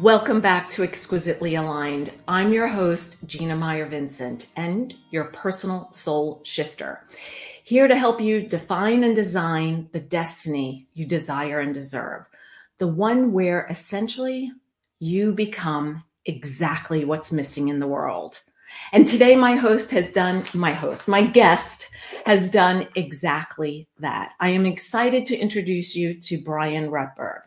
Welcome 0.00 0.42
back 0.42 0.68
to 0.70 0.82
Exquisitely 0.82 1.54
Aligned. 1.54 2.10
I'm 2.28 2.52
your 2.52 2.68
host, 2.68 3.26
Gina 3.26 3.56
Meyer 3.56 3.86
Vincent, 3.86 4.48
and 4.54 4.94
your 5.10 5.24
personal 5.24 5.88
soul 5.90 6.42
shifter. 6.44 7.06
Here 7.64 7.88
to 7.88 7.96
help 7.96 8.20
you 8.20 8.42
define 8.42 9.04
and 9.04 9.16
design 9.16 9.88
the 9.92 10.00
destiny 10.00 10.86
you 10.92 11.06
desire 11.06 11.60
and 11.60 11.72
deserve. 11.72 12.26
The 12.76 12.86
one 12.86 13.32
where 13.32 13.66
essentially 13.70 14.52
you 14.98 15.32
become 15.32 16.04
exactly 16.26 17.06
what's 17.06 17.32
missing 17.32 17.68
in 17.68 17.78
the 17.78 17.86
world. 17.86 18.42
And 18.92 19.08
today, 19.08 19.34
my 19.34 19.56
host 19.56 19.92
has 19.92 20.12
done, 20.12 20.44
my 20.52 20.72
host, 20.72 21.08
my 21.08 21.22
guest 21.22 21.88
has 22.26 22.50
done 22.50 22.86
exactly 22.96 23.88
that. 24.00 24.34
I 24.40 24.50
am 24.50 24.66
excited 24.66 25.24
to 25.26 25.38
introduce 25.38 25.96
you 25.96 26.20
to 26.20 26.42
Bryan 26.42 26.90
Rutberg. 26.90 27.40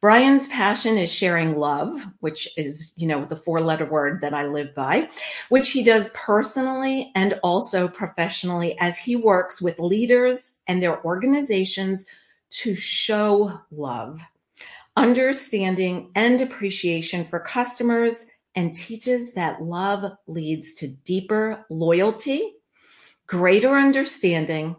Bryan's 0.00 0.48
passion 0.48 0.96
is 0.96 1.12
sharing 1.12 1.58
love, 1.58 2.06
which 2.20 2.48
is, 2.56 2.94
you 2.96 3.06
know, 3.06 3.26
the 3.26 3.36
four 3.36 3.60
letter 3.60 3.84
word 3.84 4.22
that 4.22 4.32
I 4.32 4.46
live 4.46 4.74
by, 4.74 5.10
which 5.50 5.72
he 5.72 5.82
does 5.84 6.14
personally 6.14 7.12
and 7.14 7.38
also 7.42 7.86
professionally 7.86 8.78
as 8.80 8.98
he 8.98 9.14
works 9.14 9.60
with 9.60 9.78
leaders 9.78 10.58
and 10.66 10.82
their 10.82 11.04
organizations 11.04 12.06
to 12.50 12.74
show 12.74 13.60
love, 13.70 14.22
understanding 14.96 16.10
and 16.14 16.40
appreciation 16.40 17.22
for 17.22 17.38
customers 17.38 18.26
and 18.54 18.74
teaches 18.74 19.34
that 19.34 19.62
love 19.62 20.12
leads 20.26 20.74
to 20.74 20.88
deeper 20.88 21.64
loyalty, 21.68 22.54
greater 23.26 23.76
understanding, 23.76 24.74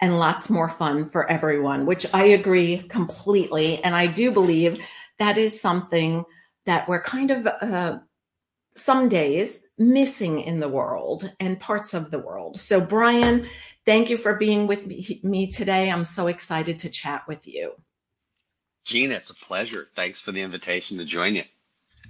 and 0.00 0.18
lots 0.18 0.48
more 0.48 0.68
fun 0.68 1.04
for 1.04 1.30
everyone, 1.30 1.86
which 1.86 2.06
I 2.14 2.24
agree 2.24 2.78
completely. 2.88 3.82
And 3.82 3.94
I 3.94 4.06
do 4.06 4.30
believe 4.30 4.80
that 5.18 5.36
is 5.36 5.60
something 5.60 6.24
that 6.66 6.88
we're 6.88 7.02
kind 7.02 7.30
of, 7.30 7.46
uh, 7.46 7.98
some 8.76 9.08
days 9.08 9.68
missing 9.78 10.40
in 10.40 10.60
the 10.60 10.68
world 10.68 11.30
and 11.40 11.58
parts 11.60 11.92
of 11.92 12.10
the 12.10 12.18
world. 12.18 12.58
So, 12.58 12.80
Bryan, 12.80 13.46
thank 13.84 14.10
you 14.10 14.16
for 14.16 14.34
being 14.34 14.66
with 14.66 14.86
me 14.86 15.50
today. 15.50 15.90
I'm 15.90 16.04
so 16.04 16.28
excited 16.28 16.78
to 16.80 16.88
chat 16.88 17.26
with 17.26 17.48
you. 17.48 17.72
Gina, 18.84 19.14
it's 19.14 19.30
a 19.30 19.34
pleasure. 19.34 19.86
Thanks 19.94 20.20
for 20.20 20.32
the 20.32 20.40
invitation 20.40 20.98
to 20.98 21.04
join 21.04 21.36
you. 21.36 21.42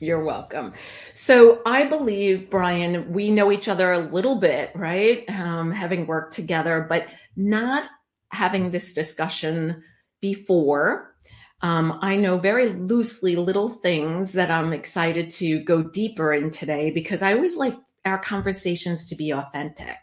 You're 0.01 0.25
welcome. 0.25 0.73
So 1.12 1.61
I 1.67 1.84
believe, 1.84 2.48
Bryan, 2.48 3.12
we 3.12 3.31
know 3.31 3.53
each 3.53 3.69
other 3.69 3.93
a 3.93 3.98
little 3.98 4.37
bit, 4.37 4.70
right? 4.75 5.29
Um, 5.29 5.70
having 5.70 6.06
worked 6.06 6.34
together, 6.34 6.87
but 6.89 7.06
not 7.37 7.87
having 8.31 8.71
this 8.71 8.95
discussion 8.95 9.83
before. 10.21 11.15
Um, 11.61 11.98
I 12.01 12.17
know 12.17 12.39
very 12.39 12.71
loosely 12.71 13.37
little 13.37 13.69
things 13.69 14.33
that 14.33 14.51
I'm 14.51 14.73
excited 14.73 15.28
to 15.33 15.62
go 15.65 15.83
deeper 15.83 16.33
in 16.33 16.51
today 16.51 16.91
because 16.91 17.21
I 17.21 17.34
always 17.34 17.59
like 17.59 17.77
our 18.06 18.19
conversations 18.19 19.06
to 19.09 19.17
be 19.17 19.33
authentic. 19.33 19.98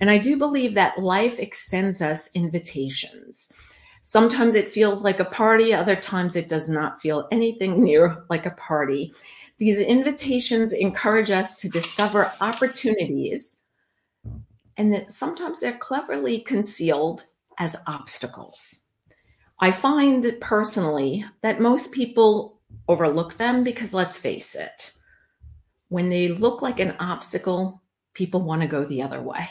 And 0.00 0.10
I 0.10 0.18
do 0.18 0.36
believe 0.36 0.74
that 0.74 0.98
life 0.98 1.38
extends 1.38 2.02
us 2.02 2.30
invitations. 2.34 3.52
Sometimes 4.06 4.54
it 4.54 4.68
feels 4.68 5.02
like 5.02 5.18
a 5.18 5.24
party, 5.24 5.72
other 5.72 5.96
times 5.96 6.36
it 6.36 6.50
does 6.50 6.68
not 6.68 7.00
feel 7.00 7.26
anything 7.32 7.82
near 7.84 8.22
like 8.28 8.44
a 8.44 8.50
party. 8.50 9.14
These 9.56 9.80
invitations 9.80 10.74
encourage 10.74 11.30
us 11.30 11.58
to 11.60 11.70
discover 11.70 12.30
opportunities, 12.38 13.62
and 14.76 14.92
that 14.92 15.10
sometimes 15.10 15.60
they're 15.60 15.78
cleverly 15.78 16.40
concealed 16.40 17.24
as 17.58 17.82
obstacles. 17.86 18.90
I 19.58 19.72
find 19.72 20.36
personally 20.38 21.24
that 21.40 21.62
most 21.62 21.90
people 21.92 22.60
overlook 22.86 23.34
them 23.34 23.64
because 23.64 23.94
let's 23.94 24.18
face 24.18 24.54
it, 24.54 24.92
when 25.88 26.10
they 26.10 26.28
look 26.28 26.60
like 26.60 26.78
an 26.78 26.94
obstacle, 27.00 27.80
people 28.12 28.42
want 28.42 28.60
to 28.60 28.68
go 28.68 28.84
the 28.84 29.00
other 29.00 29.22
way. 29.22 29.48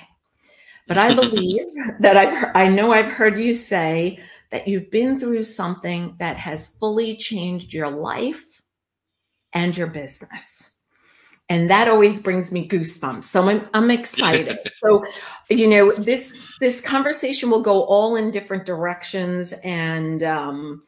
But 0.88 1.00
I 1.00 1.16
believe 1.16 1.66
that 2.02 2.18
I've, 2.18 2.52
I 2.54 2.68
know 2.68 2.92
I've 2.94 3.10
heard 3.10 3.40
you 3.40 3.56
say 3.56 4.20
that 4.54 4.68
you've 4.68 4.92
been 4.92 5.20
through 5.20 5.44
something 5.44 6.16
that 6.20 6.38
has 6.38 6.76
fully 6.76 7.16
changed 7.16 7.74
your 7.74 7.90
life 7.90 8.62
and 9.52 9.76
your 9.76 9.88
business. 9.88 10.78
And 11.50 11.72
that 11.72 11.88
always 11.88 12.22
brings 12.22 12.52
me 12.52 12.68
goosebumps. 12.68 13.24
So 13.24 13.50
I'm, 13.50 13.68
I'm 13.74 13.90
excited. 13.90 14.60
so, 14.78 15.04
you 15.50 15.66
know, 15.68 15.92
this, 15.92 16.56
this 16.60 16.82
conversation 16.82 17.50
will 17.50 17.64
go 17.64 17.84
all 17.86 18.16
in 18.16 18.30
different 18.30 18.68
directions 18.68 19.54
and, 19.64 20.22
um, 20.22 20.84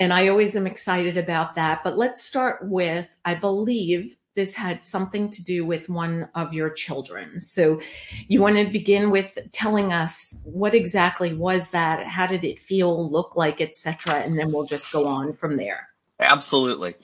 and 0.00 0.10
I 0.10 0.28
always 0.28 0.56
am 0.56 0.66
excited 0.66 1.18
about 1.18 1.54
that. 1.56 1.84
But 1.84 1.98
let's 1.98 2.22
start 2.22 2.66
with, 2.66 3.14
I 3.26 3.34
believe 3.34 4.16
this 4.34 4.54
had 4.54 4.82
something 4.82 5.30
to 5.30 5.44
do 5.44 5.64
with 5.64 5.88
one 5.88 6.28
of 6.34 6.54
your 6.54 6.70
children. 6.70 7.40
So 7.40 7.80
you 8.28 8.40
want 8.40 8.56
to 8.56 8.64
begin 8.66 9.10
with 9.10 9.38
telling 9.52 9.92
us 9.92 10.40
what 10.44 10.74
exactly 10.74 11.34
was 11.34 11.72
that? 11.72 12.06
How 12.06 12.26
did 12.26 12.44
it 12.44 12.60
feel, 12.60 13.10
look 13.10 13.36
like, 13.36 13.60
etc. 13.60 14.16
And 14.16 14.38
then 14.38 14.52
we'll 14.52 14.66
just 14.66 14.92
go 14.92 15.06
on 15.06 15.32
from 15.32 15.56
there. 15.56 15.88
Absolutely. 16.18 16.94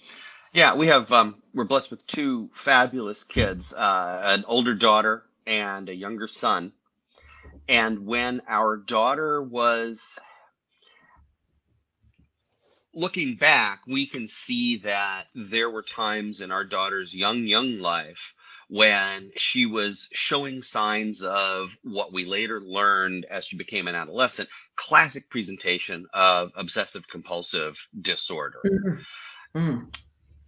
Yeah, 0.53 0.75
we 0.75 0.87
have, 0.87 1.13
um, 1.13 1.37
we're 1.53 1.65
blessed 1.65 1.91
with 1.91 2.07
two 2.07 2.49
fabulous 2.53 3.25
kids, 3.25 3.75
uh, 3.75 4.23
an 4.25 4.45
older 4.47 4.75
daughter 4.75 5.25
and 5.47 5.89
a 5.89 5.95
younger 5.95 6.27
son. 6.27 6.73
And 7.69 8.07
when 8.07 8.41
our 8.49 8.79
daughter 8.79 9.43
was 9.43 10.19
looking 12.99 13.37
back, 13.37 13.83
we 13.87 14.07
can 14.07 14.27
see 14.27 14.79
that 14.79 15.27
there 15.33 15.71
were 15.71 15.83
times 15.83 16.41
in 16.41 16.51
our 16.51 16.65
daughter's 16.65 17.15
young, 17.15 17.45
young 17.45 17.79
life 17.79 18.35
when 18.69 19.31
she 19.37 19.67
was 19.67 20.09
showing 20.13 20.63
signs 20.63 21.23
of 21.23 21.79
what 21.85 22.13
we 22.13 22.25
later 22.25 22.61
learned 22.61 23.25
as 23.31 23.45
she 23.45 23.57
became 23.57 23.87
an 23.87 23.95
adolescent 23.95 24.49
classic 24.75 25.31
presentation 25.31 26.07
of 26.13 26.53
obsessive 26.57 27.07
compulsive 27.07 27.89
disorder. 27.99 28.61
Mm-hmm. 28.67 29.59
Mm. 29.59 29.95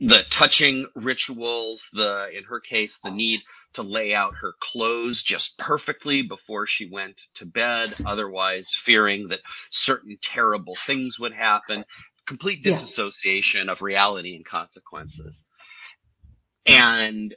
The 0.03 0.25
touching 0.31 0.87
rituals, 0.97 1.89
the, 1.93 2.31
in 2.35 2.45
her 2.45 2.59
case, 2.59 3.01
the 3.05 3.11
need 3.11 3.41
to 3.75 3.83
lay 3.83 4.15
out 4.15 4.35
her 4.37 4.55
clothes 4.59 5.23
just 5.23 5.59
perfectly 5.59 6.23
before 6.23 6.67
she 6.67 6.89
went 6.89 7.21
to 7.35 7.45
bed, 7.45 7.95
otherwise 8.07 8.73
fearing 8.75 9.29
that 9.29 9.41
certain 9.69 10.17
terrible 10.23 10.75
things 10.75 11.21
would 11.21 11.35
happen 11.35 11.85
complete 12.31 12.63
disassociation 12.63 13.67
yeah. 13.67 13.73
of 13.73 13.83
reality 13.83 14.37
and 14.37 14.45
consequences. 14.45 15.49
And 16.65 17.35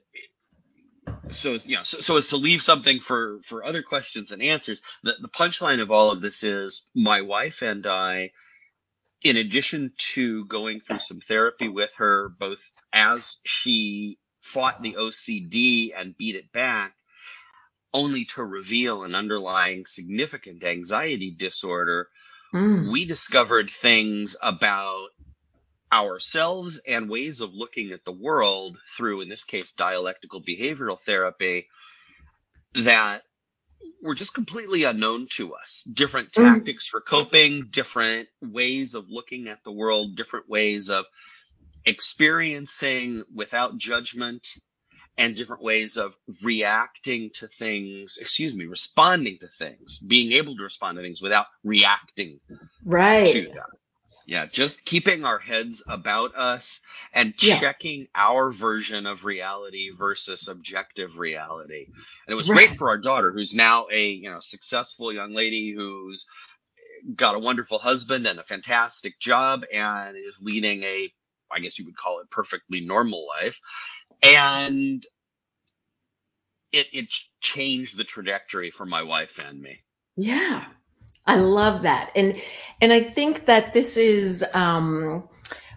so 1.32 1.54
you 1.66 1.78
know, 1.78 1.84
so, 1.84 2.00
so 2.00 2.18
as 2.18 2.28
to 2.28 2.38
leave 2.38 2.62
something 2.62 3.00
for 3.00 3.40
for 3.44 3.66
other 3.66 3.82
questions 3.82 4.32
and 4.32 4.44
answers, 4.44 4.84
the, 5.02 5.16
the 5.20 5.30
punchline 5.30 5.82
of 5.82 5.90
all 5.90 6.12
of 6.12 6.22
this 6.22 6.44
is 6.44 6.88
my 6.94 7.22
wife 7.22 7.64
and 7.64 7.88
I, 7.88 8.30
in 9.24 9.36
addition 9.36 9.94
to 10.14 10.46
going 10.46 10.80
through 10.80 11.00
some 11.00 11.22
therapy 11.22 11.70
with 11.70 11.96
her, 11.96 12.30
both 12.30 12.62
as 12.94 13.38
she 13.44 14.20
fought 14.38 14.84
the 14.84 14.94
OCD 14.94 15.90
and 15.98 16.16
beat 16.16 16.36
it 16.36 16.52
back, 16.52 16.94
only 17.96 18.26
to 18.26 18.44
reveal 18.44 19.02
an 19.02 19.16
underlying 19.16 19.88
significant 19.88 20.64
anxiety 20.64 21.32
disorder 21.32 22.10
Mm. 22.54 22.92
We 22.92 23.06
discovered 23.06 23.70
things 23.70 24.36
about 24.42 25.08
ourselves 25.92 26.82
and 26.88 27.10
ways 27.10 27.42
of 27.42 27.54
looking 27.54 27.92
at 27.92 28.06
the 28.06 28.12
world 28.12 28.78
through, 28.96 29.22
in 29.22 29.30
this 29.30 29.44
case, 29.44 29.74
dialectical 29.74 30.42
behavioral 30.42 31.00
therapy 31.00 31.68
that 32.76 33.22
were 34.02 34.16
just 34.16 34.34
completely 34.34 34.84
unknown 34.84 35.28
to 35.32 35.54
us. 35.54 35.84
Different 35.92 36.32
mm. 36.32 36.44
tactics 36.44 36.88
for 36.88 37.02
coping, 37.02 37.68
different 37.70 38.28
ways 38.42 38.96
of 38.96 39.10
looking 39.10 39.48
at 39.48 39.64
the 39.64 39.72
world, 39.72 40.16
different 40.16 40.50
ways 40.50 40.90
of 40.90 41.06
experiencing 41.86 43.24
without 43.34 43.78
judgment 43.78 44.48
and 45.18 45.36
different 45.36 45.62
ways 45.62 45.98
of 45.98 46.18
reacting 46.42 47.30
to 47.36 47.48
things, 47.48 48.18
excuse 48.20 48.56
me, 48.56 48.66
responding 48.66 49.38
to 49.40 49.48
things, 49.48 50.00
being 50.00 50.32
able 50.34 50.56
to 50.56 50.64
respond 50.64 50.98
to 50.98 51.04
things 51.04 51.22
without 51.22 51.48
reacting 51.64 52.40
right. 52.84 53.28
to 53.28 53.48
them. 53.48 53.68
Yeah, 54.26 54.46
just 54.46 54.86
keeping 54.86 55.26
our 55.26 55.38
heads 55.38 55.84
about 55.88 56.34
us 56.36 56.80
and 57.14 57.36
checking 57.36 58.02
yeah. 58.02 58.08
our 58.16 58.52
version 58.52 59.06
of 59.06 59.26
reality 59.26 59.90
versus 59.92 60.48
objective 60.48 61.20
reality. 61.20 61.86
And 61.86 62.32
it 62.32 62.36
was 62.36 62.50
right. 62.50 62.70
great 62.70 62.78
for 62.78 62.90
our 62.90 62.98
daughter, 62.98 63.32
who's 63.34 63.54
now 63.54 63.88
a 63.92 64.12
you 64.12 64.32
know 64.32 64.40
successful 64.40 65.12
young 65.12 65.34
lady 65.34 65.72
who's 65.72 66.26
got 67.16 67.36
a 67.36 67.40
wonderful 67.40 67.80
husband 67.80 68.26
and 68.26 68.40
a 68.40 68.44
fantastic 68.44 69.20
job 69.20 69.66
and 69.74 70.16
is 70.16 70.42
leading 70.42 70.84
a 70.84 71.12
I 71.52 71.60
guess 71.60 71.78
you 71.78 71.86
would 71.86 71.98
call 71.98 72.20
it 72.20 72.30
perfectly 72.30 72.82
normal 72.82 73.28
life 73.28 73.60
and 74.22 75.04
it 76.72 76.88
it 76.94 77.14
changed 77.42 77.98
the 77.98 78.04
trajectory 78.04 78.72
for 78.72 78.86
my 78.86 79.04
wife 79.04 79.40
and 79.40 79.62
me. 79.62 79.84
Yeah. 80.16 80.66
I 81.26 81.36
love 81.36 81.84
that. 81.84 82.12
And 82.16 82.40
and 82.82 82.92
I 82.92 83.00
think 83.00 83.46
that 83.46 83.74
this 83.74 83.98
is 83.98 84.46
um 84.54 85.28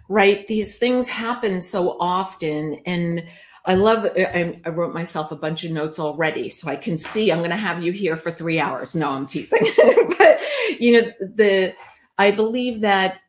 right? 0.09 0.45
These 0.47 0.77
things 0.77 1.07
happen 1.07 1.61
so 1.61 1.97
often. 1.99 2.75
And 2.85 3.25
I 3.65 3.75
love, 3.75 4.05
I, 4.05 4.59
I 4.65 4.69
wrote 4.69 4.93
myself 4.93 5.31
a 5.31 5.35
bunch 5.35 5.63
of 5.63 5.71
notes 5.71 5.99
already 5.99 6.49
so 6.49 6.69
I 6.69 6.77
can 6.77 6.97
see 6.97 7.31
I'm 7.31 7.39
going 7.39 7.49
to 7.49 7.57
have 7.57 7.83
you 7.83 7.91
here 7.91 8.15
for 8.15 8.31
three 8.31 8.59
hours. 8.59 8.95
No, 8.95 9.11
I'm 9.11 9.27
teasing. 9.27 9.59
but, 10.17 10.39
you 10.79 11.01
know, 11.01 11.11
the, 11.19 11.73
I 12.17 12.31
believe 12.31 12.81
that 12.81 13.19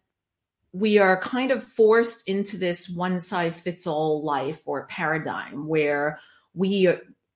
we 0.78 0.98
are 0.98 1.20
kind 1.20 1.50
of 1.50 1.62
forced 1.64 2.28
into 2.28 2.56
this 2.56 2.88
one 2.88 3.18
size 3.18 3.60
fits 3.60 3.86
all 3.86 4.22
life 4.22 4.62
or 4.66 4.86
paradigm 4.86 5.66
where 5.66 6.20
we 6.54 6.88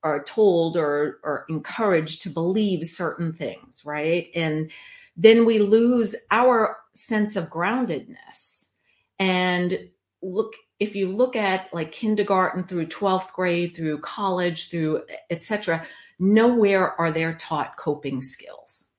are 0.04 0.22
told 0.24 0.76
or, 0.76 1.20
or 1.22 1.44
encouraged 1.48 2.22
to 2.22 2.30
believe 2.30 2.86
certain 2.86 3.32
things, 3.32 3.82
right? 3.84 4.28
And 4.34 4.70
then 5.16 5.44
we 5.44 5.58
lose 5.58 6.14
our 6.30 6.78
sense 6.94 7.36
of 7.36 7.50
groundedness. 7.50 8.72
And 9.18 9.88
look, 10.22 10.54
if 10.80 10.96
you 10.96 11.08
look 11.08 11.36
at 11.36 11.72
like 11.72 11.92
kindergarten 11.92 12.64
through 12.64 12.86
12th 12.86 13.32
grade, 13.32 13.76
through 13.76 13.98
college, 14.00 14.70
through 14.70 15.02
etc., 15.30 15.84
nowhere 16.18 17.00
are 17.00 17.10
there 17.10 17.34
taught 17.34 17.76
coping 17.76 18.22
skills. 18.22 18.90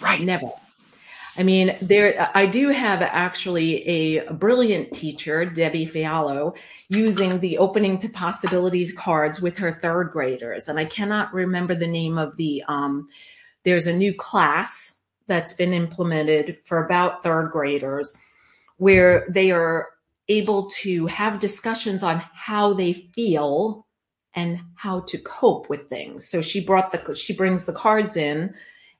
Right. 0.00 0.20
Never. 0.20 0.50
I 1.38 1.42
mean, 1.42 1.76
there, 1.82 2.30
I 2.34 2.46
do 2.46 2.70
have 2.70 3.02
actually 3.02 3.86
a 3.86 4.32
brilliant 4.32 4.92
teacher, 4.92 5.44
Debbie 5.44 5.86
Fialo, 5.86 6.56
using 6.88 7.40
the 7.40 7.58
opening 7.58 7.98
to 7.98 8.08
possibilities 8.08 8.96
cards 8.96 9.40
with 9.40 9.58
her 9.58 9.72
third 9.72 10.12
graders. 10.12 10.68
And 10.68 10.78
I 10.78 10.86
cannot 10.86 11.34
remember 11.34 11.74
the 11.74 11.86
name 11.86 12.16
of 12.16 12.36
the, 12.38 12.62
um, 12.68 13.08
there's 13.64 13.86
a 13.86 13.96
new 13.96 14.14
class 14.14 15.00
that's 15.26 15.52
been 15.52 15.74
implemented 15.74 16.58
for 16.64 16.84
about 16.84 17.22
third 17.22 17.50
graders 17.50 18.16
where 18.78 19.26
they 19.28 19.50
are 19.50 19.88
able 20.28 20.70
to 20.70 21.06
have 21.06 21.38
discussions 21.38 22.02
on 22.02 22.22
how 22.32 22.72
they 22.72 22.92
feel 22.92 23.86
and 24.34 24.60
how 24.74 25.00
to 25.00 25.18
cope 25.18 25.68
with 25.68 25.88
things. 25.88 26.28
So 26.28 26.40
she 26.40 26.64
brought 26.64 26.92
the, 26.92 27.14
she 27.14 27.34
brings 27.34 27.66
the 27.66 27.72
cards 27.72 28.16
in 28.16 28.54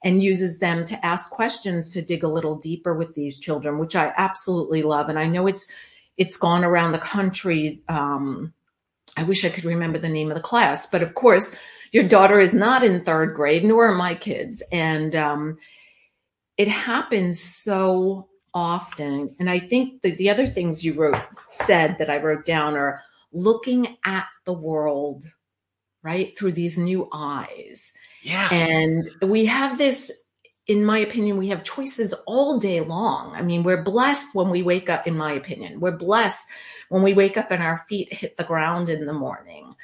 and 0.07 0.23
uses 0.23 0.61
them 0.61 0.85
to 0.85 1.05
ask 1.05 1.31
questions 1.31 1.91
to 1.91 2.01
dig 2.01 2.23
a 2.23 2.29
little 2.29 2.55
deeper 2.55 2.95
with 2.95 3.17
these 3.17 3.41
children, 3.41 3.77
which 3.77 3.97
I 3.97 4.15
absolutely 4.17 4.85
love. 4.85 5.09
And 5.09 5.19
I 5.19 5.27
know 5.27 5.49
it's 5.49 5.69
it's 6.17 6.37
gone 6.37 6.65
around 6.65 6.93
the 6.93 6.99
country. 6.99 7.83
Um, 7.89 8.55
I 9.17 9.25
wish 9.25 9.45
I 9.45 9.49
could 9.49 9.65
remember 9.65 9.99
the 9.99 10.09
name 10.09 10.31
of 10.31 10.37
the 10.37 10.43
class, 10.45 10.89
but 10.89 11.03
of 11.03 11.17
course, 11.17 11.59
your 11.91 12.05
daughter 12.05 12.39
is 12.39 12.55
not 12.55 12.85
in 12.85 13.03
third 13.03 13.35
grade, 13.35 13.65
nor 13.65 13.89
are 13.89 13.97
my 13.97 14.15
kids, 14.15 14.63
and 14.71 15.17
um, 15.17 15.59
it 16.57 16.69
happens 16.69 17.41
so 17.43 18.29
often. 18.55 19.35
And 19.41 19.51
I 19.51 19.59
think 19.59 20.03
that 20.03 20.19
the 20.19 20.31
other 20.31 20.47
things 20.47 20.85
you 20.85 20.93
wrote 20.93 21.19
said 21.49 21.99
that 21.99 22.11
I 22.11 22.19
wrote 22.19 22.45
down 22.45 22.77
are 22.77 23.03
looking 23.33 23.97
at 24.05 24.29
the 24.45 24.53
world 24.53 25.25
right 26.05 26.39
through 26.39 26.53
these 26.53 26.79
new 26.79 27.09
eyes 27.13 27.93
Yes. 28.27 28.71
and 28.71 29.09
we 29.23 29.47
have 29.47 29.79
this, 29.79 30.25
in 30.67 30.85
my 30.85 30.99
opinion, 30.99 31.37
we 31.37 31.49
have 31.49 31.63
choices 31.63 32.13
all 32.27 32.59
day 32.59 32.81
long. 32.81 33.33
I 33.37 33.43
mean, 33.43 33.63
we're 33.63 33.85
blessed 33.85 34.35
when 34.35 34.51
we 34.51 34.63
wake 34.63 34.91
up, 34.91 35.07
in 35.07 35.17
my 35.17 35.33
opinion, 35.33 35.79
we're 35.79 35.97
blessed 35.97 36.45
when 36.89 37.03
we 37.03 37.13
wake 37.13 37.37
up 37.37 37.53
and 37.53 37.63
our 37.63 37.79
feet 37.89 38.13
hit 38.13 38.37
the 38.37 38.43
ground 38.43 38.89
in 38.89 39.07
the 39.07 39.13
morning, 39.13 39.75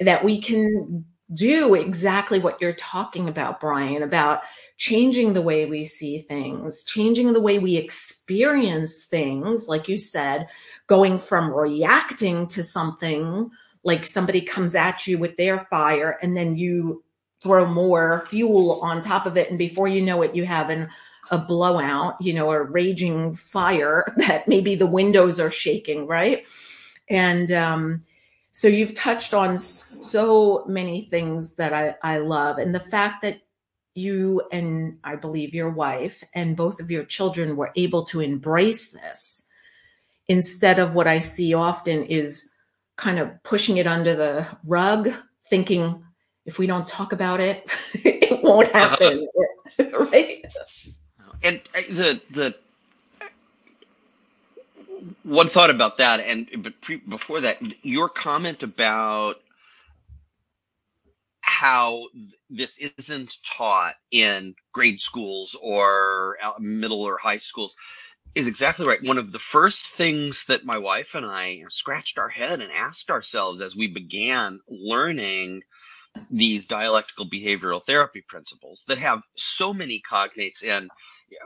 that 0.00 0.24
we 0.24 0.40
can 0.40 1.04
do 1.32 1.74
exactly 1.74 2.40
what 2.40 2.60
you're 2.60 2.72
talking 2.72 3.28
about, 3.28 3.60
Bryan, 3.60 4.02
about 4.02 4.42
changing 4.78 5.32
the 5.32 5.42
way 5.42 5.66
we 5.66 5.84
see 5.84 6.22
things, 6.22 6.82
changing 6.84 7.32
the 7.32 7.40
way 7.40 7.60
we 7.60 7.76
experience 7.76 9.04
things, 9.04 9.68
like 9.68 9.88
you 9.88 9.96
said, 9.96 10.48
going 10.88 11.20
from 11.20 11.52
reacting 11.52 12.48
to 12.48 12.64
something 12.64 13.48
like 13.84 14.04
somebody 14.06 14.40
comes 14.40 14.74
at 14.74 15.06
you 15.06 15.18
with 15.18 15.36
their 15.36 15.60
fire 15.70 16.18
and 16.20 16.36
then 16.36 16.56
you 16.56 17.02
throw 17.42 17.66
more 17.66 18.24
fuel 18.28 18.80
on 18.82 19.00
top 19.00 19.26
of 19.26 19.36
it. 19.36 19.50
And 19.50 19.58
before 19.58 19.88
you 19.88 20.02
know 20.02 20.22
it, 20.22 20.34
you 20.34 20.44
have 20.44 20.70
an, 20.70 20.88
a 21.30 21.38
blowout, 21.38 22.16
you 22.20 22.32
know, 22.34 22.50
a 22.50 22.62
raging 22.62 23.34
fire 23.34 24.04
that 24.16 24.48
maybe 24.48 24.74
the 24.74 24.86
windows 24.86 25.40
are 25.40 25.50
shaking, 25.50 26.06
right? 26.06 26.46
And 27.08 27.50
um, 27.52 28.04
so 28.52 28.68
you've 28.68 28.94
touched 28.94 29.34
on 29.34 29.58
so 29.58 30.64
many 30.66 31.06
things 31.10 31.56
that 31.56 31.72
I, 31.72 31.94
I 32.02 32.18
love. 32.18 32.58
And 32.58 32.74
the 32.74 32.80
fact 32.80 33.22
that 33.22 33.40
you 33.94 34.42
and 34.50 34.98
I 35.04 35.16
believe 35.16 35.54
your 35.54 35.70
wife 35.70 36.24
and 36.34 36.56
both 36.56 36.80
of 36.80 36.90
your 36.90 37.04
children 37.04 37.56
were 37.56 37.72
able 37.76 38.04
to 38.04 38.20
embrace 38.20 38.90
this 38.90 39.46
instead 40.28 40.78
of 40.78 40.94
what 40.94 41.06
I 41.06 41.18
see 41.18 41.52
often 41.52 42.04
is 42.04 42.52
kind 42.96 43.18
of 43.18 43.30
pushing 43.42 43.76
it 43.76 43.86
under 43.86 44.14
the 44.14 44.46
rug, 44.64 45.12
thinking, 45.48 46.04
if 46.44 46.58
we 46.58 46.66
don't 46.66 46.86
talk 46.86 47.12
about 47.12 47.40
it, 47.40 47.70
it 47.94 48.42
won't 48.42 48.70
happen. 48.72 49.28
right. 49.78 50.44
And 51.42 51.60
uh, 51.74 51.80
the, 51.90 52.20
the, 52.30 52.54
one 55.24 55.48
thought 55.48 55.70
about 55.70 55.98
that, 55.98 56.20
and 56.20 56.48
but 56.58 56.80
pre, 56.80 56.96
before 56.96 57.40
that, 57.40 57.60
your 57.82 58.08
comment 58.08 58.62
about 58.62 59.36
how 61.40 62.06
this 62.50 62.78
isn't 62.98 63.36
taught 63.44 63.94
in 64.10 64.54
grade 64.72 65.00
schools 65.00 65.56
or 65.60 66.38
middle 66.58 67.02
or 67.02 67.18
high 67.18 67.36
schools 67.36 67.76
is 68.34 68.46
exactly 68.46 68.86
right. 68.86 69.02
One 69.02 69.18
of 69.18 69.32
the 69.32 69.38
first 69.38 69.86
things 69.86 70.46
that 70.46 70.64
my 70.64 70.78
wife 70.78 71.14
and 71.14 71.26
I 71.26 71.62
scratched 71.68 72.18
our 72.18 72.28
head 72.28 72.60
and 72.60 72.72
asked 72.72 73.10
ourselves 73.10 73.60
as 73.60 73.76
we 73.76 73.88
began 73.88 74.60
learning 74.68 75.62
these 76.30 76.66
dialectical 76.66 77.26
behavioral 77.26 77.84
therapy 77.84 78.22
principles 78.26 78.84
that 78.88 78.98
have 78.98 79.22
so 79.36 79.72
many 79.72 80.02
cognates 80.08 80.62
in 80.62 80.88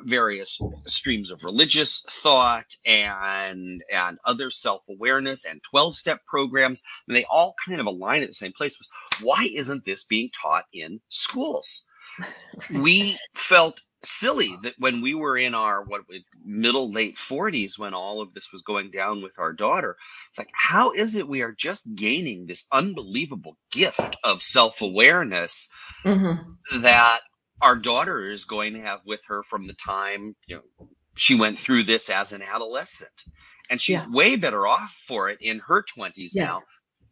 various 0.02 0.60
streams 0.86 1.30
of 1.30 1.44
religious 1.44 2.04
thought 2.10 2.74
and 2.84 3.84
and 3.92 4.18
other 4.24 4.50
self-awareness 4.50 5.44
and 5.44 5.60
12-step 5.72 6.24
programs 6.26 6.82
and 7.06 7.16
they 7.16 7.24
all 7.24 7.54
kind 7.64 7.80
of 7.80 7.86
align 7.86 8.22
at 8.22 8.28
the 8.28 8.34
same 8.34 8.52
place. 8.52 8.76
Why 9.22 9.48
isn't 9.54 9.84
this 9.84 10.04
being 10.04 10.30
taught 10.30 10.64
in 10.72 11.00
schools? 11.08 11.84
We 12.70 13.18
felt 13.34 13.82
silly 14.02 14.56
that 14.62 14.74
when 14.78 15.00
we 15.00 15.14
were 15.14 15.36
in 15.36 15.54
our 15.54 15.82
what 15.82 16.02
middle 16.44 16.90
late 16.90 17.16
40s 17.16 17.78
when 17.78 17.94
all 17.94 18.20
of 18.20 18.32
this 18.34 18.52
was 18.52 18.62
going 18.62 18.90
down 18.90 19.22
with 19.22 19.38
our 19.38 19.52
daughter 19.52 19.96
it's 20.28 20.38
like 20.38 20.50
how 20.52 20.92
is 20.92 21.16
it 21.16 21.28
we 21.28 21.42
are 21.42 21.52
just 21.52 21.94
gaining 21.94 22.46
this 22.46 22.66
unbelievable 22.70 23.56
gift 23.72 24.16
of 24.22 24.42
self-awareness 24.42 25.68
mm-hmm. 26.04 26.80
that 26.82 27.20
our 27.62 27.76
daughter 27.76 28.28
is 28.28 28.44
going 28.44 28.74
to 28.74 28.80
have 28.80 29.00
with 29.06 29.20
her 29.26 29.42
from 29.42 29.66
the 29.66 29.74
time 29.74 30.36
you 30.46 30.56
know 30.56 30.88
she 31.16 31.34
went 31.34 31.58
through 31.58 31.82
this 31.82 32.10
as 32.10 32.32
an 32.32 32.42
adolescent 32.42 33.24
and 33.70 33.80
she's 33.80 33.94
yeah. 33.94 34.10
way 34.10 34.36
better 34.36 34.66
off 34.66 34.94
for 35.06 35.30
it 35.30 35.38
in 35.40 35.58
her 35.60 35.82
20s 35.82 36.12
yes. 36.16 36.34
now 36.34 36.58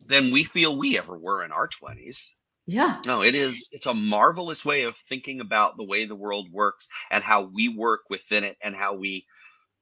than 0.07 0.31
we 0.31 0.45
feel 0.45 0.77
we 0.77 0.99
ever 0.99 1.19
were 1.19 1.43
in 1.43 1.51
our 1.51 1.69
20s 1.69 2.33
yeah. 2.67 3.01
No, 3.05 3.23
it 3.23 3.35
is. 3.35 3.69
It's 3.73 3.87
a 3.87 3.95
marvelous 3.95 4.65
way 4.65 4.85
of 4.85 4.97
thinking 4.97 5.41
about 5.41 5.77
the 5.77 5.85
way 5.85 6.07
the 6.07 6.15
world 6.15 6.51
works 6.51 6.89
and 7.11 7.23
how 7.23 7.43
we 7.43 7.69
work 7.69 8.03
within 8.09 8.45
it 8.45 8.57
and 8.63 8.75
how 8.75 8.95
we 8.95 9.27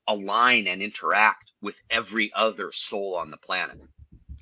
align 0.08 0.66
and 0.66 0.82
interact 0.82 1.52
with 1.60 1.80
every 1.90 2.32
other 2.34 2.72
soul 2.72 3.14
on 3.14 3.30
the 3.30 3.36
planet. 3.36 3.78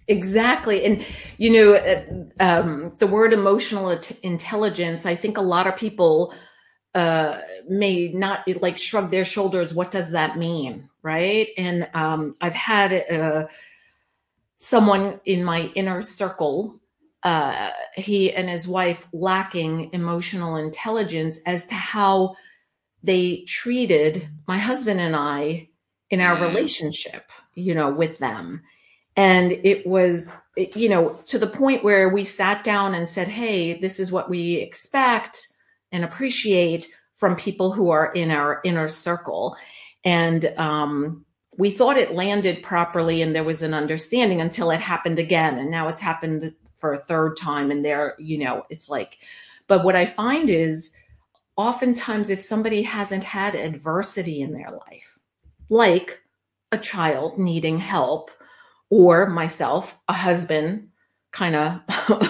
Exactly. 0.08 0.84
And, 0.84 1.06
you 1.36 1.50
know, 1.50 1.74
uh, 1.74 2.02
um, 2.42 2.94
the 2.98 3.06
word 3.06 3.32
emotional 3.32 3.96
intelligence, 4.22 5.04
I 5.04 5.14
think 5.14 5.36
a 5.36 5.42
lot 5.42 5.66
of 5.66 5.76
people 5.76 6.34
uh, 6.94 7.38
may 7.68 8.08
not 8.08 8.40
like 8.60 8.78
shrug 8.78 9.10
their 9.10 9.24
shoulders. 9.24 9.74
What 9.74 9.90
does 9.90 10.12
that 10.12 10.38
mean? 10.38 10.88
Right. 11.02 11.48
And 11.56 11.88
um, 11.94 12.34
I've 12.40 12.54
had 12.54 12.92
uh, 12.92 13.46
someone 14.58 15.20
in 15.24 15.44
my 15.44 15.70
inner 15.74 16.02
circle 16.02 16.79
uh, 17.22 17.70
he 17.94 18.32
and 18.32 18.48
his 18.48 18.66
wife 18.66 19.06
lacking 19.12 19.90
emotional 19.92 20.56
intelligence 20.56 21.40
as 21.46 21.66
to 21.66 21.74
how 21.74 22.36
they 23.02 23.44
treated 23.46 24.26
my 24.46 24.58
husband 24.58 25.00
and 25.00 25.14
I 25.14 25.68
in 26.10 26.20
our 26.20 26.36
mm. 26.36 26.42
relationship, 26.42 27.30
you 27.54 27.74
know, 27.74 27.90
with 27.90 28.18
them. 28.18 28.62
And 29.16 29.52
it 29.52 29.86
was, 29.86 30.34
you 30.56 30.88
know, 30.88 31.10
to 31.26 31.38
the 31.38 31.46
point 31.46 31.84
where 31.84 32.08
we 32.08 32.24
sat 32.24 32.64
down 32.64 32.94
and 32.94 33.08
said, 33.08 33.28
Hey, 33.28 33.78
this 33.78 34.00
is 34.00 34.12
what 34.12 34.30
we 34.30 34.56
expect 34.56 35.48
and 35.92 36.04
appreciate 36.04 36.88
from 37.16 37.36
people 37.36 37.72
who 37.72 37.90
are 37.90 38.12
in 38.12 38.30
our 38.30 38.60
inner 38.64 38.88
circle. 38.88 39.56
And, 40.04 40.46
um, 40.56 41.26
we 41.58 41.70
thought 41.70 41.98
it 41.98 42.14
landed 42.14 42.62
properly 42.62 43.20
and 43.20 43.34
there 43.34 43.44
was 43.44 43.62
an 43.62 43.74
understanding 43.74 44.40
until 44.40 44.70
it 44.70 44.80
happened 44.80 45.18
again. 45.18 45.58
And 45.58 45.70
now 45.70 45.88
it's 45.88 46.00
happened 46.00 46.54
for 46.80 46.92
a 46.92 46.98
third 46.98 47.36
time 47.36 47.70
and 47.70 47.84
they're, 47.84 48.14
you 48.18 48.38
know, 48.38 48.64
it's 48.70 48.90
like, 48.90 49.18
but 49.66 49.84
what 49.84 49.96
I 49.96 50.06
find 50.06 50.50
is 50.50 50.96
oftentimes 51.56 52.30
if 52.30 52.40
somebody 52.40 52.82
hasn't 52.82 53.24
had 53.24 53.54
adversity 53.54 54.40
in 54.40 54.52
their 54.52 54.70
life, 54.70 55.18
like 55.68 56.20
a 56.72 56.78
child 56.78 57.38
needing 57.38 57.78
help 57.78 58.30
or 58.88 59.28
myself, 59.28 59.96
a 60.08 60.12
husband 60.12 60.88
kind 61.32 61.54
of 61.54 61.80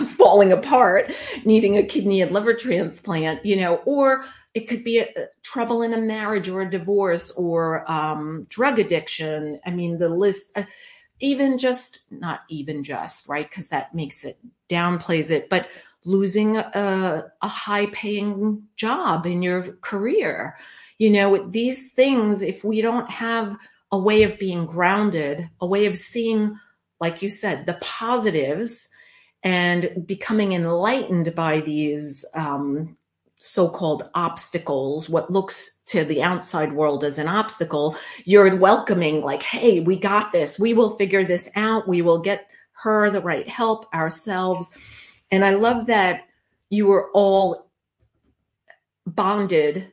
falling 0.17 0.53
apart, 0.53 1.13
needing 1.45 1.79
a 1.79 1.83
kidney 1.83 2.21
and 2.21 2.33
liver 2.33 2.55
transplant, 2.55 3.45
you 3.45 3.57
know, 3.57 3.77
or 3.87 4.25
it 4.55 4.69
could 4.69 4.85
be 4.85 4.99
a, 4.99 5.05
a 5.17 5.27
trouble 5.43 5.83
in 5.83 5.95
a 5.95 5.99
marriage 5.99 6.49
or 6.49 6.63
a 6.63 6.71
divorce 6.71 7.31
or 7.33 7.91
um, 7.91 8.47
drug 8.51 8.79
addiction. 8.79 9.61
I 9.65 9.71
mean, 9.71 9.99
the 9.99 10.09
list, 10.09 10.57
uh, 10.57 10.65
even 11.21 11.59
just, 11.59 12.03
not 12.11 12.41
even 12.49 12.83
just, 12.83 13.29
right? 13.29 13.49
Because 13.49 13.69
that 13.69 13.95
makes 13.95 14.25
it, 14.25 14.37
downplays 14.69 15.31
it, 15.31 15.49
but 15.49 15.69
losing 16.05 16.57
a, 16.57 17.25
a 17.43 17.49
high 17.49 17.87
paying 17.87 18.63
job 18.77 19.27
in 19.27 19.43
your 19.43 19.63
career. 19.83 20.57
You 20.99 21.11
know, 21.11 21.49
these 21.49 21.93
things, 21.93 22.43
if 22.43 22.65
we 22.65 22.81
don't 22.81 23.11
have 23.11 23.57
a 23.93 23.99
way 23.99 24.23
of 24.23 24.39
being 24.39 24.67
grounded, 24.67 25.49
a 25.61 25.67
way 25.67 25.87
of 25.87 25.97
seeing, 25.97 26.59
like 27.01 27.23
you 27.23 27.29
said, 27.29 27.67
the 27.67 27.79
positives 27.81 28.91
and 29.43 30.05
becoming 30.07 30.53
enlightened 30.53 31.35
by 31.35 31.61
these 31.61 32.25
um, 32.35 32.97
so-called 33.43 34.09
obstacles 34.15 35.09
what 35.09 35.31
looks 35.31 35.81
to 35.87 36.05
the 36.05 36.23
outside 36.23 36.73
world 36.73 37.03
as 37.03 37.19
an 37.19 37.27
obstacle 37.27 37.97
you're 38.27 38.55
welcoming 38.57 39.23
like 39.23 39.43
hey 39.43 39.81
we 39.81 39.97
got 39.97 40.31
this. 40.33 40.59
We 40.59 40.75
will 40.75 40.97
figure 40.97 41.25
this 41.25 41.51
out. 41.57 41.89
We 41.89 42.03
will 42.03 42.19
get 42.19 42.51
her 42.83 43.11
the 43.11 43.21
right 43.21 43.49
help 43.49 43.93
ourselves. 43.95 44.77
And 45.31 45.45
i 45.45 45.51
love 45.51 45.87
that 45.87 46.23
you 46.69 46.87
were 46.87 47.11
all 47.13 47.71
bonded 49.07 49.91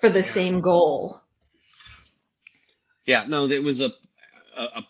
for 0.00 0.08
the 0.08 0.22
same 0.22 0.60
goal. 0.60 1.20
Yeah, 3.06 3.24
no, 3.26 3.48
it 3.48 3.62
was 3.62 3.80
a 3.80 3.90
a, 4.56 4.62
a 4.62 4.86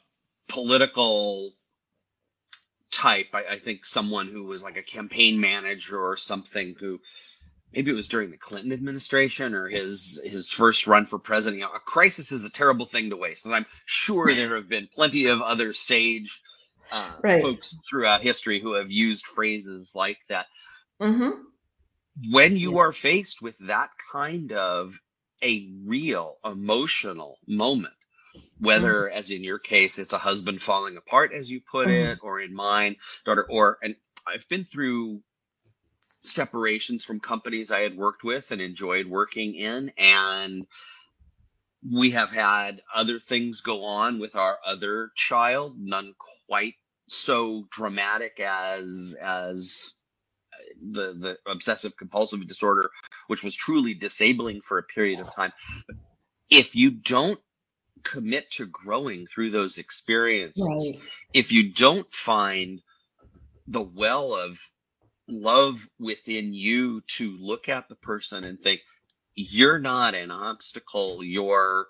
political 0.49 1.53
type. 2.91 3.29
I, 3.33 3.45
I 3.53 3.59
think 3.59 3.85
someone 3.85 4.29
who 4.29 4.45
was 4.45 4.63
like 4.63 4.77
a 4.77 4.83
campaign 4.83 5.41
manager 5.41 6.01
or 6.01 6.17
something 6.17 6.75
who 6.79 7.01
maybe 7.73 7.91
it 7.91 7.95
was 7.95 8.09
during 8.09 8.31
the 8.31 8.39
Clinton 8.39 8.73
administration 8.73 9.55
or 9.55 9.69
his 9.69 10.21
his 10.25 10.51
first 10.51 10.87
run 10.87 11.07
for 11.07 11.19
president. 11.19 11.61
You 11.61 11.67
know, 11.67 11.73
a 11.73 11.81
crisis 11.81 12.33
is 12.33 12.45
a 12.45 12.51
terrible 12.51 12.87
thing 12.87 13.11
to 13.11 13.17
waste, 13.17 13.47
and 13.47 13.55
I'm 13.55 13.67
sure 13.87 14.35
there 14.35 14.57
have 14.57 14.69
been 14.69 14.89
plenty 14.89 15.27
of 15.27 15.41
other 15.43 15.73
sage 15.73 16.41
uh, 16.91 17.21
right. 17.23 17.41
folks 17.41 17.79
throughout 17.89 18.23
history 18.23 18.61
who 18.61 18.75
have 18.75 18.91
used 18.91 19.27
phrases 19.27 19.93
like 19.95 20.19
that. 20.29 20.47
hmm 21.01 21.49
When 22.31 22.57
you 22.57 22.79
are 22.79 22.93
faced 22.93 23.41
with 23.41 23.57
that 23.61 23.91
kind 24.13 24.53
of 24.53 25.01
a 25.43 25.71
real 25.85 26.39
emotional 26.45 27.39
moment, 27.47 27.95
whether 28.59 29.11
as 29.11 29.31
in 29.31 29.45
your 29.45 29.59
case 29.59 29.99
it's 29.99 30.13
a 30.15 30.19
husband 30.19 30.63
falling 30.63 30.97
apart 30.97 31.33
as 31.33 31.51
you 31.51 31.61
put 31.63 31.89
hmm 31.89 31.91
it 31.91 32.19
or 32.23 32.41
in 32.41 32.55
mine 32.55 32.97
daughter 33.25 33.47
or 33.51 33.79
and 33.83 33.97
i've 34.27 34.49
been 34.49 34.65
through 34.65 35.23
separations 36.29 37.05
from 37.05 37.21
companies 37.21 37.71
i 37.71 37.81
had 37.81 37.97
worked 37.97 38.25
with 38.25 38.51
and 38.51 38.61
enjoyed 38.61 39.07
working 39.07 39.55
in 39.55 39.91
and 39.99 40.67
we 41.91 42.11
have 42.11 42.31
had 42.31 42.83
other 42.95 43.21
things 43.21 43.61
go 43.61 43.85
on 43.85 44.19
with 44.19 44.35
our 44.35 44.59
other 44.67 45.11
child 45.15 45.75
none 45.79 46.15
quite 46.47 46.75
so 47.09 47.67
dramatic 47.71 48.41
as 48.41 49.17
as 49.23 49.95
uh, 50.53 50.57
the 50.91 51.13
the 51.15 51.39
obsessive 51.51 51.97
compulsive 51.97 52.47
disorder 52.47 52.91
which 53.29 53.45
was 53.45 53.55
truly 53.55 53.95
disabling 53.95 54.61
for 54.61 54.79
a 54.79 54.83
period 54.83 55.21
of 55.21 55.35
time. 55.35 55.53
If 56.51 56.75
you 56.75 56.91
don't 56.91 57.39
commit 58.03 58.51
to 58.53 58.67
growing 58.67 59.27
through 59.27 59.51
those 59.51 59.79
experiences, 59.79 60.67
right. 60.67 61.03
if 61.35 61.53
you 61.53 61.73
don't 61.73 62.11
find 62.11 62.81
the 63.67 63.83
well 63.83 64.35
of 64.35 64.59
love 65.29 65.89
within 65.99 66.55
you 66.55 67.03
to 67.03 67.37
look 67.41 67.69
at 67.69 67.89
the 67.89 67.97
person 67.97 68.45
and 68.45 68.59
think, 68.59 68.81
you're 69.35 69.79
not 69.79 70.15
an 70.15 70.31
obstacle, 70.31 71.23
you're 71.25 71.89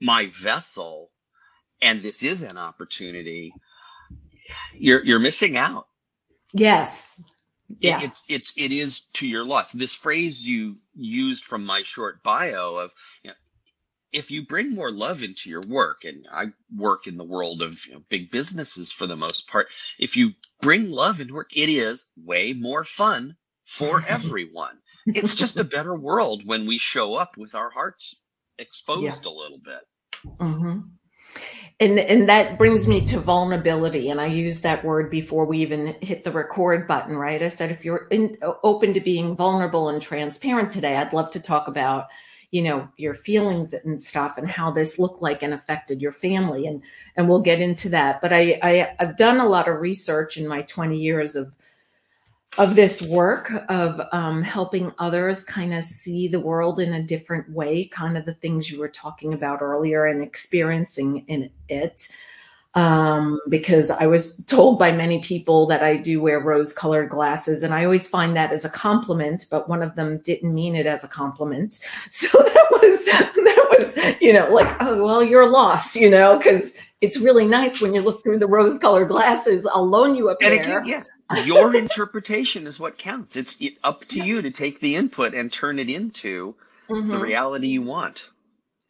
my 0.00 0.26
vessel, 0.32 1.10
and 1.82 2.02
this 2.02 2.22
is 2.22 2.42
an 2.42 2.58
opportunity, 2.58 3.54
you're 4.74 5.04
you're 5.04 5.20
missing 5.20 5.56
out. 5.56 5.86
yes 6.54 7.22
It, 7.82 7.96
yeah 7.96 8.00
it's 8.00 8.24
it's 8.28 8.54
it 8.56 8.72
is 8.72 9.02
to 9.14 9.26
your 9.28 9.44
loss. 9.44 9.72
This 9.72 9.94
phrase 9.94 10.46
you 10.46 10.76
used 10.94 11.44
from 11.44 11.64
my 11.64 11.82
short 11.82 12.22
bio 12.22 12.76
of 12.76 12.92
you 13.24 13.30
know, 13.30 13.36
if 14.12 14.30
you 14.30 14.46
bring 14.46 14.74
more 14.74 14.90
love 14.90 15.22
into 15.22 15.50
your 15.50 15.62
work, 15.68 16.04
and 16.04 16.26
I 16.32 16.46
work 16.76 17.06
in 17.06 17.16
the 17.16 17.24
world 17.24 17.62
of 17.62 17.86
you 17.86 17.94
know, 17.94 18.02
big 18.08 18.30
businesses 18.30 18.90
for 18.90 19.06
the 19.06 19.16
most 19.16 19.48
part, 19.48 19.68
if 19.98 20.16
you 20.16 20.32
bring 20.60 20.90
love 20.90 21.20
into 21.20 21.34
work, 21.34 21.56
it 21.56 21.68
is 21.68 22.10
way 22.16 22.52
more 22.52 22.84
fun 22.84 23.36
for 23.64 24.02
everyone. 24.08 24.78
It's 25.06 25.36
just 25.36 25.56
a 25.56 25.64
better 25.64 25.94
world 25.94 26.46
when 26.46 26.66
we 26.66 26.78
show 26.78 27.14
up 27.14 27.36
with 27.36 27.54
our 27.54 27.70
hearts 27.70 28.22
yeah 28.58 28.64
exposed 28.64 29.24
a 29.24 29.30
little 29.30 29.58
bit. 29.58 29.80
hmm 30.38 30.80
and 31.78 31.98
and 31.98 32.28
that 32.28 32.58
brings 32.58 32.86
me 32.86 33.00
to 33.00 33.18
vulnerability 33.18 34.10
and 34.10 34.20
i 34.20 34.26
used 34.26 34.62
that 34.62 34.84
word 34.84 35.10
before 35.10 35.44
we 35.44 35.58
even 35.58 35.94
hit 36.00 36.24
the 36.24 36.30
record 36.30 36.86
button 36.86 37.16
right 37.16 37.42
i 37.42 37.48
said 37.48 37.70
if 37.70 37.84
you're 37.84 38.06
in, 38.10 38.36
open 38.62 38.92
to 38.92 39.00
being 39.00 39.36
vulnerable 39.36 39.88
and 39.88 40.02
transparent 40.02 40.70
today 40.70 40.96
i'd 40.96 41.12
love 41.12 41.30
to 41.30 41.40
talk 41.40 41.68
about 41.68 42.08
you 42.50 42.62
know 42.62 42.88
your 42.96 43.14
feelings 43.14 43.72
and 43.72 44.00
stuff 44.00 44.38
and 44.38 44.48
how 44.48 44.70
this 44.70 44.98
looked 44.98 45.22
like 45.22 45.42
and 45.42 45.54
affected 45.54 46.02
your 46.02 46.12
family 46.12 46.66
and 46.66 46.82
and 47.16 47.28
we'll 47.28 47.40
get 47.40 47.60
into 47.60 47.88
that 47.88 48.20
but 48.20 48.32
i, 48.32 48.58
I 48.62 48.94
i've 48.98 49.16
done 49.16 49.38
a 49.38 49.48
lot 49.48 49.68
of 49.68 49.80
research 49.80 50.36
in 50.36 50.48
my 50.48 50.62
20 50.62 50.98
years 50.98 51.36
of 51.36 51.52
of 52.58 52.74
this 52.74 53.00
work 53.00 53.52
of 53.68 54.00
um, 54.12 54.42
helping 54.42 54.92
others 54.98 55.44
kind 55.44 55.72
of 55.72 55.84
see 55.84 56.26
the 56.26 56.40
world 56.40 56.80
in 56.80 56.94
a 56.94 57.02
different 57.02 57.48
way, 57.50 57.84
kind 57.84 58.18
of 58.18 58.24
the 58.24 58.34
things 58.34 58.70
you 58.70 58.80
were 58.80 58.88
talking 58.88 59.32
about 59.32 59.62
earlier 59.62 60.06
and 60.06 60.22
experiencing 60.22 61.24
in 61.28 61.50
it. 61.68 62.08
Um, 62.74 63.40
because 63.48 63.90
I 63.90 64.06
was 64.06 64.44
told 64.44 64.78
by 64.78 64.92
many 64.92 65.18
people 65.20 65.66
that 65.66 65.82
I 65.82 65.96
do 65.96 66.20
wear 66.22 66.38
rose 66.38 66.72
colored 66.72 67.08
glasses, 67.10 67.64
and 67.64 67.74
I 67.74 67.84
always 67.84 68.06
find 68.06 68.36
that 68.36 68.52
as 68.52 68.64
a 68.64 68.70
compliment, 68.70 69.46
but 69.50 69.68
one 69.68 69.82
of 69.82 69.96
them 69.96 70.18
didn't 70.18 70.54
mean 70.54 70.76
it 70.76 70.86
as 70.86 71.02
a 71.02 71.08
compliment. 71.08 71.78
So 72.10 72.28
that 72.38 72.66
was, 72.70 73.04
that 73.06 73.66
was, 73.76 73.98
you 74.20 74.32
know, 74.32 74.48
like, 74.48 74.76
oh, 74.80 75.02
well, 75.02 75.22
you're 75.22 75.50
lost, 75.50 75.96
you 75.96 76.08
know, 76.08 76.38
because 76.38 76.74
it's 77.00 77.18
really 77.18 77.46
nice 77.46 77.80
when 77.80 77.92
you 77.94 78.02
look 78.02 78.22
through 78.22 78.38
the 78.38 78.46
rose 78.46 78.78
colored 78.78 79.08
glasses. 79.08 79.66
I'll 79.66 79.86
loan 79.88 80.14
you 80.14 80.28
a 80.30 80.36
And 80.40 80.52
again, 80.52 80.80
pair. 80.80 80.84
yeah, 80.84 81.04
your 81.30 81.74
interpretation 81.74 82.66
is 82.66 82.80
what 82.80 82.98
counts. 82.98 83.36
It's 83.36 83.62
up 83.84 84.04
to 84.08 84.20
you 84.20 84.42
to 84.42 84.50
take 84.50 84.80
the 84.80 84.96
input 84.96 85.34
and 85.34 85.52
turn 85.52 85.78
it 85.78 85.88
into 85.88 86.54
the 87.08 87.18
hmm 87.18 87.18
reality 87.18 87.68
you 87.68 87.82
want. 87.82 88.30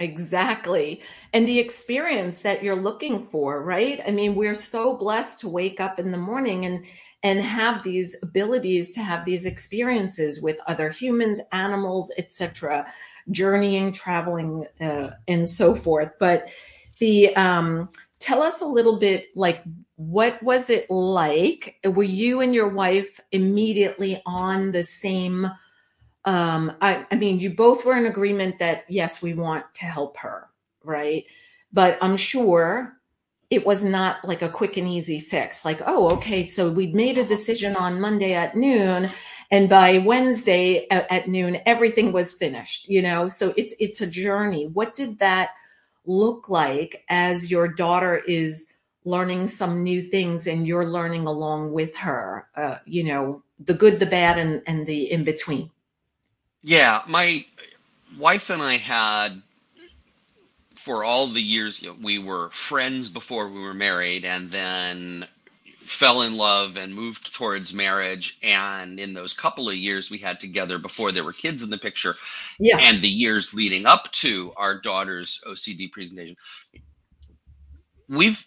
Exactly. 0.01 1.03
And 1.35 1.47
the 1.47 1.59
experience 1.59 2.41
that 2.43 2.63
you're 2.63 2.75
looking 2.81 3.23
for, 3.27 3.63
right? 3.63 4.01
I 4.07 4.11
mean, 4.11 4.35
we're 4.35 4.55
so 4.55 4.97
blessed 4.97 5.41
to 5.41 5.49
wake 5.49 5.79
up 5.79 5.99
in 5.99 6.11
the 6.11 6.19
morning 6.19 6.65
and 6.65 6.85
and 7.23 7.43
have 7.43 7.83
these 7.83 8.17
abilities 8.23 8.95
to 8.95 9.03
have 9.03 9.27
these 9.27 9.45
experiences 9.45 10.41
with 10.41 10.59
other 10.67 10.89
humans, 10.89 11.39
animals, 11.53 12.11
etc., 12.17 12.91
journeying, 13.31 13.93
traveling, 13.93 14.65
uh, 14.81 15.11
and 15.29 15.47
so 15.47 15.75
forth. 15.75 16.15
But 16.19 16.49
the 16.99 17.37
um, 17.37 17.91
tell 18.21 18.43
us 18.43 18.63
a 18.63 18.67
little 18.67 18.99
bit, 18.99 19.27
like, 19.37 19.63
what 19.97 20.43
was 20.43 20.71
it 20.71 20.91
like? 20.91 21.77
Were 21.85 22.03
you 22.03 22.41
and 22.41 22.55
your 22.55 22.69
wife 22.69 23.21
immediately 23.33 24.23
on 24.25 24.73
the 24.73 24.83
same? 24.83 25.47
Um 26.25 26.73
I, 26.81 27.07
I 27.11 27.17
mean 27.17 27.41
you 27.41 27.51
both 27.55 27.85
were 27.85 27.97
in 27.97 28.07
agreement 28.07 28.59
that 28.59 28.85
yes 28.89 29.23
we 29.23 29.35
want 29.35 29.65
to 29.75 29.85
help 29.85 30.17
her 30.19 30.49
right? 30.83 31.25
But 31.73 31.99
i'm 32.03 32.17
sure 32.17 32.95
it 33.51 33.67
was 33.67 33.85
not 33.85 34.25
like 34.25 34.43
a 34.43 34.49
quick 34.49 34.77
and 34.77 34.87
easy 34.87 35.19
fix. 35.19 35.65
Like 35.65 35.81
oh 35.87 36.11
okay 36.17 36.47
so 36.47 36.71
we 36.71 36.89
made 36.89 37.19
a 37.19 37.27
decision 37.27 37.77
on 37.77 38.01
monday 38.01 38.35
at 38.35 38.57
noon 38.57 39.09
and 39.51 39.69
by 39.69 39.99
wednesday 39.99 40.87
at, 40.91 41.11
at 41.11 41.29
noon 41.29 41.59
everything 41.67 42.13
was 42.13 42.35
finished 42.35 42.89
you 42.89 43.03
know? 43.03 43.29
So 43.29 43.55
it's 43.57 43.75
it's 43.81 44.01
a 44.01 44.07
journey. 44.07 44.67
What 44.67 44.95
did 44.95 45.19
that 45.21 45.51
look 46.07 46.49
like 46.49 47.05
as 47.09 47.51
your 47.51 47.69
daughter 47.69 48.17
is 48.27 48.75
learning 49.05 49.47
some 49.47 49.83
new 49.83 50.03
things 50.03 50.47
and 50.47 50.67
you're 50.67 50.87
learning 50.87 51.27
along 51.27 51.73
with 51.73 51.97
her 51.97 52.49
uh, 52.57 52.77
you 52.85 53.03
know 53.03 53.43
the 53.65 53.75
good 53.75 53.99
the 53.99 54.07
bad 54.07 54.39
and 54.39 54.63
and 54.67 54.87
the 54.87 55.11
in 55.11 55.25
between 55.25 55.71
Yeah, 56.63 57.03
my 57.09 57.45
wife 58.19 58.51
and 58.51 58.63
I 58.63 58.77
had 58.77 59.43
for 60.75 61.05
all 61.05 61.27
the 61.27 61.43
years 61.43 61.83
you 61.83 61.89
know, 61.89 61.97
we 62.01 62.19
were 62.19 62.51
friends 62.51 63.11
before 63.11 63.49
we 63.49 63.61
were 63.61 63.75
married, 63.75 64.25
and 64.25 64.51
then 64.51 65.27
fell 65.77 66.23
in 66.23 66.37
love 66.37 66.77
and 66.77 66.95
moved 66.95 67.35
towards 67.35 67.75
marriage. 67.75 68.39
And 68.43 69.01
in 69.01 69.13
those 69.15 69.35
couple 69.35 69.69
of 69.69 69.77
years 69.77 70.11
we 70.11 70.19
had 70.19 70.39
together 70.41 70.79
before 70.79 71.13
there 71.13 71.25
were 71.25 71.33
kids 71.33 71.63
in 71.63 71.71
the 71.71 71.79
picture 71.79 72.15
Yeah. 72.59 72.79
and 72.79 73.03
the 73.03 73.09
years 73.09 73.53
leading 73.55 73.87
up 73.87 74.11
to 74.13 74.53
our 74.57 74.79
daughter's 74.81 75.41
OCD 75.47 75.89
presentation 75.91 76.37
we've 78.09 78.45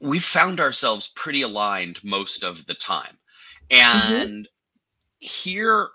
we've 0.00 0.24
found 0.24 0.60
ourselves 0.60 1.08
pretty 1.08 1.42
aligned 1.42 2.02
most 2.04 2.42
of 2.42 2.66
the 2.66 2.74
time. 2.74 3.18
Hmm 3.90 4.24
and 4.30 4.48
here 5.20 5.90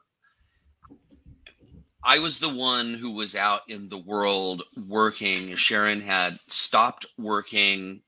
I 2.03 2.19
was 2.19 2.39
the 2.39 2.53
one 2.53 2.93
who 2.93 3.11
was 3.11 3.35
out 3.35 3.61
in 3.67 3.89
the 3.89 3.97
world 3.97 4.63
working. 4.87 5.55
Sharon 5.55 6.01
had 6.01 6.39
stopped 6.47 7.05
working 7.17 8.01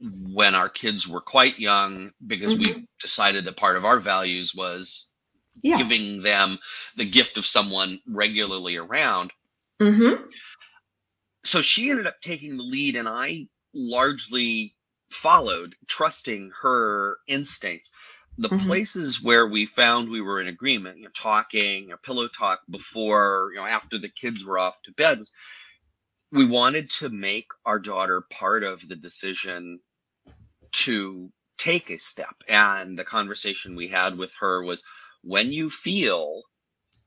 when 0.00 0.54
our 0.54 0.68
kids 0.68 1.06
were 1.08 1.20
quite 1.20 1.58
young 1.58 2.12
because 2.26 2.54
hmm 2.54 2.60
we 2.60 2.88
decided 3.00 3.44
that 3.44 3.56
part 3.56 3.76
of 3.76 3.84
our 3.84 4.00
values 4.00 4.54
was 4.54 5.10
Yeah. 5.62 5.78
giving 5.78 6.18
them 6.20 6.58
the 6.96 7.04
gift 7.08 7.36
of 7.38 7.46
someone 7.46 8.00
regularly 8.06 8.76
around. 8.76 9.32
hmm 9.80 10.30
So 11.44 11.60
she 11.60 11.90
ended 11.90 12.06
up 12.06 12.20
taking 12.22 12.56
the 12.56 12.62
lead, 12.62 12.96
and 12.96 13.08
I 13.08 13.48
largely 13.74 14.74
followed, 15.10 15.76
trusting 15.86 16.52
her 16.62 17.18
instincts. 17.26 17.90
The 18.38 18.50
hmm 18.50 18.50
places 18.50 19.22
where 19.22 19.46
we 19.46 19.66
found 19.66 20.08
we 20.08 20.20
were 20.20 20.40
in 20.40 20.48
agreement, 20.48 20.98
you 20.98 21.04
know, 21.04 21.10
talking 21.14 21.92
or 21.92 21.96
pillow 21.98 22.26
talk 22.28 22.62
before, 22.70 23.50
you 23.54 23.60
know, 23.60 23.66
after 23.66 23.98
the 23.98 24.08
kids 24.10 24.44
were 24.44 24.58
off 24.58 24.82
to 24.84 24.92
bed, 24.92 25.20
was 25.20 25.32
we 26.32 26.44
wanted 26.44 26.90
to 26.90 27.08
make 27.08 27.46
our 27.64 27.78
daughter 27.78 28.22
part 28.30 28.64
of 28.64 28.88
the 28.88 28.96
decision 28.96 29.80
to 30.72 31.32
take 31.58 31.90
a 31.90 31.98
step. 31.98 32.36
And 32.48 32.98
the 32.98 33.04
conversation 33.04 33.76
we 33.76 33.88
had 33.88 34.18
with 34.18 34.34
her 34.40 34.62
was 34.64 34.84
when 35.22 35.52
you 35.52 35.70
feel 35.70 36.42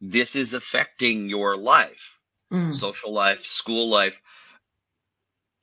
this 0.02 0.36
is 0.36 0.54
affecting 0.54 1.30
your 1.30 1.58
life, 1.58 2.20
Mm. 2.52 2.72
social 2.72 3.14
life, 3.14 3.46
school 3.46 3.90
life, 3.90 4.22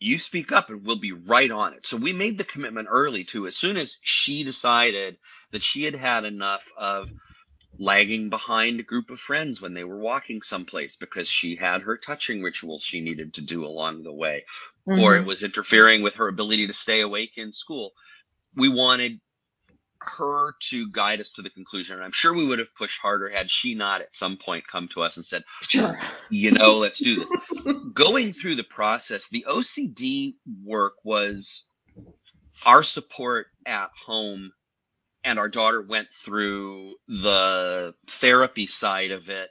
you 0.00 0.18
speak 0.18 0.50
up 0.50 0.70
and 0.70 0.84
we'll 0.84 0.98
be 0.98 1.12
right 1.12 1.50
on 1.50 1.74
it. 1.74 1.86
So 1.86 1.96
we 1.96 2.12
made 2.12 2.38
the 2.38 2.44
commitment 2.44 2.88
early 2.90 3.24
to 3.24 3.46
as 3.46 3.56
soon 3.56 3.76
as 3.76 3.98
she 4.02 4.44
decided 4.44 5.18
that 5.52 5.62
she 5.62 5.84
had 5.84 5.94
had 5.94 6.24
enough 6.24 6.66
of 6.76 7.12
lagging 7.78 8.30
behind 8.30 8.80
a 8.80 8.84
group 8.84 9.10
of 9.10 9.20
friends 9.20 9.60
when 9.60 9.74
they 9.74 9.84
were 9.84 9.98
walking 9.98 10.42
someplace 10.42 10.96
because 10.96 11.28
she 11.28 11.54
had 11.54 11.82
her 11.82 11.96
touching 11.96 12.42
rituals 12.42 12.82
she 12.82 13.00
needed 13.00 13.34
to 13.34 13.42
do 13.42 13.64
along 13.64 14.02
the 14.02 14.12
way 14.12 14.44
or 14.86 14.96
mm-hmm. 14.96 15.22
it 15.22 15.26
was 15.26 15.42
interfering 15.44 16.02
with 16.02 16.14
her 16.14 16.28
ability 16.28 16.66
to 16.66 16.72
stay 16.72 17.00
awake 17.00 17.32
in 17.36 17.52
school. 17.52 17.92
We 18.56 18.68
wanted 18.68 19.20
her 20.02 20.54
to 20.70 20.90
guide 20.90 21.20
us 21.20 21.32
to 21.32 21.42
the 21.42 21.50
conclusion. 21.50 21.96
And 21.96 22.04
I'm 22.04 22.12
sure 22.12 22.34
we 22.34 22.46
would 22.46 22.58
have 22.58 22.74
pushed 22.74 23.00
harder 23.00 23.28
had 23.28 23.50
she 23.50 23.74
not 23.74 24.00
at 24.00 24.14
some 24.14 24.36
point 24.36 24.66
come 24.66 24.88
to 24.88 25.02
us 25.02 25.16
and 25.16 25.24
said, 25.24 25.44
Sure. 25.62 25.98
you 26.30 26.50
know, 26.52 26.78
let's 26.78 26.98
do 26.98 27.16
this. 27.16 27.32
Going 27.92 28.32
through 28.32 28.56
the 28.56 28.64
process, 28.64 29.28
the 29.28 29.44
OCD 29.48 30.34
work 30.64 30.94
was 31.04 31.66
our 32.66 32.82
support 32.82 33.46
at 33.66 33.90
home, 34.06 34.52
and 35.24 35.38
our 35.38 35.48
daughter 35.48 35.82
went 35.82 36.08
through 36.12 36.94
the 37.08 37.94
therapy 38.06 38.66
side 38.66 39.10
of 39.10 39.28
it 39.28 39.50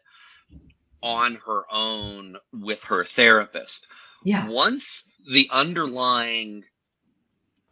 on 1.02 1.40
her 1.46 1.64
own 1.72 2.38
with 2.52 2.84
her 2.86 3.04
therapist. 3.06 3.88
Yeah. 4.24 4.48
Once 4.48 5.12
the 5.32 5.50
underlying 5.52 6.64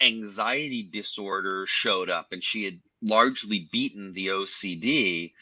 anxiety 0.01 0.83
disorder 0.83 1.65
showed 1.67 2.09
up 2.09 2.27
and 2.31 2.43
she 2.43 2.65
had 2.65 2.79
largely 3.01 3.69
beaten 3.71 4.13
the 4.13 4.27
OCD, 4.27 5.33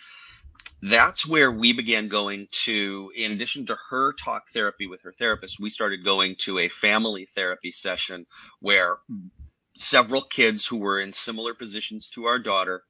that's 0.82 1.26
where 1.28 1.52
we 1.52 1.74
began 1.74 2.08
going 2.10 2.48
to, 2.52 3.12
in 3.16 3.32
addition 3.32 3.66
to 3.68 3.78
her 3.90 4.14
talk 4.14 4.44
therapy 4.54 4.88
with 4.88 5.02
her 5.04 5.14
therapist, 5.14 5.60
we 5.60 5.70
started 5.70 6.04
going 6.04 6.36
to 6.40 6.60
a 6.60 6.68
family 6.68 7.26
therapy 7.26 7.72
session 7.72 8.26
where 8.60 8.98
several 9.76 10.22
kids 10.22 10.66
who 10.66 10.78
were 10.78 11.00
in 11.00 11.12
similar 11.12 11.54
positions 11.54 12.10
to 12.10 12.26
our 12.26 12.40
daughter 12.40 12.84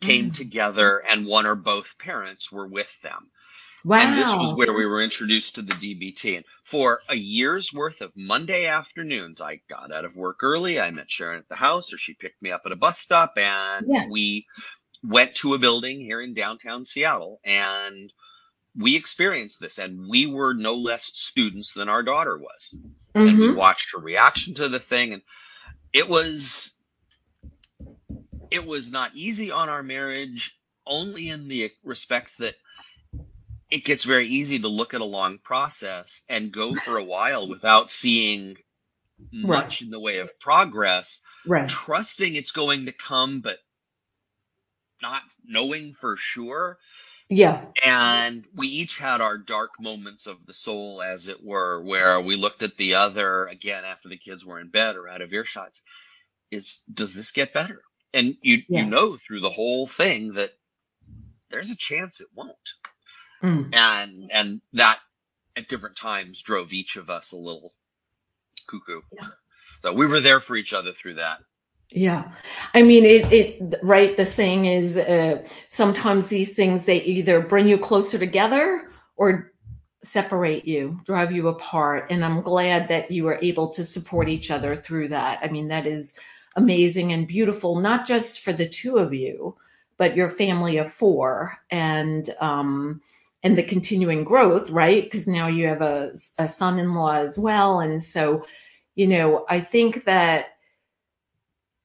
came 0.00 0.30
Mm. 0.30 0.34
together 0.34 1.02
and 1.08 1.26
one 1.26 1.48
or 1.48 1.54
both 1.54 1.98
parents 1.98 2.50
were 2.52 2.66
with 2.66 3.00
them. 3.02 3.30
And 3.98 4.16
this 4.16 4.38
was 4.38 4.52
Wow. 4.52 4.54
where 4.54 4.72
we 4.72 4.86
were 4.86 5.02
introduced 5.02 5.56
to 5.56 5.62
the 5.62 5.74
DBT. 5.74 6.36
And 6.36 6.44
for 6.64 7.00
a 7.08 7.16
year's 7.16 7.72
worth 7.72 8.00
of 8.00 8.12
Monday 8.16 8.66
afternoons, 8.66 9.40
I 9.40 9.60
got 9.68 9.92
out 9.92 10.04
of 10.04 10.16
work 10.16 10.42
early. 10.42 10.80
I 10.80 10.90
met 10.90 11.10
Sharon 11.10 11.40
at 11.40 11.48
the 11.48 11.56
house, 11.56 11.92
or 11.92 11.98
she 11.98 12.14
picked 12.14 12.42
me 12.42 12.50
up 12.52 12.62
at 12.66 12.72
a 12.72 12.76
bus 12.76 12.98
stop, 12.98 13.34
and 13.36 13.92
Yeah. 13.92 14.06
we 14.06 14.46
went 15.02 15.34
to 15.36 15.54
a 15.54 15.58
building 15.58 16.00
here 16.00 16.20
in 16.22 16.34
downtown 16.34 16.84
Seattle. 16.84 17.40
And 17.44 18.12
we 18.76 18.96
experienced 18.96 19.60
this, 19.60 19.78
and 19.78 20.08
we 20.08 20.26
were 20.26 20.54
no 20.54 20.74
less 20.74 21.04
students 21.04 21.74
than 21.74 21.88
our 21.88 22.02
daughter 22.02 22.38
was. 22.38 22.80
And 23.24 23.40
we 23.40 23.48
hmm 23.48 23.52
watched 23.52 23.92
her 23.92 24.00
reaction 24.00 24.54
to 24.56 24.68
the 24.68 24.80
thing, 24.80 25.12
and 25.14 25.22
it 25.92 26.08
was 26.08 26.78
it 28.50 28.66
was 28.66 28.92
not 28.92 29.14
easy 29.14 29.50
on 29.50 29.68
our 29.68 29.82
marriage, 29.82 30.58
only 30.86 31.28
in 31.30 31.48
the 31.48 31.72
respect 31.84 32.38
that 32.38 32.54
it 33.72 33.86
gets 33.86 34.04
very 34.04 34.28
easy 34.28 34.60
to 34.60 34.68
look 34.68 34.94
at 34.94 35.02
a 35.02 35.06
long 35.06 35.38
process 35.40 36.22
and 36.30 36.52
go 36.52 36.74
for 36.74 36.98
a 36.98 37.04
while 37.04 37.48
without 37.48 37.90
seeing 37.90 38.58
Right. 39.42 39.64
much 39.64 39.82
in 39.82 39.90
the 39.90 40.00
way 40.00 40.18
of 40.18 40.38
progress, 40.40 41.22
Right. 41.46 41.68
trusting 41.68 42.36
it's 42.36 42.52
going 42.52 42.86
to 42.86 42.92
come, 42.92 43.40
but 43.42 43.58
not 45.02 45.22
knowing 45.44 45.94
for 45.94 46.16
sure. 46.16 46.78
Yeah. 47.30 47.66
And 47.84 48.46
we 48.54 48.68
each 48.68 48.98
had 48.98 49.20
our 49.22 49.38
dark 49.38 49.80
moments 49.80 50.26
of 50.26 50.44
the 50.46 50.54
soul, 50.54 51.02
as 51.02 51.28
it 51.28 51.42
were, 51.42 51.82
where 51.82 52.20
we 52.20 52.36
looked 52.36 52.62
at 52.62 52.76
the 52.76 52.96
other 52.96 53.46
again 53.46 53.84
after 53.84 54.08
the 54.10 54.18
kids 54.18 54.44
were 54.44 54.60
in 54.60 54.68
bed 54.70 54.96
or 54.96 55.08
out 55.08 55.22
of 55.22 55.30
earshots. 55.30 55.80
Is 56.50 56.82
does 56.92 57.14
this 57.14 57.32
get 57.32 57.54
better? 57.54 57.82
And 58.14 58.36
you 58.42 58.64
Yeah. 58.68 58.84
you 58.84 58.86
know 58.86 59.16
through 59.18 59.40
the 59.40 59.50
whole 59.50 59.86
thing 59.86 60.34
that 60.34 60.52
there's 61.50 61.70
a 61.70 61.76
chance 61.76 62.20
it 62.20 62.28
won't. 62.34 62.56
Mm. 63.42 63.74
And 63.74 64.30
and 64.32 64.60
that 64.72 65.00
at 65.56 65.68
different 65.68 65.96
times 65.96 66.40
drove 66.42 66.72
each 66.72 66.96
of 66.96 67.10
us 67.10 67.32
a 67.32 67.36
little 67.36 67.74
cuckoo. 68.66 69.00
Yeah. 69.12 69.28
So 69.82 69.92
we 69.92 70.06
were 70.06 70.20
there 70.20 70.40
for 70.40 70.56
each 70.56 70.72
other 70.72 70.92
through 70.92 71.14
that. 71.14 71.40
Yeah. 71.90 72.32
I 72.72 72.82
mean, 72.82 73.04
it, 73.04 73.30
it, 73.32 73.78
right. 73.82 74.16
The 74.16 74.24
saying 74.24 74.64
is, 74.64 74.96
uh, 74.96 75.46
sometimes 75.68 76.28
these 76.28 76.54
things, 76.54 76.86
they 76.86 77.02
either 77.02 77.40
bring 77.40 77.68
you 77.68 77.76
closer 77.76 78.18
together 78.18 78.88
or 79.16 79.52
separate 80.02 80.64
you, 80.64 81.00
drive 81.04 81.32
you 81.32 81.48
apart. 81.48 82.06
And 82.10 82.24
I'm 82.24 82.40
glad 82.40 82.88
that 82.88 83.10
you 83.10 83.24
were 83.24 83.38
able 83.42 83.68
to 83.70 83.84
support 83.84 84.28
each 84.30 84.50
other 84.50 84.74
through 84.74 85.08
that. 85.08 85.40
I 85.42 85.48
mean, 85.48 85.68
that 85.68 85.86
is 85.86 86.18
amazing 86.56 87.12
and 87.12 87.28
beautiful, 87.28 87.78
not 87.78 88.06
just 88.06 88.40
for 88.40 88.54
the 88.54 88.68
two 88.68 88.96
of 88.96 89.12
you, 89.12 89.56
but 89.98 90.16
your 90.16 90.30
family 90.30 90.78
of 90.78 90.90
four 90.90 91.58
and, 91.70 92.30
um, 92.40 93.02
and 93.42 93.58
the 93.58 93.62
continuing 93.62 94.24
growth, 94.24 94.70
right? 94.70 95.02
Because 95.02 95.26
now 95.26 95.48
you 95.48 95.66
have 95.66 95.82
a, 95.82 96.12
a 96.38 96.46
son-in-law 96.46 97.14
as 97.14 97.38
well. 97.38 97.80
And 97.80 98.02
so, 98.02 98.46
you 98.94 99.06
know, 99.06 99.44
I 99.48 99.60
think 99.60 100.04
that 100.04 100.52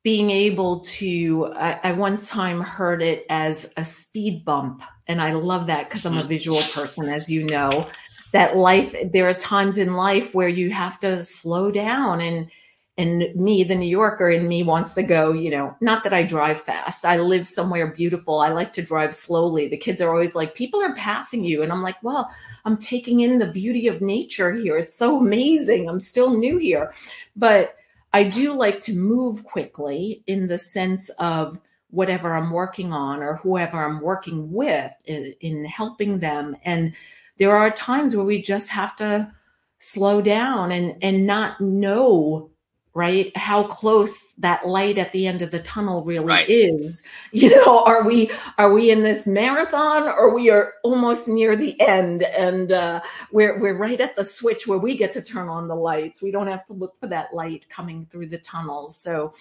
being 0.04 0.32
able 0.32 0.80
to 0.80 1.52
I, 1.54 1.80
I 1.84 1.92
once 1.92 2.30
time 2.30 2.62
heard 2.62 3.02
it 3.02 3.26
as 3.30 3.74
a 3.76 3.84
speed 3.84 4.46
bump 4.46 4.82
and 5.06 5.22
i 5.22 5.34
love 5.34 5.68
that 5.68 5.90
because 5.90 6.06
i'm 6.06 6.18
a 6.18 6.24
visual 6.36 6.62
person 6.74 7.10
as 7.10 7.30
you 7.30 7.44
know 7.44 7.90
that 8.32 8.56
life 8.56 8.96
there 9.12 9.28
are 9.28 9.34
times 9.34 9.78
in 9.78 9.96
life 9.96 10.34
where 10.34 10.48
you 10.48 10.72
have 10.72 10.98
to 11.02 11.26
slow 11.26 11.72
down 11.72 12.22
and 12.22 12.50
and 12.98 13.28
me 13.36 13.64
the 13.64 13.76
new 13.76 13.88
yorker 13.88 14.30
in 14.30 14.48
me 14.48 14.64
wants 14.64 14.94
to 14.96 15.04
go 15.04 15.32
you 15.32 15.50
know 15.50 15.76
not 15.82 16.04
that 16.04 16.14
i 16.14 16.24
drive 16.24 16.60
fast. 16.60 17.06
I 17.06 17.18
live 17.18 17.48
somewhere 17.48 17.88
beautiful. 17.88 18.40
I 18.40 18.50
like 18.50 18.74
to 18.74 18.82
drive 18.82 19.16
slowly. 19.16 19.68
The 19.68 19.78
kids 19.78 20.02
are 20.02 20.12
always 20.12 20.36
like 20.36 20.56
people 20.56 20.82
are 20.82 20.96
passing 20.96 21.44
you. 21.44 21.64
And 21.64 21.72
i'm 21.72 21.84
like 21.84 22.02
well 22.04 22.30
i'm 22.66 22.78
taking 22.78 23.20
in 23.20 23.38
the 23.38 23.52
beauty 23.52 23.88
of 23.88 24.02
nature 24.02 24.54
here. 24.54 24.78
It's 24.78 24.96
so 24.96 25.20
amazing. 25.20 25.88
I'm 25.88 26.00
still 26.00 26.38
new 26.38 26.58
here. 26.58 26.92
But 27.36 27.76
I 28.14 28.24
do 28.24 28.54
like 28.54 28.80
to 28.82 28.98
move 28.98 29.44
quickly 29.44 30.24
in 30.28 30.48
the 30.48 30.58
sense 30.58 31.10
of 31.20 31.60
whatever 31.90 32.36
I'm 32.36 32.52
working 32.52 32.92
on 32.92 33.22
or 33.22 33.36
whoever 33.36 33.84
I'm 33.84 34.02
working 34.02 34.52
with 34.52 34.92
in, 35.06 35.34
in, 35.40 35.66
helping 35.66 36.20
them. 36.20 36.56
And 36.64 36.94
there 37.38 37.56
are 37.56 37.70
times 37.72 38.16
where 38.16 38.26
we 38.26 38.42
just 38.42 38.70
have 38.70 38.96
to 38.98 39.32
slow 39.78 40.22
down 40.22 40.72
and, 40.72 40.96
and 41.02 41.28
not 41.28 41.62
know 41.62 42.50
right 42.98 43.36
how 43.38 43.64
close 43.64 44.34
that 44.34 44.68
light 44.68 44.98
at 44.98 45.12
the 45.12 45.28
end 45.28 45.42
of 45.42 45.52
the 45.52 45.60
tunnel 45.60 46.04
really 46.04 46.26
right. 46.26 46.50
is 46.50 47.08
you 47.32 47.50
know 47.50 47.84
are 47.84 48.04
we 48.04 48.32
are 48.58 48.72
we 48.72 48.90
in 48.90 49.04
this 49.04 49.28
marathon 49.28 50.04
or 50.04 50.34
we 50.34 50.50
are 50.50 50.74
almost 50.84 51.28
near 51.28 51.56
the 51.56 51.80
end 51.80 52.24
and 52.24 52.72
uh, 52.72 53.00
we're 53.32 53.60
we're 53.60 53.78
right 53.78 54.02
at 54.02 54.16
the 54.16 54.26
switch 54.26 54.68
where 54.68 54.80
we 54.80 54.98
get 54.98 55.12
to 55.12 55.22
turn 55.22 55.48
on 55.50 55.68
the 55.68 55.76
lights 55.76 56.22
we 56.22 56.32
don't 56.32 56.48
have 56.48 56.66
to 56.66 56.74
look 56.74 57.00
for 57.00 57.08
that 57.08 57.34
light 57.34 57.68
coming 57.70 58.06
through 58.10 58.28
the 58.28 58.40
tunnel 58.40 58.90
so 58.90 59.34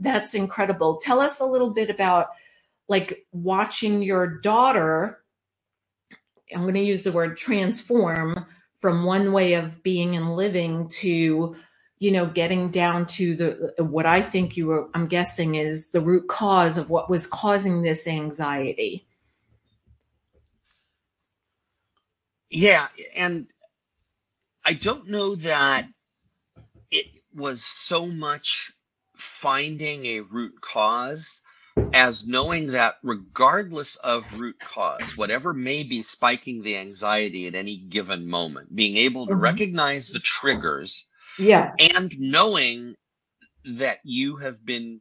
that's 0.00 0.34
incredible. 0.34 0.96
Tell 0.96 1.20
us 1.20 1.40
a 1.40 1.46
little 1.46 1.70
bit 1.70 1.90
about 1.90 2.28
like 2.88 3.26
watching 3.32 4.02
your 4.02 4.26
daughter. 4.26 5.20
I'm 6.54 6.62
going 6.62 6.74
to 6.74 6.80
use 6.80 7.04
the 7.04 7.12
word 7.12 7.36
transform 7.36 8.46
from 8.78 9.04
one 9.04 9.32
way 9.32 9.54
of 9.54 9.82
being 9.82 10.16
and 10.16 10.36
living 10.36 10.88
to 10.88 11.56
you 11.98 12.10
know 12.10 12.26
getting 12.26 12.70
down 12.70 13.06
to 13.06 13.36
the 13.36 13.74
what 13.84 14.06
i 14.06 14.20
think 14.20 14.56
you 14.56 14.66
were 14.66 14.88
i'm 14.94 15.06
guessing 15.06 15.54
is 15.54 15.90
the 15.90 16.00
root 16.00 16.28
cause 16.28 16.76
of 16.78 16.90
what 16.90 17.10
was 17.10 17.26
causing 17.26 17.82
this 17.82 18.06
anxiety 18.06 19.06
yeah 22.50 22.88
and 23.16 23.46
i 24.64 24.72
don't 24.72 25.08
know 25.08 25.34
that 25.36 25.86
it 26.90 27.06
was 27.34 27.64
so 27.64 28.06
much 28.06 28.72
finding 29.16 30.06
a 30.06 30.20
root 30.20 30.60
cause 30.60 31.40
as 31.92 32.26
knowing 32.26 32.68
that 32.72 32.96
regardless 33.04 33.94
of 33.96 34.32
root 34.32 34.56
cause, 34.64 35.16
whatever 35.16 35.54
may 35.54 35.84
be 35.84 36.02
spiking 36.02 36.62
the 36.62 36.76
anxiety 36.76 37.46
at 37.46 37.54
any 37.54 37.76
given 37.76 38.26
moment, 38.26 38.74
being 38.74 38.96
able 38.96 39.28
to 39.28 39.34
Mhm. 39.34 39.40
recognize 39.40 40.08
the 40.08 40.18
triggers 40.18 41.06
yeah 41.38 41.72
and 41.78 42.12
knowing 42.18 42.96
that 43.64 43.98
you 44.04 44.36
have 44.36 44.64
been, 44.64 45.00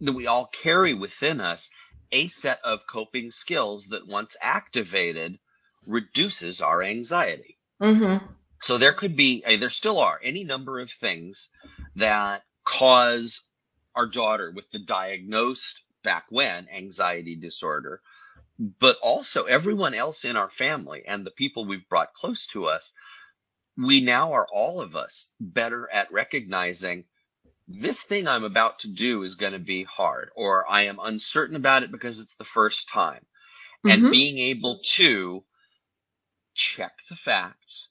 that 0.00 0.12
we 0.12 0.26
all 0.26 0.46
carry 0.46 0.94
within 0.94 1.40
us 1.40 1.70
a 2.12 2.28
set 2.28 2.60
of 2.64 2.86
coping 2.86 3.30
skills 3.30 3.86
that 3.88 4.06
once 4.06 4.36
activated 4.40 5.38
reduces 5.86 6.60
our 6.60 6.82
anxiety. 6.82 7.58
hmm 7.80 8.16
So 8.60 8.78
there 8.78 8.92
could 8.92 9.16
be, 9.16 9.42
uh, 9.46 9.56
there 9.56 9.70
still 9.70 9.98
are 9.98 10.20
any 10.22 10.44
number 10.44 10.80
of 10.80 10.90
things 10.90 11.50
that 11.96 12.42
cause 12.64 13.42
our 13.94 14.06
daughter 14.06 14.50
with 14.50 14.70
the 14.70 14.78
diagnosed 14.78 15.82
back 16.02 16.26
when 16.30 16.68
anxiety 16.68 17.36
disorder, 17.36 18.00
but 18.58 18.96
also 19.02 19.44
everyone 19.44 19.94
else 19.94 20.24
in 20.24 20.36
our 20.36 20.50
family 20.50 21.02
and 21.06 21.24
the 21.24 21.30
people 21.30 21.64
we've 21.64 21.88
brought 21.88 22.12
close 22.14 22.46
to 22.48 22.66
us. 22.66 22.94
We 23.76 24.00
now 24.00 24.32
are 24.32 24.48
all 24.52 24.80
of 24.80 24.96
us 24.96 25.32
better 25.40 25.88
at 25.92 26.12
recognizing 26.12 27.04
this 27.68 28.04
thing 28.04 28.28
I'm 28.28 28.44
about 28.44 28.80
to 28.80 28.90
do 28.92 29.22
is 29.24 29.36
going 29.36 29.54
to 29.54 29.58
be 29.60 29.84
hard, 29.84 30.30
or 30.36 30.70
I 30.70 30.82
am 30.82 30.98
uncertain 31.00 31.56
about 31.56 31.82
it 31.84 31.92
because 31.92 32.20
it's 32.20 32.36
the 32.36 32.44
first 32.44 32.88
time. 32.90 33.26
And 33.86 34.08
Mhm. 34.08 34.10
being 34.10 34.38
able 34.38 34.80
to 34.96 35.44
check 36.54 36.98
the 37.08 37.16
facts, 37.16 37.90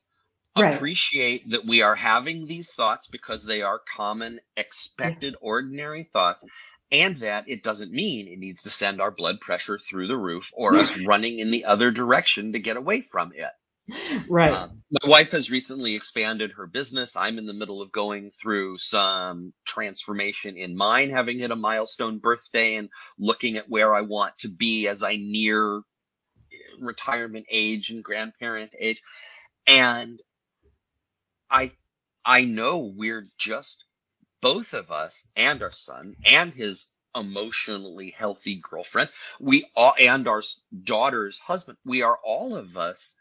Right. 0.55 0.83
appreciate 0.83 1.49
that 1.51 1.65
we 1.65 1.81
are 1.81 1.95
having 1.95 2.45
these 2.47 2.71
thoughts 2.73 3.07
because 3.07 3.43
they 3.45 3.61
are 3.61 3.79
common, 3.95 4.39
expected, 4.57 5.35
ordinary 5.41 6.03
thoughts, 6.03 6.45
and 6.91 7.17
that 7.19 7.49
it 7.49 7.63
doesn't 7.63 7.91
mean 7.93 8.27
it 8.27 8.39
needs 8.39 8.63
to 8.63 8.69
send 8.71 9.01
our 9.01 9.11
blood 9.11 9.41
pressure 9.41 9.79
through 9.79 10.07
the 10.07 10.17
roof 10.17 10.51
or 10.53 10.77
us 10.77 10.95
running 10.97 11.39
in 11.39 11.51
the 11.51 11.65
other 11.65 11.91
direction 11.91 12.53
to 12.53 12.59
get 12.59 12.77
away 12.77 13.01
from 13.01 13.33
it. 13.33 13.51
Right 14.29 14.51
Um, 14.51 14.83
my 14.91 15.09
wife 15.09 15.31
has 15.31 15.51
recently 15.51 15.95
expanded 15.95 16.53
her 16.53 16.67
business. 16.67 17.15
I'm 17.15 17.37
in 17.39 17.45
the 17.45 17.53
middle 17.53 17.81
of 17.81 17.91
going 17.91 18.31
through 18.31 18.77
some 18.77 19.53
transformation 19.65 20.57
in 20.57 20.77
mine, 20.77 21.09
having 21.09 21.39
hit 21.39 21.51
a 21.51 21.55
milestone 21.55 22.19
birthday 22.19 22.75
and 22.75 22.89
looking 23.17 23.57
at 23.57 23.69
where 23.69 23.93
I 23.95 24.01
want 24.01 24.37
to 24.39 24.49
be 24.49 24.87
as 24.87 25.03
I 25.03 25.17
near 25.17 25.81
retirement 26.79 27.47
age 27.49 27.89
and 27.89 28.03
grandparent 28.03 28.75
age. 28.79 29.01
And 29.67 30.21
I 31.49 31.71
I 32.25 32.45
know 32.45 32.93
we're 32.95 33.27
just 33.37 33.83
both 34.41 34.73
of 34.73 34.91
us 34.91 35.27
and 35.35 35.61
our 35.63 35.71
son 35.71 36.15
and 36.25 36.53
his 36.53 36.87
emotionally 37.15 38.11
healthy 38.11 38.55
girlfriend. 38.61 39.09
We 39.39 39.65
all 39.75 39.93
and 39.99 40.27
our 40.27 40.43
daughter's 40.83 41.39
husband. 41.39 41.77
We 41.85 42.01
are 42.01 42.17
all 42.23 42.55
of 42.55 42.77
us 42.77 43.15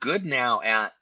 good 0.00 0.24
now 0.24 0.60
at 0.62 0.92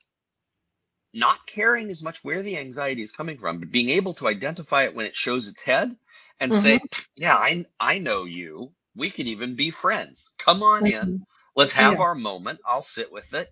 not 1.15 1.47
caring 1.47 1.91
as 1.91 2.03
much 2.03 2.23
where 2.25 2.43
the 2.43 2.59
anxiety 2.59 3.03
is 3.03 3.13
coming 3.13 3.39
from, 3.39 3.59
but 3.61 3.71
being 3.71 3.91
able 3.91 4.15
to 4.15 4.29
identify 4.29 4.85
it 4.85 4.95
when 4.95 5.07
it 5.07 5.17
shows 5.17 5.49
its 5.49 5.63
head 5.63 5.97
and 6.41 6.55
say, 6.55 6.79
yeah, 7.17 7.35
I, 7.35 7.65
I 7.81 7.99
know 7.99 8.25
you. 8.25 8.73
We 8.95 9.11
can 9.11 9.27
even 9.29 9.57
be 9.57 9.71
friends. 9.71 10.31
Come 10.39 10.63
on 10.63 10.87
in. 10.87 11.17
Let's 11.57 11.73
have 11.75 11.93
Yeah. 11.93 12.01
our 12.01 12.15
moment. 12.15 12.61
I'll 12.67 12.83
sit 12.83 13.13
with 13.13 13.33
it. 13.35 13.49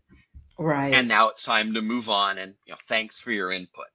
right 0.58 0.92
And 0.92 1.08
now 1.08 1.30
it's 1.30 1.44
time 1.44 1.74
to 1.74 1.82
move 1.82 2.10
on. 2.10 2.38
And 2.38 2.54
you 2.66 2.72
know, 2.72 2.78
thanks 2.88 3.18
for 3.20 3.32
your 3.32 3.52
input. 3.52 3.86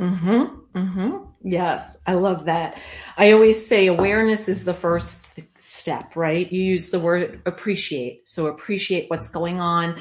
Mm-hmm. 0.00 0.78
Mm-hmm. 0.78 1.16
Yes, 1.42 1.98
I 2.06 2.14
love 2.14 2.46
that. 2.46 2.78
I 3.16 3.32
always 3.32 3.66
say 3.66 3.86
awareness 3.86 4.48
is 4.48 4.64
the 4.64 4.74
first 4.74 5.40
step, 5.58 6.16
right? 6.16 6.52
You 6.52 6.62
use 6.62 6.90
the 6.90 6.98
word 7.00 7.40
appreciate. 7.46 8.28
So 8.28 8.46
appreciate 8.46 9.08
what's 9.08 9.28
going 9.28 9.60
on. 9.60 9.98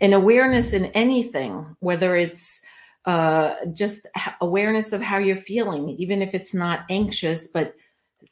And 0.00 0.14
awareness 0.14 0.72
in 0.74 0.86
anything, 0.86 1.76
whether 1.80 2.14
it's 2.16 2.64
uh, 3.04 3.54
just 3.72 4.06
awareness 4.40 4.92
of 4.92 5.00
how 5.02 5.18
you're 5.18 5.36
feeling, 5.36 5.90
even 5.90 6.22
if 6.22 6.34
it's 6.34 6.54
not 6.54 6.84
anxious, 6.88 7.48
but 7.48 7.74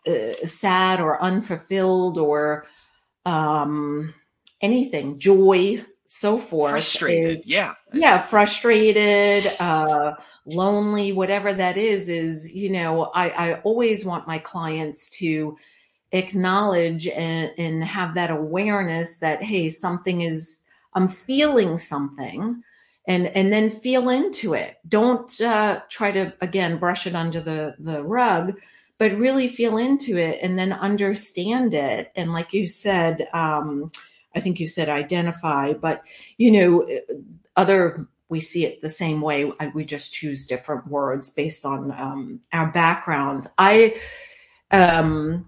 uh, 0.07 0.33
sad 0.45 1.01
or 1.01 1.21
unfulfilled 1.23 2.19
or 2.19 2.67
um, 3.25 4.15
anything, 4.61 5.19
joy, 5.19 5.85
so 6.07 6.39
forth. 6.39 6.71
Frustrated. 6.73 7.39
is- 7.39 7.47
yeah. 7.47 7.75
yeah 7.93 8.19
frustrated 8.19 9.47
uh 9.59 10.15
lonely 10.47 11.13
whatever 11.13 11.53
that 11.53 11.77
is 11.77 12.09
is 12.09 12.53
you 12.53 12.71
know 12.71 13.11
i 13.15 13.29
i 13.31 13.55
always 13.63 14.05
want 14.05 14.27
my 14.27 14.39
clients 14.39 15.09
to 15.11 15.57
acknowledge 16.13 17.09
and, 17.09 17.51
and 17.59 17.83
have 17.83 18.15
that 18.15 18.31
awareness 18.31 19.19
that 19.19 19.43
hey 19.43 19.69
something 19.69 20.21
is 20.21 20.66
i'm 20.97 21.07
feeling 21.07 21.79
something 21.79 22.63
and 23.07 23.29
and 23.29 23.53
then 23.53 23.71
feel 23.71 24.09
into 24.09 24.55
it. 24.55 24.79
Don't 24.89 25.41
uh 25.41 25.81
try 25.89 26.11
to 26.13 26.33
again 26.41 26.79
brush 26.79 27.07
it 27.07 27.15
under 27.15 27.41
the 27.41 27.77
the 27.79 28.03
rug 28.03 28.59
but 28.99 29.13
really 29.13 29.47
feel 29.47 29.77
into 29.77 30.17
it 30.17 30.39
and 30.43 30.59
then 30.59 30.73
understand 30.73 31.75
it. 31.75 32.11
And 32.17 32.33
like 32.33 32.53
you 32.53 32.67
said 32.67 33.29
um 33.33 33.91
i 34.35 34.41
think 34.41 34.59
you 34.59 34.67
said 34.67 34.89
identify 34.89 35.73
but 35.73 36.03
you 36.37 36.51
know 36.51 36.89
other 37.57 38.09
we 38.29 38.41
see 38.41 38.65
it 38.65 38.83
the 38.83 38.89
same 38.89 39.21
way. 39.21 39.53
We 39.73 39.85
just 39.85 40.13
choose 40.13 40.47
different 40.47 40.89
words 40.89 41.31
based 41.31 41.65
on 41.65 41.93
um, 41.93 42.41
our 42.53 42.71
backgrounds. 42.73 43.47
I 43.57 44.01
um, 44.73 45.47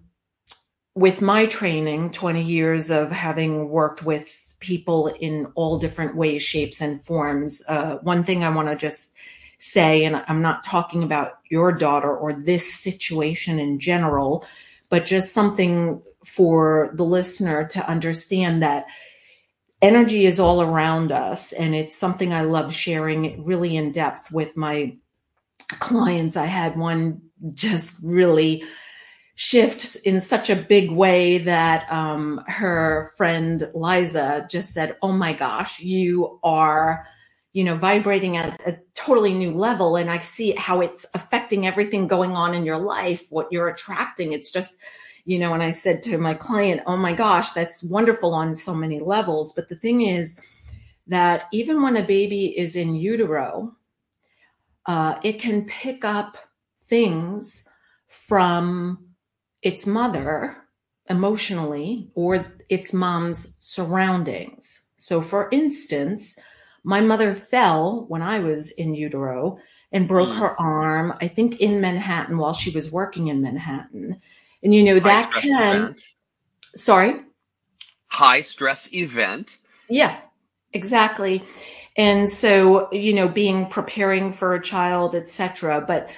with 0.94 1.20
my 1.20 1.46
training 1.46 2.12
20 2.12 2.42
years 2.42 2.90
of 2.90 3.10
having 3.10 3.68
worked 3.68 4.04
with 4.04 4.47
people 4.60 5.08
in 5.20 5.46
all 5.54 5.78
different 5.78 6.16
ways 6.16 6.42
shapes 6.42 6.80
and 6.80 7.04
forms. 7.04 7.62
Uh, 7.68 7.96
one 8.02 8.24
thing 8.24 8.44
i 8.44 8.48
want 8.48 8.68
to 8.68 8.76
just 8.76 9.14
say 9.58 10.04
and 10.04 10.22
i'm 10.28 10.40
not 10.40 10.62
talking 10.62 11.02
about 11.02 11.38
your 11.50 11.72
daughter 11.72 12.16
or 12.16 12.32
this 12.32 12.72
situation 12.72 13.58
in 13.58 13.80
general 13.80 14.44
but 14.88 15.04
just 15.04 15.34
something 15.34 16.00
for 16.24 16.92
the 16.94 17.04
listener 17.04 17.66
to 17.66 17.84
understand 17.88 18.62
that 18.62 18.86
energy 19.82 20.26
is 20.26 20.38
all 20.38 20.62
around 20.62 21.10
us 21.10 21.52
and 21.52 21.74
it's 21.74 21.96
something 21.96 22.32
i 22.32 22.42
love 22.42 22.72
sharing 22.72 23.42
really 23.42 23.76
in 23.76 23.90
depth 23.90 24.30
with 24.30 24.56
my 24.56 24.96
clients. 25.78 26.36
I 26.36 26.46
had 26.46 26.76
one 26.76 27.20
just 27.52 28.00
really 28.02 28.64
shift 29.40 30.04
in 30.04 30.20
such 30.20 30.50
a 30.50 30.56
big 30.56 30.90
way 30.90 31.38
that 31.38 31.88
um, 31.92 32.42
her 32.48 33.12
friend 33.16 33.70
liza 33.72 34.44
just 34.50 34.74
said 34.74 34.96
oh 35.00 35.12
my 35.12 35.32
gosh 35.32 35.78
you 35.78 36.40
are 36.42 37.06
you 37.52 37.62
know 37.62 37.76
vibrating 37.76 38.36
at 38.36 38.60
a 38.66 38.76
totally 38.94 39.32
new 39.32 39.52
level. 39.52 39.94
And 39.94 40.10
i 40.10 40.18
see 40.18 40.56
how 40.56 40.80
it's 40.80 41.06
affecting 41.14 41.68
everything 41.68 42.08
going 42.08 42.32
on 42.32 42.52
in 42.52 42.66
your 42.66 42.78
life 42.78 43.28
what 43.30 43.46
you're 43.52 43.68
attracting. 43.68 44.32
It's 44.32 44.50
just 44.50 44.76
you 45.24 45.38
know 45.38 45.54
and 45.54 45.62
i 45.62 45.70
said 45.70 46.02
to 46.02 46.18
my 46.18 46.34
client 46.34 46.82
oh 46.86 46.96
my 46.96 47.12
gosh 47.12 47.52
that's 47.52 47.84
wonderful 47.84 48.34
on 48.34 48.56
so 48.56 48.74
many 48.74 48.98
levels. 48.98 49.52
But 49.52 49.68
the 49.68 49.76
thing 49.76 50.00
is 50.00 50.40
that 51.06 51.44
even 51.52 51.80
when 51.80 51.96
a 51.96 52.02
baby 52.02 52.58
is 52.58 52.74
in 52.74 52.96
utero 52.96 53.76
uh, 54.86 55.20
it 55.22 55.38
can 55.38 55.64
pick 55.64 56.04
up 56.04 56.38
things 56.88 57.68
from 58.08 59.07
its 59.62 59.86
mother 59.86 60.56
emotionally 61.10 62.10
or 62.14 62.46
its 62.68 62.92
mom's 62.92 63.56
surroundings 63.58 64.86
so 64.96 65.20
for 65.22 65.48
instance 65.52 66.38
my 66.84 67.00
mother 67.00 67.34
fell 67.34 68.04
when 68.08 68.22
i 68.22 68.38
was 68.38 68.70
in 68.72 68.94
utero 68.94 69.58
and 69.92 70.06
broke 70.06 70.28
Mm. 70.28 70.38
her 70.38 70.60
arm 70.60 71.14
i 71.20 71.28
think 71.28 71.60
in 71.60 71.80
manhattan 71.80 72.36
while 72.38 72.52
she 72.52 72.70
was 72.70 72.92
working 72.92 73.28
in 73.28 73.40
manhattan 73.40 74.20
and 74.62 74.74
you 74.74 74.82
know 74.84 74.98
that 75.00 75.30
can 75.32 75.74
event. 75.82 76.04
sorry 76.76 77.20
High 78.10 78.40
stress 78.42 78.92
event. 78.94 79.58
yeah 79.88 80.18
exactly 80.72 81.42
and 81.96 82.28
so 82.28 82.90
you 82.92 83.14
know 83.14 83.28
being 83.28 83.66
preparing 83.66 84.32
for 84.32 84.54
a 84.54 84.62
child 84.62 85.14
etc 85.14 85.80
but 85.80 86.10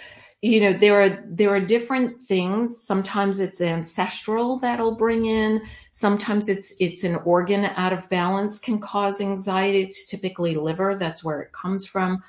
you 0.42 0.61
know 0.61 0.72
there 0.72 1.00
are 1.03 1.22
there 1.29 1.50
are 1.50 1.61
different 1.61 2.20
things. 2.20 2.83
Sometimes 2.83 3.40
it's 3.40 3.61
ancestral 3.61 4.59
that'll 4.59 4.94
bring 4.94 5.26
in. 5.26 5.62
Sometimes 5.90 6.48
it's 6.48 6.74
it's 6.81 7.05
an 7.05 7.16
organ 7.16 7.66
out 7.76 7.92
of 7.92 8.09
balance 8.09 8.59
can 8.59 8.81
cause 8.81 9.20
anxiety. 9.20 9.83
It's 9.83 10.07
typically 10.07 10.55
liver. 10.55 10.94
That's 10.94 11.22
where 11.22 11.40
it 11.40 11.53
comes 11.53 11.85
from. 11.85 12.22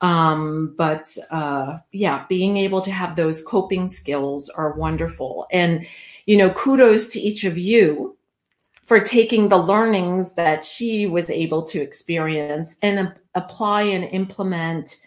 Um, 0.00 0.74
but 0.78 1.08
uh, 1.32 1.78
yeah 1.90 2.24
being 2.28 2.56
able 2.56 2.80
to 2.82 2.92
have 2.92 3.16
those 3.16 3.44
coping 3.44 3.88
skills 3.88 4.48
are 4.50 4.74
wonderful. 4.74 5.48
And 5.50 5.84
you 6.26 6.36
know 6.36 6.50
kudos 6.50 7.08
to 7.08 7.20
each 7.20 7.42
of 7.42 7.58
you 7.58 8.16
for 8.86 9.00
taking 9.00 9.48
the 9.48 9.58
learnings 9.58 10.36
that 10.36 10.64
she 10.64 11.06
was 11.06 11.28
able 11.28 11.62
to 11.62 11.80
experience 11.80 12.76
and 12.82 13.12
apply 13.34 13.82
and 13.82 14.04
implement 14.04 15.02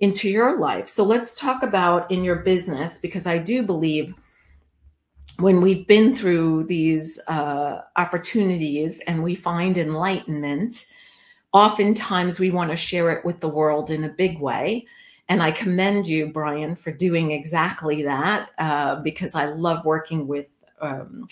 into 0.00 0.28
your 0.28 0.58
life. 0.58 0.88
So 0.88 1.04
let's 1.04 1.38
talk 1.38 1.62
about 1.62 2.10
in 2.10 2.22
your 2.22 2.36
business, 2.36 2.98
because 2.98 3.26
I 3.26 3.38
do 3.38 3.62
believe 3.62 4.14
when 5.38 5.60
we've 5.60 5.86
been 5.86 6.14
through 6.14 6.64
these 6.64 7.20
uh, 7.28 7.82
opportunities 7.96 9.00
and 9.00 9.22
we 9.22 9.34
find 9.34 9.78
enlightenment, 9.78 10.92
oftentimes 11.52 12.38
we 12.38 12.50
want 12.50 12.70
to 12.70 12.76
share 12.76 13.10
it 13.10 13.24
with 13.24 13.40
the 13.40 13.48
world 13.48 13.90
in 13.90 14.04
a 14.04 14.08
big 14.08 14.38
way. 14.40 14.86
And 15.28 15.42
I 15.42 15.50
commend 15.50 16.06
you, 16.06 16.28
Bryan, 16.28 16.74
for 16.74 16.90
doing 16.90 17.32
exactly 17.32 18.02
that 18.02 18.50
uh, 18.58 18.96
because 18.96 19.34
I 19.34 19.46
love 19.46 19.84
working 19.84 20.26
with 20.26 20.48
um, 20.80 21.28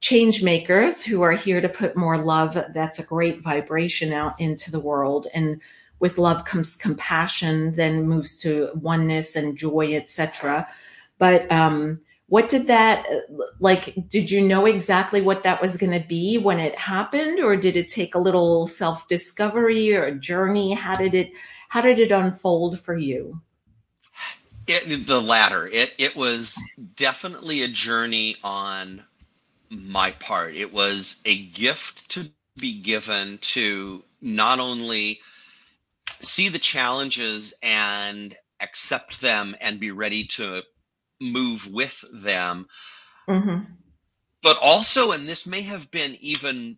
change 0.00 0.42
makers 0.42 1.02
who 1.02 1.22
are 1.22 1.32
here 1.32 1.60
to 1.60 1.68
put 1.68 1.96
more 1.96 2.18
love. 2.18 2.56
That's 2.72 2.98
a 2.98 3.04
great 3.04 3.42
vibration 3.42 4.12
out 4.12 4.40
into 4.40 4.70
the 4.70 4.80
world. 4.80 5.26
And 5.34 5.60
with 6.00 6.18
love 6.18 6.44
comes 6.44 6.76
compassion, 6.76 7.74
then 7.74 8.06
moves 8.06 8.36
to 8.38 8.70
oneness 8.74 9.36
and 9.36 9.56
joy, 9.56 9.94
etc. 9.94 10.68
But 11.18 11.50
um, 11.50 12.00
what 12.28 12.48
did 12.48 12.66
that 12.66 13.06
like? 13.60 13.94
Did 14.08 14.30
you 14.30 14.46
know 14.46 14.66
exactly 14.66 15.20
what 15.20 15.42
that 15.42 15.60
was 15.62 15.76
going 15.76 15.92
to 15.92 16.06
be 16.06 16.38
when 16.38 16.58
it 16.58 16.78
happened, 16.78 17.40
or 17.40 17.56
did 17.56 17.76
it 17.76 17.88
take 17.88 18.14
a 18.14 18.18
little 18.18 18.66
self 18.66 19.06
discovery 19.08 19.94
or 19.94 20.04
a 20.04 20.14
journey? 20.14 20.74
How 20.74 20.96
did 20.96 21.14
it 21.14 21.32
How 21.68 21.80
did 21.80 22.00
it 22.00 22.12
unfold 22.12 22.80
for 22.80 22.96
you? 22.96 23.40
It, 24.66 25.06
the 25.06 25.20
latter. 25.20 25.66
It 25.66 25.94
it 25.98 26.16
was 26.16 26.56
definitely 26.96 27.62
a 27.62 27.68
journey 27.68 28.36
on 28.42 29.02
my 29.70 30.12
part. 30.12 30.54
It 30.54 30.72
was 30.72 31.22
a 31.26 31.44
gift 31.46 32.10
to 32.12 32.28
be 32.58 32.80
given 32.80 33.38
to 33.38 34.02
not 34.22 34.60
only 34.60 35.20
see 36.24 36.48
the 36.48 36.58
challenges 36.58 37.54
and 37.62 38.34
accept 38.60 39.20
them 39.20 39.54
and 39.60 39.80
be 39.80 39.90
ready 39.90 40.24
to 40.24 40.62
move 41.20 41.72
with 41.72 42.04
them. 42.12 42.66
Mm-hmm. 43.28 43.72
But 44.42 44.58
also, 44.60 45.12
and 45.12 45.28
this 45.28 45.46
may 45.46 45.62
have 45.62 45.90
been 45.90 46.16
even 46.20 46.76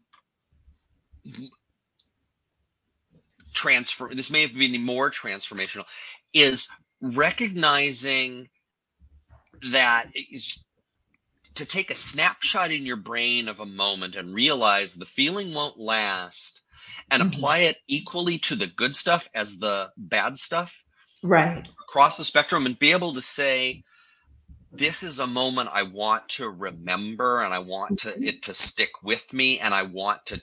transfer, 3.52 4.08
this 4.12 4.30
may 4.30 4.42
have 4.42 4.54
been 4.54 4.80
more 4.82 5.10
transformational, 5.10 5.86
is 6.32 6.68
recognizing 7.00 8.48
that 9.72 10.06
to 11.54 11.64
take 11.64 11.90
a 11.90 11.94
snapshot 11.94 12.70
in 12.70 12.86
your 12.86 12.96
brain 12.96 13.48
of 13.48 13.60
a 13.60 13.66
moment 13.66 14.14
and 14.14 14.34
realize 14.34 14.94
the 14.94 15.06
feeling 15.06 15.54
won't 15.54 15.78
last 15.78 16.60
and 17.10 17.22
mm-hmm. 17.22 17.32
apply 17.32 17.58
it 17.58 17.78
equally 17.88 18.38
to 18.38 18.56
the 18.56 18.66
good 18.66 18.94
stuff 18.94 19.28
as 19.34 19.58
the 19.58 19.90
bad 19.96 20.38
stuff. 20.38 20.82
Right. 21.22 21.66
Across 21.88 22.18
the 22.18 22.24
spectrum 22.24 22.66
and 22.66 22.78
be 22.78 22.92
able 22.92 23.14
to 23.14 23.20
say, 23.20 23.84
this 24.72 25.02
is 25.02 25.18
a 25.18 25.26
moment 25.26 25.70
I 25.72 25.84
want 25.84 26.28
to 26.30 26.48
remember 26.48 27.40
and 27.40 27.54
I 27.54 27.60
want 27.60 28.00
to 28.00 28.22
it 28.22 28.42
to 28.42 28.54
stick 28.54 29.02
with 29.02 29.32
me 29.32 29.58
and 29.60 29.72
I 29.72 29.84
want 29.84 30.26
to 30.26 30.42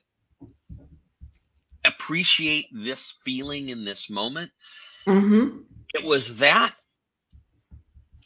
appreciate 1.85 2.67
this 2.71 3.15
feeling 3.23 3.69
in 3.69 3.85
this 3.85 4.09
moment. 4.09 4.51
Mm-hmm. 5.05 5.59
It 5.93 6.03
was 6.03 6.37
that 6.37 6.73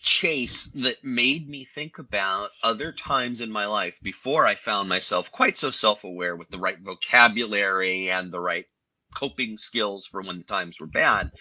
chase 0.07 0.67
that 0.67 1.03
made 1.03 1.49
me 1.49 1.65
think 1.65 1.99
about 1.99 2.51
other 2.63 2.93
times 2.93 3.41
in 3.41 3.51
my 3.51 3.65
life 3.65 3.99
before 4.01 4.45
I 4.45 4.55
found 4.55 4.87
myself 4.87 5.29
quite 5.33 5.57
so 5.57 5.69
self 5.69 6.05
aware 6.05 6.33
with 6.33 6.49
the 6.49 6.57
right 6.57 6.79
vocabulary 6.79 8.09
and 8.09 8.31
the 8.31 8.39
right 8.39 8.65
coping 9.13 9.57
skills 9.57 10.07
for 10.07 10.21
when 10.21 10.37
the 10.37 10.45
times 10.45 10.77
were 10.79 10.87
bad. 10.87 11.31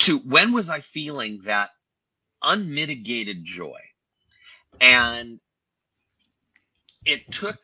To 0.00 0.18
when 0.18 0.52
was 0.52 0.68
I 0.68 0.80
feeling 0.80 1.40
that 1.44 1.70
unmitigated 2.42 3.42
joy? 3.42 3.80
And 4.78 5.40
it 7.06 7.32
took 7.32 7.58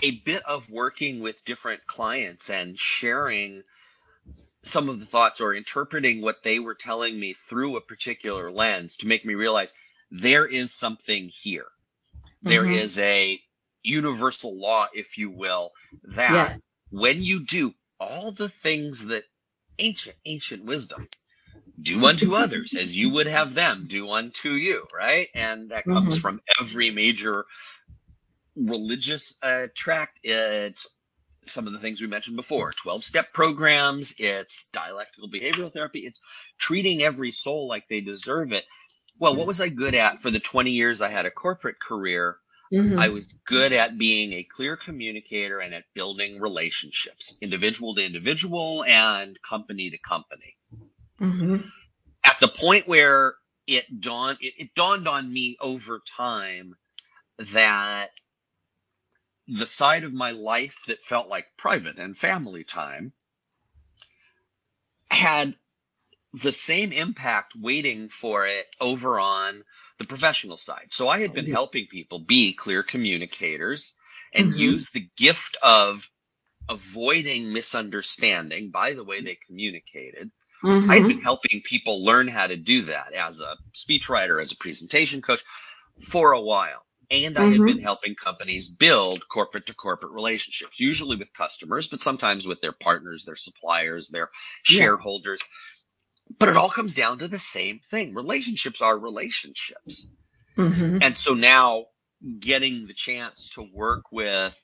a 0.00 0.12
bit 0.20 0.44
of 0.44 0.70
working 0.70 1.20
with 1.20 1.44
different 1.44 1.88
clients 1.88 2.50
and 2.50 2.78
sharing 2.78 3.64
some 4.64 4.88
of 4.88 4.98
the 4.98 5.06
thoughts 5.06 5.40
or 5.40 5.54
interpreting 5.54 6.20
what 6.20 6.42
they 6.42 6.58
were 6.58 6.74
telling 6.74 7.18
me 7.18 7.34
through 7.34 7.76
a 7.76 7.80
particular 7.80 8.50
lens 8.50 8.96
to 8.98 9.06
make 9.06 9.24
me 9.24 9.34
realize 9.34 9.74
there 10.10 10.46
is 10.46 10.74
something 10.74 11.28
here. 11.28 11.66
Mm-hmm. 12.16 12.48
There 12.48 12.66
is 12.66 12.98
a 12.98 13.40
universal 13.82 14.58
law, 14.58 14.88
if 14.94 15.18
you 15.18 15.30
will, 15.30 15.72
that 16.04 16.32
yes. 16.32 16.62
when 16.90 17.22
you 17.22 17.44
do 17.44 17.74
all 18.00 18.32
the 18.32 18.48
things 18.48 19.06
that 19.06 19.24
ancient, 19.78 20.16
ancient 20.24 20.64
wisdom 20.64 21.06
do 21.80 22.04
unto 22.06 22.34
others 22.34 22.74
as 22.74 22.96
you 22.96 23.10
would 23.10 23.26
have 23.26 23.54
them 23.54 23.86
do 23.88 24.10
unto 24.10 24.52
you, 24.52 24.86
right? 24.96 25.28
And 25.34 25.70
that 25.70 25.84
comes 25.84 26.14
mm-hmm. 26.14 26.20
from 26.20 26.40
every 26.60 26.90
major 26.90 27.44
religious 28.56 29.34
uh, 29.42 29.66
tract. 29.74 30.20
It's 30.22 30.88
some 31.48 31.66
of 31.66 31.72
the 31.72 31.78
things 31.78 32.00
we 32.00 32.06
mentioned 32.06 32.36
before 32.36 32.72
12 32.72 33.04
step 33.04 33.32
programs, 33.32 34.14
it's 34.18 34.68
dialectical 34.72 35.28
behavioral 35.28 35.72
therapy, 35.72 36.00
it's 36.00 36.20
treating 36.58 37.02
every 37.02 37.30
soul 37.30 37.68
like 37.68 37.88
they 37.88 38.00
deserve 38.00 38.52
it. 38.52 38.64
Well, 39.18 39.36
what 39.36 39.46
was 39.46 39.60
I 39.60 39.68
good 39.68 39.94
at 39.94 40.18
for 40.20 40.30
the 40.30 40.40
20 40.40 40.70
years 40.70 41.00
I 41.00 41.08
had 41.08 41.26
a 41.26 41.30
corporate 41.30 41.80
career? 41.80 42.38
Mm-hmm. 42.72 42.98
I 42.98 43.10
was 43.10 43.36
good 43.46 43.72
at 43.72 43.98
being 43.98 44.32
a 44.32 44.42
clear 44.42 44.76
communicator 44.76 45.60
and 45.60 45.74
at 45.74 45.84
building 45.94 46.40
relationships, 46.40 47.38
individual 47.40 47.94
to 47.94 48.04
individual 48.04 48.84
and 48.84 49.38
company 49.42 49.90
to 49.90 49.98
company. 49.98 50.56
Mm-hmm. 51.20 51.68
At 52.24 52.40
the 52.40 52.48
point 52.48 52.88
where 52.88 53.34
it 53.66 54.00
dawned, 54.00 54.38
it, 54.40 54.54
it 54.58 54.74
dawned 54.74 55.06
on 55.06 55.32
me 55.32 55.56
over 55.60 56.00
time 56.16 56.74
that 57.38 58.10
the 59.46 59.66
side 59.66 60.04
of 60.04 60.12
my 60.12 60.30
life 60.30 60.78
that 60.86 61.02
felt 61.02 61.28
like 61.28 61.56
private 61.56 61.98
and 61.98 62.16
family 62.16 62.64
time 62.64 63.12
had 65.10 65.54
the 66.42 66.52
same 66.52 66.92
impact 66.92 67.54
waiting 67.54 68.08
for 68.08 68.46
it 68.46 68.66
over 68.80 69.20
on 69.20 69.62
the 69.98 70.06
professional 70.06 70.56
side. 70.56 70.88
So 70.90 71.08
I 71.08 71.20
had 71.20 71.32
been 71.32 71.50
helping 71.50 71.86
people 71.86 72.18
be 72.18 72.54
clear 72.54 72.82
communicators 72.82 73.94
and 74.32 74.50
mm-hmm. 74.50 74.58
use 74.58 74.90
the 74.90 75.08
gift 75.16 75.56
of 75.62 76.10
avoiding 76.68 77.52
misunderstanding 77.52 78.70
by 78.70 78.94
the 78.94 79.04
way 79.04 79.20
they 79.20 79.38
communicated. 79.46 80.30
Mm-hmm. 80.62 80.90
I 80.90 80.96
had 80.96 81.06
been 81.06 81.20
helping 81.20 81.60
people 81.62 82.04
learn 82.04 82.26
how 82.26 82.46
to 82.46 82.56
do 82.56 82.82
that 82.82 83.12
as 83.12 83.40
a 83.40 83.56
speechwriter, 83.72 84.40
as 84.40 84.50
a 84.50 84.56
presentation 84.56 85.22
coach 85.22 85.44
for 86.00 86.32
a 86.32 86.40
while. 86.40 86.83
And 87.10 87.38
I 87.38 87.42
mm-hmm. 87.42 87.52
had 87.52 87.74
been 87.74 87.82
helping 87.82 88.14
companies 88.14 88.68
build 88.68 89.28
corporate 89.28 89.66
to 89.66 89.74
corporate 89.74 90.12
relationships, 90.12 90.80
usually 90.80 91.16
with 91.16 91.32
customers, 91.32 91.88
but 91.88 92.00
sometimes 92.00 92.46
with 92.46 92.60
their 92.60 92.72
partners, 92.72 93.24
their 93.24 93.36
suppliers, 93.36 94.08
their 94.08 94.30
shareholders. 94.62 95.40
Yeah. 95.42 96.36
But 96.38 96.48
it 96.48 96.56
all 96.56 96.70
comes 96.70 96.94
down 96.94 97.18
to 97.18 97.28
the 97.28 97.38
same 97.38 97.80
thing. 97.80 98.14
Relationships 98.14 98.80
are 98.80 98.98
relationships. 98.98 100.08
Mm-hmm. 100.56 100.98
And 101.02 101.16
so 101.16 101.34
now 101.34 101.86
getting 102.38 102.86
the 102.86 102.94
chance 102.94 103.50
to 103.50 103.68
work 103.72 104.10
with 104.10 104.62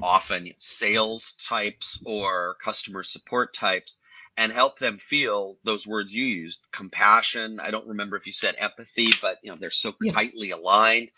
often 0.00 0.52
sales 0.58 1.34
types 1.48 2.00
or 2.06 2.56
customer 2.62 3.02
support 3.02 3.54
types 3.54 4.00
and 4.36 4.50
help 4.50 4.78
them 4.78 4.98
feel 4.98 5.56
those 5.64 5.86
words 5.86 6.14
you 6.14 6.24
used 6.24 6.60
compassion 6.72 7.60
i 7.60 7.70
don't 7.70 7.86
remember 7.86 8.16
if 8.16 8.26
you 8.26 8.32
said 8.32 8.54
empathy 8.58 9.10
but 9.20 9.38
you 9.42 9.50
know 9.50 9.56
they're 9.60 9.70
so 9.70 9.94
yeah. 10.00 10.12
tightly 10.12 10.50
aligned 10.50 11.10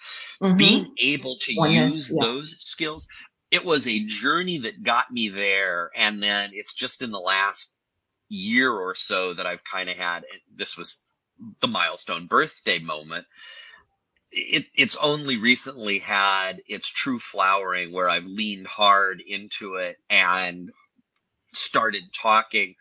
mm-hmm. 0.43 0.57
being 0.57 0.93
able 0.99 1.37
to 1.41 1.53
use 1.71 2.11
yeah. 2.11 2.25
those 2.25 2.57
skills 2.59 3.09
it 3.51 3.65
was 3.65 3.87
a 3.87 4.05
journey 4.05 4.59
that 4.59 4.83
got 4.83 5.11
me 5.11 5.29
there 5.29 5.91
and 5.97 6.23
then 6.23 6.51
it's 6.53 6.75
just 6.75 7.03
in 7.03 7.11
the 7.11 7.21
last 7.21 7.75
year 8.29 8.73
or 8.73 8.95
so 8.95 9.35
that 9.35 9.47
i've 9.47 9.65
kind 9.65 9.89
of 9.89 9.97
had 9.97 10.25
this 10.55 10.77
was 10.77 11.05
the 11.61 11.69
milestone 11.69 12.27
birthday 12.27 12.79
moment 12.79 13.27
it, 14.37 14.67
it's 14.75 14.97
only 14.97 15.37
recently 15.37 16.01
had 16.01 16.61
its 16.67 16.89
true 16.89 17.21
flowering 17.21 17.93
where 17.93 18.09
I've 18.09 18.27
leaned 18.27 18.67
hard 18.67 19.21
into 19.21 19.77
it 19.77 19.97
and 20.11 20.73
started 21.53 22.03
talking 22.13 22.75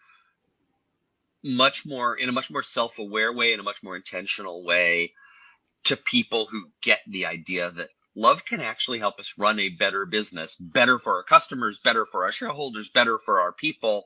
much 1.43 1.85
more 1.85 2.15
in 2.15 2.29
a 2.29 2.31
much 2.31 2.49
more 2.49 2.63
self-aware 2.63 3.33
way 3.33 3.53
in 3.53 3.59
a 3.59 3.63
much 3.63 3.83
more 3.83 3.95
intentional 3.95 4.63
way 4.63 5.11
to 5.83 5.97
people 5.97 6.45
who 6.45 6.65
get 6.81 7.01
the 7.07 7.25
idea 7.25 7.69
that 7.71 7.89
love 8.15 8.45
can 8.45 8.61
actually 8.61 8.99
help 8.99 9.19
us 9.19 9.35
run 9.37 9.59
a 9.59 9.69
better 9.69 10.05
business 10.05 10.55
better 10.55 10.99
for 10.99 11.15
our 11.17 11.23
customers 11.23 11.79
better 11.79 12.05
for 12.05 12.23
our 12.23 12.31
shareholders 12.31 12.89
better 12.89 13.17
for 13.17 13.41
our 13.41 13.51
people. 13.53 14.05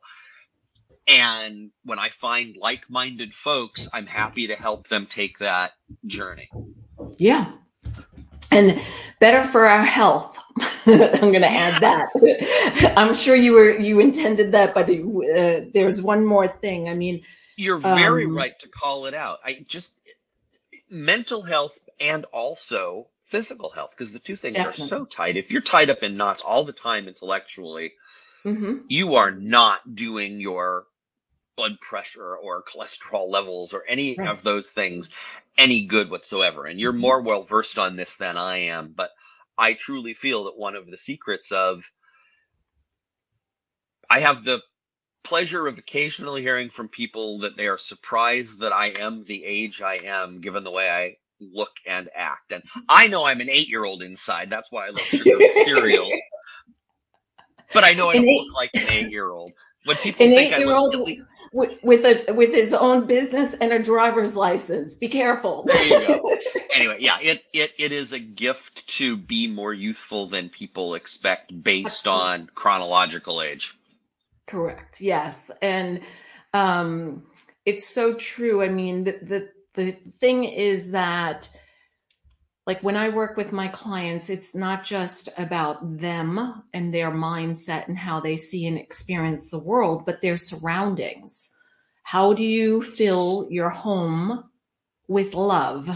And 1.07 1.71
when 1.83 1.99
i 1.99 2.09
find 2.09 2.57
like-minded 2.57 3.33
folks 3.33 3.87
i'm 3.93 4.07
happy 4.07 4.47
to 4.47 4.55
help 4.55 4.87
them 4.87 5.05
take 5.05 5.37
that 5.39 5.73
journey. 6.05 6.49
Yeah. 7.17 7.51
And 8.51 8.81
better 9.19 9.47
for 9.47 9.65
our 9.65 9.83
health 9.83 10.37
i'm 10.85 11.31
going 11.31 11.41
to 11.41 11.51
add 11.51 11.81
that 11.81 12.93
i'm 12.97 13.13
sure 13.13 13.35
you 13.35 13.53
were 13.53 13.77
you 13.77 13.99
intended 13.99 14.51
that 14.51 14.73
but 14.73 14.89
uh, 14.89 15.65
there's 15.73 16.01
one 16.01 16.25
more 16.25 16.47
thing 16.47 16.89
i 16.89 16.93
mean 16.93 17.21
you're 17.55 17.77
very 17.77 18.25
um, 18.25 18.35
right 18.35 18.59
to 18.59 18.69
call 18.69 19.05
it 19.05 19.13
out 19.13 19.39
i 19.43 19.65
just 19.67 19.97
mental 20.89 21.41
health 21.41 21.77
and 21.99 22.25
also 22.25 23.07
physical 23.25 23.69
health 23.69 23.91
because 23.91 24.13
the 24.13 24.19
two 24.19 24.35
things 24.35 24.55
definitely. 24.55 24.85
are 24.85 24.87
so 24.87 25.05
tight 25.05 25.37
if 25.37 25.51
you're 25.51 25.61
tied 25.61 25.89
up 25.89 26.03
in 26.03 26.15
knots 26.15 26.41
all 26.41 26.63
the 26.63 26.73
time 26.73 27.07
intellectually 27.07 27.93
mm-hmm. 28.45 28.77
you 28.87 29.15
are 29.15 29.31
not 29.31 29.95
doing 29.95 30.39
your 30.39 30.85
blood 31.57 31.81
pressure 31.81 32.37
or 32.37 32.63
cholesterol 32.63 33.29
levels 33.29 33.73
or 33.73 33.83
any 33.87 34.15
right. 34.15 34.29
of 34.29 34.43
those 34.43 34.69
things 34.69 35.13
any 35.57 35.85
good 35.85 36.09
whatsoever. 36.09 36.65
And 36.65 36.79
you're 36.79 36.91
mm-hmm. 36.91 37.01
more 37.01 37.21
well 37.21 37.43
versed 37.43 37.77
on 37.77 37.95
this 37.95 38.15
than 38.17 38.37
I 38.37 38.57
am, 38.57 38.93
but 38.95 39.11
I 39.57 39.73
truly 39.73 40.13
feel 40.13 40.45
that 40.45 40.57
one 40.57 40.75
of 40.75 40.87
the 40.87 40.97
secrets 40.97 41.51
of 41.51 41.83
I 44.09 44.19
have 44.19 44.43
the 44.43 44.61
pleasure 45.23 45.67
of 45.67 45.77
occasionally 45.77 46.41
hearing 46.41 46.69
from 46.69 46.87
people 46.87 47.39
that 47.39 47.57
they 47.57 47.67
are 47.67 47.77
surprised 47.77 48.59
that 48.59 48.71
I 48.71 48.87
am 48.99 49.25
the 49.25 49.43
age 49.43 49.81
I 49.81 49.95
am 49.95 50.39
given 50.39 50.63
the 50.63 50.71
way 50.71 50.89
I 50.89 51.17
look 51.39 51.71
and 51.85 52.09
act. 52.15 52.51
And 52.51 52.63
I 52.87 53.07
know 53.07 53.25
I'm 53.25 53.41
an 53.41 53.49
eight 53.49 53.67
year 53.67 53.83
old 53.83 54.01
inside. 54.03 54.49
That's 54.49 54.71
why 54.71 54.87
I 54.87 54.89
love 54.89 55.53
cereals. 55.65 56.13
But 57.73 57.83
I 57.83 57.91
know 57.91 58.09
I 58.09 58.13
don't 58.13 58.25
look 58.25 58.55
like 58.55 58.69
an 58.75 58.89
eight 58.91 59.11
year 59.11 59.29
old. 59.29 59.51
When 59.83 59.97
people 59.97 60.25
an 60.25 60.31
eight 60.31 60.57
year 60.57 60.73
old 60.73 60.95
with, 61.57 61.83
with 61.83 62.05
a 62.05 62.31
with 62.33 62.53
his 62.53 62.71
own 62.71 63.07
business 63.07 63.55
and 63.55 63.73
a 63.73 63.79
driver's 63.81 64.35
license. 64.35 64.95
Be 64.95 65.07
careful. 65.07 65.63
There 65.63 65.83
you 65.83 66.07
go. 66.07 66.37
anyway, 66.75 66.97
yeah, 66.99 67.17
it, 67.19 67.43
it 67.51 67.73
it 67.79 67.91
is 67.91 68.13
a 68.13 68.19
gift 68.19 68.87
to 68.97 69.17
be 69.17 69.47
more 69.47 69.73
youthful 69.73 70.27
than 70.27 70.49
people 70.49 70.93
expect 70.93 71.63
based 71.63 72.05
Absolutely. 72.05 72.23
on 72.23 72.49
chronological 72.53 73.41
age. 73.41 73.73
Correct. 74.45 75.01
Yes, 75.01 75.49
and 75.63 76.01
um, 76.53 77.23
it's 77.65 77.87
so 77.87 78.13
true. 78.13 78.61
I 78.61 78.69
mean, 78.69 79.03
the 79.05 79.17
the 79.23 79.49
the 79.73 79.91
thing 79.91 80.43
is 80.43 80.91
that 80.91 81.49
like 82.67 82.83
when 82.83 82.97
I 82.97 83.07
work 83.07 83.37
with 83.37 83.53
my 83.53 83.69
clients, 83.69 84.29
it's 84.29 84.53
not 84.53 84.83
just 84.83 85.29
about 85.37 85.99
them 85.99 86.63
and 86.73 86.93
their 86.93 87.09
mindset 87.09 87.87
and 87.87 87.97
how 87.97 88.19
they 88.19 88.35
see 88.35 88.67
and 88.67 88.77
experience 88.77 89.49
the 89.49 89.57
world, 89.57 90.05
but 90.05 90.21
their 90.21 90.35
surroundings. 90.35 91.55
How 92.03 92.33
do 92.33 92.43
you 92.43 92.81
fill 92.81 93.47
your 93.49 93.69
home 93.69 94.43
with 95.07 95.33
love? 95.33 95.89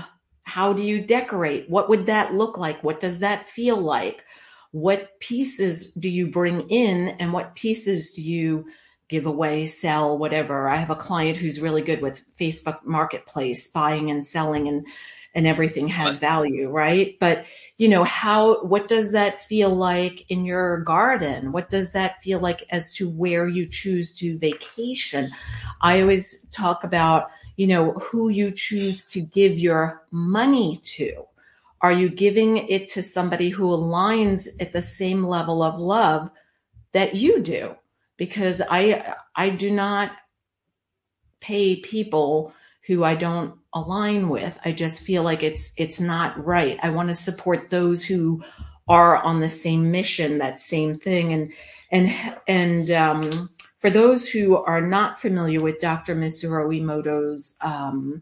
How 0.44 0.72
do 0.72 0.82
you 0.82 1.06
decorate? 1.06 1.70
What 1.70 1.90
would 1.90 2.06
that 2.06 2.34
look 2.34 2.58
like? 2.58 2.82
What 2.86 3.02
does 3.02 3.20
that 3.20 3.50
feel 3.50 3.76
like? 3.78 4.24
What 4.72 5.20
pieces 5.20 5.94
do 5.94 6.10
you 6.10 6.28
bring 6.28 6.70
in 6.70 7.10
and 7.20 7.34
what 7.34 7.56
pieces 7.56 8.14
do 8.14 8.22
you 8.22 8.68
give 9.10 9.26
away, 9.26 9.66
sell, 9.66 10.18
whatever? 10.18 10.70
I 10.70 10.78
have 10.78 10.90
a 10.90 10.96
client 10.96 11.36
who's 11.36 11.60
really 11.60 11.82
good 11.82 12.02
with 12.02 12.24
Facebook 12.38 12.86
Marketplace, 12.86 13.70
buying 13.70 14.10
and 14.10 14.26
selling 14.26 14.70
and 14.70 14.88
and 15.34 15.48
everything 15.48 15.88
has 15.88 16.18
value, 16.18 16.70
right? 16.70 17.18
But 17.20 17.46
you 17.78 17.88
know, 17.88 18.04
how 18.04 18.64
what 18.64 18.88
does 18.88 19.12
that 19.14 19.40
feel 19.40 19.70
like 19.70 20.30
in 20.30 20.46
your 20.46 20.82
garden? 20.82 21.52
What 21.52 21.70
does 21.70 21.94
that 21.94 22.20
feel 22.20 22.40
like 22.40 22.64
as 22.70 22.94
to 22.96 23.10
where 23.10 23.48
you 23.48 23.66
choose 23.66 24.14
to 24.16 24.38
vacation? 24.38 25.32
I 25.82 26.02
always 26.02 26.48
talk 26.50 26.84
about, 26.84 27.30
you 27.56 27.68
know, 27.68 27.94
who 27.94 28.30
you 28.30 28.52
choose 28.52 29.06
to 29.12 29.22
give 29.22 29.58
your 29.58 30.04
money 30.12 30.78
to. 30.84 31.26
Are 31.82 31.92
you 31.92 32.10
giving 32.10 32.58
it 32.58 32.88
to 32.90 33.02
somebody 33.02 33.50
who 33.50 33.72
aligns 33.72 34.50
at 34.60 34.74
the 34.74 34.84
same 34.84 35.26
level 35.26 35.64
of 35.64 35.80
love 35.80 36.30
that 36.92 37.16
you 37.16 37.42
do? 37.42 37.76
Because 38.18 38.62
I 38.70 39.16
I 39.36 39.50
do 39.50 39.72
not 39.72 40.12
pay 41.40 41.78
people 41.78 42.54
who 42.88 43.04
I 43.04 43.16
don't 43.16 43.56
align 43.74 44.30
with. 44.30 44.58
I 44.66 44.72
just 44.72 45.02
feel 45.02 45.24
like 45.24 45.44
it's 45.44 45.74
it's 45.78 46.00
not 46.00 46.44
right. 46.44 46.80
I 46.82 46.90
want 46.90 47.10
to 47.10 47.16
support 47.16 47.70
those 47.70 48.04
who 48.04 48.44
are 48.88 49.18
on 49.18 49.40
the 49.40 49.50
same 49.50 49.92
mission, 49.92 50.40
that 50.40 50.60
same 50.60 50.96
thing. 50.96 51.34
And 51.34 51.54
and 51.92 52.36
and 52.48 52.92
um, 52.92 53.50
for 53.80 53.90
those 53.90 54.30
who 54.30 54.58
are 54.58 54.82
not 54.82 55.20
familiar 55.20 55.62
with 55.62 55.80
Dr. 55.80 56.16
Masaru 56.16 56.80
Emoto's 56.80 57.58
um, 57.62 58.22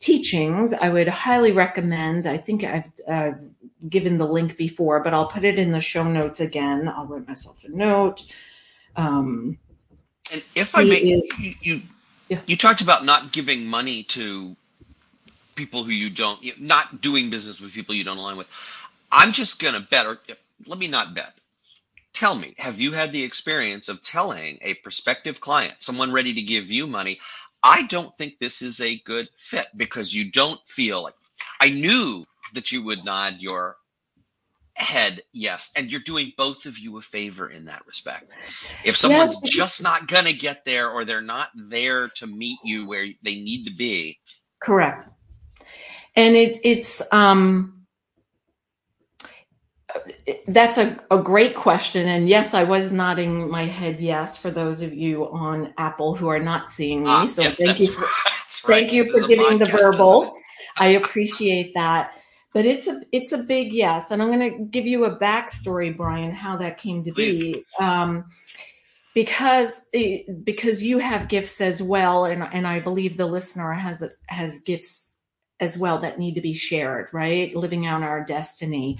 teachings, 0.00 0.74
I 0.74 0.88
would 0.88 1.08
highly 1.08 1.52
recommend. 1.52 2.26
I 2.26 2.36
think 2.36 2.64
I've, 2.64 2.90
I've 3.08 3.40
given 3.88 4.18
the 4.18 4.26
link 4.26 4.56
before, 4.56 5.02
but 5.02 5.14
I'll 5.14 5.28
put 5.28 5.44
it 5.44 5.58
in 5.58 5.72
the 5.72 5.80
show 5.80 6.10
notes 6.10 6.40
again. 6.40 6.88
I'll 6.88 7.06
write 7.06 7.28
myself 7.28 7.62
a 7.64 7.68
note. 7.68 8.24
Um, 8.96 9.58
and 10.32 10.42
if 10.56 10.76
I 10.76 10.84
may, 10.84 10.96
is, 10.96 11.38
you, 11.38 11.54
you 11.60 11.82
yeah. 12.28 12.40
You 12.46 12.56
talked 12.56 12.80
about 12.80 13.04
not 13.04 13.32
giving 13.32 13.66
money 13.66 14.04
to 14.04 14.56
people 15.54 15.84
who 15.84 15.92
you 15.92 16.10
don't, 16.10 16.40
not 16.60 17.00
doing 17.00 17.30
business 17.30 17.60
with 17.60 17.72
people 17.72 17.94
you 17.94 18.04
don't 18.04 18.18
align 18.18 18.36
with. 18.36 18.48
I'm 19.12 19.32
just 19.32 19.60
going 19.60 19.74
to 19.74 19.80
bet, 19.80 20.06
or 20.06 20.18
let 20.66 20.78
me 20.78 20.88
not 20.88 21.14
bet. 21.14 21.32
Tell 22.12 22.34
me, 22.34 22.54
have 22.58 22.80
you 22.80 22.92
had 22.92 23.12
the 23.12 23.24
experience 23.24 23.88
of 23.88 24.02
telling 24.02 24.58
a 24.62 24.74
prospective 24.74 25.40
client, 25.40 25.74
someone 25.78 26.12
ready 26.12 26.34
to 26.34 26.42
give 26.42 26.70
you 26.70 26.86
money, 26.86 27.20
I 27.62 27.86
don't 27.86 28.14
think 28.14 28.38
this 28.38 28.62
is 28.62 28.80
a 28.80 28.98
good 29.00 29.28
fit 29.36 29.66
because 29.76 30.14
you 30.14 30.30
don't 30.30 30.60
feel 30.66 31.02
like 31.02 31.14
I 31.60 31.70
knew 31.70 32.26
that 32.52 32.70
you 32.72 32.82
would 32.84 33.04
nod 33.04 33.36
your 33.40 33.76
head, 34.76 35.20
yes. 35.32 35.72
And 35.76 35.90
you're 35.90 36.00
doing 36.00 36.32
both 36.36 36.66
of 36.66 36.78
you 36.78 36.98
a 36.98 37.00
favor 37.00 37.50
in 37.50 37.64
that 37.66 37.86
respect. 37.86 38.26
If 38.84 38.96
someone's 38.96 39.36
yes. 39.42 39.52
just 39.52 39.82
not 39.82 40.08
going 40.08 40.24
to 40.26 40.32
get 40.32 40.64
there 40.64 40.90
or 40.90 41.04
they're 41.04 41.20
not 41.20 41.50
there 41.54 42.08
to 42.16 42.26
meet 42.26 42.58
you 42.64 42.86
where 42.86 43.06
they 43.22 43.36
need 43.36 43.64
to 43.66 43.74
be. 43.74 44.18
Correct. 44.60 45.04
And 46.16 46.36
it's, 46.36 46.60
it's, 46.64 47.12
um, 47.12 47.70
that's 50.46 50.78
a, 50.78 50.98
a 51.10 51.18
great 51.18 51.54
question. 51.54 52.08
And 52.08 52.28
yes, 52.28 52.52
I 52.52 52.64
was 52.64 52.92
nodding 52.92 53.48
my 53.48 53.66
head 53.66 54.00
yes 54.00 54.36
for 54.36 54.50
those 54.50 54.82
of 54.82 54.92
you 54.92 55.28
on 55.30 55.72
Apple 55.78 56.16
who 56.16 56.26
are 56.28 56.40
not 56.40 56.68
seeing 56.68 57.04
me. 57.04 57.10
Ah, 57.10 57.26
so 57.26 57.42
yes, 57.42 57.58
thank 57.58 57.78
you 57.78 57.92
for, 57.92 58.00
right. 58.00 58.80
thank 58.80 58.92
you 58.92 59.04
for 59.04 59.26
giving 59.26 59.58
the 59.58 59.66
verbal. 59.66 60.34
I 60.78 60.88
appreciate 60.88 61.74
that 61.74 62.14
but 62.54 62.64
it's 62.64 62.86
a 62.86 63.02
it's 63.12 63.32
a 63.32 63.38
big 63.38 63.72
yes. 63.72 64.10
And 64.10 64.22
i'm 64.22 64.28
going 64.28 64.52
to 64.52 64.64
give 64.64 64.86
you 64.86 65.04
a 65.04 65.18
backstory 65.18 65.94
bryan 65.94 66.32
how 66.32 66.56
that 66.56 66.78
came 66.78 67.04
to 67.04 67.12
Please. 67.12 67.38
be 67.38 67.64
um, 67.78 68.24
because 69.14 69.86
because 70.44 70.82
you 70.82 70.98
have 70.98 71.28
gifts 71.28 71.60
as 71.60 71.82
well 71.82 72.24
and 72.24 72.42
and 72.42 72.66
i 72.66 72.80
believe 72.80 73.16
the 73.16 73.26
listener 73.26 73.72
has 73.72 74.02
has 74.28 74.60
gifts 74.60 75.18
as 75.60 75.76
well 75.76 75.98
that 75.98 76.18
need 76.18 76.34
to 76.34 76.40
be 76.40 76.54
shared 76.54 77.12
right? 77.12 77.54
Living 77.54 77.84
out 77.84 78.02
our 78.02 78.24
destiny 78.24 78.98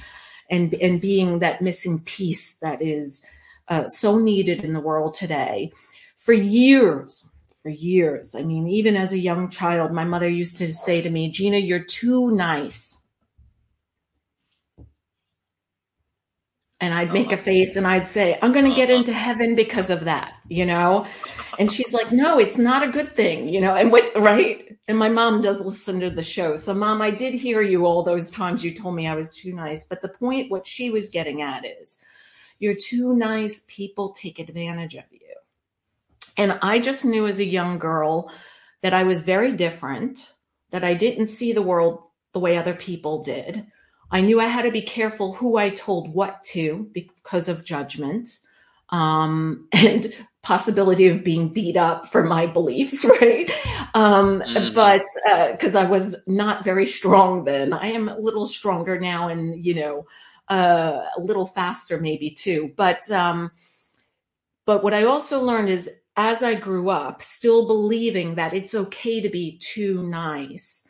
and 0.50 0.74
and 0.74 1.00
being 1.00 1.38
that 1.38 1.62
missing 1.62 2.00
piece 2.00 2.58
that 2.58 2.82
is 2.82 3.26
uh, 3.68 3.86
so 3.86 4.18
needed 4.18 4.62
in 4.62 4.74
the 4.74 4.80
world 4.80 5.14
today. 5.14 5.72
For 6.16 6.34
years 6.34 7.30
for 7.62 7.70
years 7.70 8.34
i 8.34 8.42
mean 8.42 8.68
even 8.68 8.94
as 8.94 9.14
a 9.14 9.18
young 9.18 9.48
child 9.48 9.90
my 9.90 10.04
mother 10.04 10.28
used 10.28 10.58
to 10.58 10.72
say 10.72 11.00
to 11.00 11.08
me 11.08 11.30
gina 11.30 11.56
you're 11.56 11.82
too 11.82 12.30
nice 12.36 13.03
and 16.84 16.92
I'd 16.92 17.10
oh, 17.10 17.14
make 17.14 17.32
a 17.32 17.36
face 17.38 17.76
and 17.76 17.86
I'd 17.86 18.06
say, 18.06 18.38
I'm 18.42 18.52
going 18.52 18.68
to 18.68 18.76
get 18.76 18.90
uh-huh. 18.90 18.98
into 18.98 19.12
heaven 19.14 19.54
because 19.54 19.88
of 19.88 20.04
that, 20.04 20.34
you 20.48 20.66
know? 20.66 21.06
And 21.58 21.72
she's 21.72 21.94
like, 21.94 22.12
no, 22.12 22.38
it's 22.38 22.58
not 22.58 22.82
a 22.82 22.92
good 22.92 23.16
thing, 23.16 23.48
you 23.48 23.60
know? 23.60 23.74
And 23.74 23.90
what, 23.90 24.12
right? 24.14 24.76
And 24.86 24.98
my 24.98 25.08
mom 25.08 25.40
does 25.40 25.62
listen 25.62 25.98
to 26.00 26.10
the 26.10 26.22
show. 26.22 26.56
So, 26.56 26.74
mom, 26.74 27.00
I 27.00 27.10
did 27.10 27.32
hear 27.32 27.62
you 27.62 27.86
all 27.86 28.02
those 28.02 28.30
times 28.30 28.62
you 28.62 28.74
told 28.74 28.96
me 28.96 29.06
I 29.06 29.14
was 29.14 29.34
too 29.34 29.54
nice. 29.54 29.84
But 29.84 30.02
the 30.02 30.10
point, 30.10 30.50
what 30.50 30.66
she 30.66 30.90
was 30.90 31.08
getting 31.08 31.40
at 31.40 31.64
is, 31.64 32.04
you're 32.58 32.74
too 32.74 33.14
nice. 33.14 33.64
People 33.68 34.10
take 34.10 34.38
advantage 34.38 34.94
of 34.94 35.04
you. 35.10 35.20
And 36.36 36.58
I 36.60 36.80
just 36.80 37.06
knew 37.06 37.26
as 37.26 37.40
a 37.40 37.46
young 37.46 37.78
girl 37.78 38.30
that 38.82 38.92
I 38.92 39.04
was 39.04 39.22
very 39.22 39.52
different, 39.52 40.34
that 40.70 40.84
I 40.84 40.92
didn't 40.92 41.26
see 41.26 41.54
the 41.54 41.62
world 41.62 42.02
the 42.34 42.40
way 42.40 42.58
other 42.58 42.74
people 42.74 43.22
did 43.22 43.66
I 44.14 44.20
knew 44.20 44.40
I 44.40 44.46
had 44.46 44.62
to 44.62 44.70
be 44.70 44.80
careful 44.80 45.32
who 45.34 45.56
I 45.56 45.70
told 45.70 46.14
what 46.14 46.44
to 46.44 46.88
because 46.92 47.48
of 47.48 47.64
judgment. 47.64 48.38
Um, 48.90 49.66
and 49.72 50.06
possibility 50.42 51.08
of 51.08 51.24
being 51.24 51.48
beat 51.48 51.76
up 51.76 52.06
for 52.06 52.22
my 52.22 52.46
beliefs, 52.46 53.04
right? 53.20 53.50
Um, 53.94 54.40
mm-hmm. 54.40 54.74
But 54.74 55.02
because 55.50 55.74
uh, 55.74 55.80
I 55.80 55.84
was 55.84 56.14
not 56.28 56.62
very 56.62 56.86
strong 56.86 57.44
then, 57.44 57.72
I 57.72 57.88
am 57.88 58.08
a 58.08 58.18
little 58.18 58.46
stronger 58.46 59.00
now, 59.00 59.28
and 59.28 59.64
you 59.64 59.74
know, 59.74 60.06
uh, 60.48 61.06
a 61.16 61.20
little 61.20 61.46
faster 61.46 61.98
maybe 61.98 62.30
too. 62.30 62.72
But 62.76 63.10
um, 63.10 63.50
but 64.64 64.84
what 64.84 64.94
I 64.94 65.04
also 65.04 65.42
learned 65.42 65.70
is 65.70 66.02
as 66.16 66.44
I 66.44 66.54
grew 66.54 66.90
up, 66.90 67.22
still 67.22 67.66
believing 67.66 68.36
that 68.36 68.54
it's 68.54 68.74
okay 68.74 69.20
to 69.20 69.28
be 69.28 69.58
too 69.58 70.06
nice. 70.06 70.88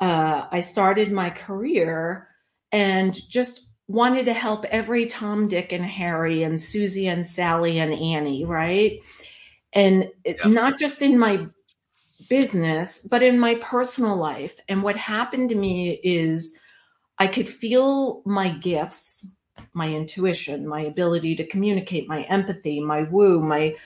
Uh, 0.00 0.46
I 0.50 0.60
started 0.60 1.12
my 1.12 1.28
career 1.28 2.28
and 2.72 3.28
just 3.28 3.66
wanted 3.86 4.24
to 4.24 4.32
help 4.32 4.64
every 4.66 5.06
Tom, 5.06 5.48
Dick, 5.48 5.72
and 5.72 5.84
Harry, 5.84 6.42
and 6.42 6.60
Susie, 6.60 7.08
and 7.08 7.26
Sally, 7.26 7.78
and 7.78 7.92
Annie, 7.92 8.44
right? 8.44 9.04
And 9.74 10.08
yes. 10.24 10.44
not 10.46 10.78
just 10.78 11.02
in 11.02 11.18
my 11.18 11.46
business, 12.28 13.06
but 13.10 13.22
in 13.22 13.38
my 13.38 13.56
personal 13.56 14.16
life. 14.16 14.58
And 14.68 14.82
what 14.82 14.96
happened 14.96 15.50
to 15.50 15.54
me 15.54 16.00
is 16.02 16.58
I 17.18 17.26
could 17.26 17.48
feel 17.48 18.22
my 18.24 18.48
gifts, 18.48 19.36
my 19.74 19.88
intuition, 19.88 20.66
my 20.66 20.80
ability 20.80 21.36
to 21.36 21.46
communicate, 21.46 22.08
my 22.08 22.22
empathy, 22.24 22.80
my 22.80 23.02
woo, 23.04 23.42
my 23.42 23.76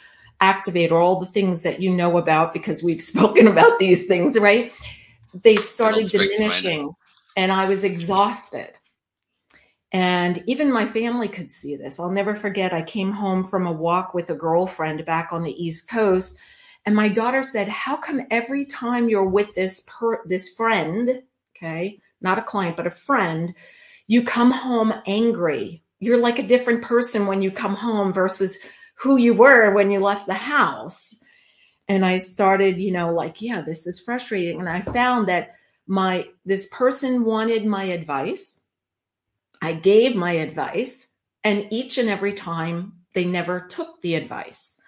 activator, 0.41 0.93
all 0.93 1.19
the 1.19 1.27
things 1.27 1.63
that 1.63 1.81
you 1.81 1.91
know 1.91 2.19
about 2.19 2.53
because 2.53 2.83
we've 2.83 3.01
spoken 3.13 3.49
about 3.49 3.79
these 3.79 4.07
things, 4.07 4.39
right? 4.39 4.73
They 5.43 5.57
started 5.57 6.07
diminishing 6.07 6.95
and 7.37 7.53
I 7.53 7.67
was 7.67 7.85
exhausted. 7.85 8.73
And 9.93 10.43
even 10.47 10.73
my 10.73 10.87
family 10.87 11.29
could 11.29 11.51
see 11.51 11.77
this. 11.77 12.01
I'll 12.01 12.11
never 12.11 12.35
forget, 12.35 12.73
I 12.73 12.83
came 12.83 13.13
home 13.13 13.45
from 13.45 13.67
a 13.67 13.73
walk 13.73 14.15
with 14.15 14.31
a 14.31 14.35
girlfriend 14.35 15.05
back 15.05 15.29
on 15.33 15.45
the 15.45 15.65
East 15.65 15.89
Coast. 15.89 16.39
And 16.85 16.95
my 16.95 17.09
daughter 17.09 17.43
said, 17.43 17.69
How 17.69 17.97
come 17.97 18.23
every 18.31 18.65
time 18.65 19.09
you're 19.09 19.29
with 19.29 19.55
this 19.55 19.87
per- 19.89 20.27
this 20.27 20.55
friend, 20.55 21.23
okay, 21.57 22.01
not 22.21 22.39
a 22.39 22.43
client, 22.43 22.77
but 22.77 22.87
a 22.87 22.91
friend, 22.91 23.55
you 24.07 24.23
come 24.25 24.51
home 24.51 24.93
angry? 25.07 25.83
You're 26.01 26.19
like 26.19 26.39
a 26.39 26.47
different 26.47 26.83
person 26.83 27.27
when 27.27 27.43
you 27.43 27.51
come 27.51 27.75
home 27.75 28.13
versus 28.13 28.59
who 28.97 29.17
you 29.17 29.35
were 29.35 29.73
when 29.73 29.91
you 29.91 30.01
left 30.01 30.27
the 30.27 30.35
house. 30.35 31.23
And 31.89 32.05
I 32.05 32.19
started, 32.19 32.81
you 32.81 32.93
know, 32.93 33.13
like, 33.13 33.41
yeah, 33.41 33.61
this 33.61 33.87
is 33.87 34.01
frustrating. 34.01 34.59
And 34.59 34.69
I 34.69 34.81
found 34.81 35.29
that 35.29 35.55
my 35.87 36.27
this 36.45 36.69
person 36.73 37.25
wanted 37.25 37.65
my 37.65 37.85
advice 37.85 38.67
I 39.63 39.73
gave 39.73 40.15
my 40.15 40.33
advice, 40.33 41.13
and 41.45 41.67
each 41.71 41.99
and 41.99 42.09
every 42.09 42.33
time 42.33 42.93
they 43.15 43.25
never 43.25 43.61
took 43.61 44.01
the 44.03 44.15
advice. 44.15 44.81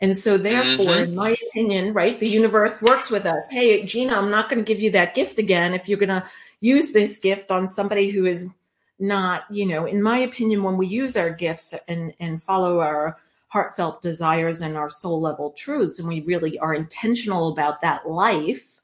And 0.00 0.16
so, 0.16 0.38
therefore, 0.38 0.86
mm-hmm. 0.86 1.04
in 1.10 1.14
my 1.14 1.36
opinion, 1.50 1.92
right, 1.92 2.18
the 2.18 2.28
universe 2.28 2.82
works 2.82 3.10
with 3.10 3.26
us. 3.26 3.50
Hey, 3.50 3.84
Gina, 3.84 4.14
I'm 4.14 4.30
not 4.30 4.48
going 4.48 4.62
to 4.62 4.64
give 4.64 4.80
you 4.80 4.90
that 4.92 5.14
gift 5.14 5.38
again 5.38 5.74
if 5.74 5.88
you're 5.88 5.98
going 5.98 6.08
to 6.08 6.24
use 6.60 6.92
this 6.92 7.18
gift 7.18 7.50
on 7.50 7.66
somebody 7.66 8.10
who 8.10 8.26
is 8.26 8.50
not, 8.98 9.42
you 9.50 9.66
know, 9.66 9.86
in 9.86 10.02
my 10.02 10.18
opinion, 10.18 10.62
when 10.62 10.76
we 10.76 10.86
use 10.86 11.16
our 11.16 11.30
gifts 11.30 11.74
and, 11.86 12.14
and 12.18 12.42
follow 12.42 12.80
our 12.80 13.18
heartfelt 13.48 14.00
desires 14.00 14.62
and 14.62 14.76
our 14.76 14.88
soul 14.88 15.20
level 15.20 15.50
truths, 15.50 15.98
and 15.98 16.08
we 16.08 16.20
really 16.22 16.58
are 16.58 16.74
intentional 16.74 17.48
about 17.48 17.82
that 17.82 18.08
life, 18.08 18.79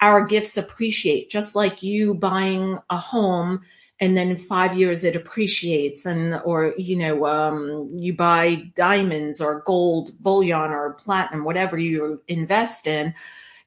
our 0.00 0.26
gifts 0.26 0.56
appreciate, 0.56 1.30
just 1.30 1.56
like 1.56 1.82
you 1.82 2.14
buying 2.14 2.78
a 2.90 2.96
home 2.96 3.62
and 4.00 4.16
then 4.16 4.28
in 4.28 4.36
five 4.36 4.76
years 4.76 5.02
it 5.02 5.16
appreciates 5.16 6.06
and 6.06 6.40
or 6.44 6.72
you 6.78 6.96
know 6.96 7.26
um, 7.26 7.90
you 7.94 8.12
buy 8.12 8.54
diamonds 8.74 9.40
or 9.40 9.62
gold 9.66 10.12
bullion 10.20 10.70
or 10.70 10.94
platinum 10.94 11.44
whatever 11.44 11.76
you 11.76 12.22
invest 12.28 12.86
in 12.86 13.12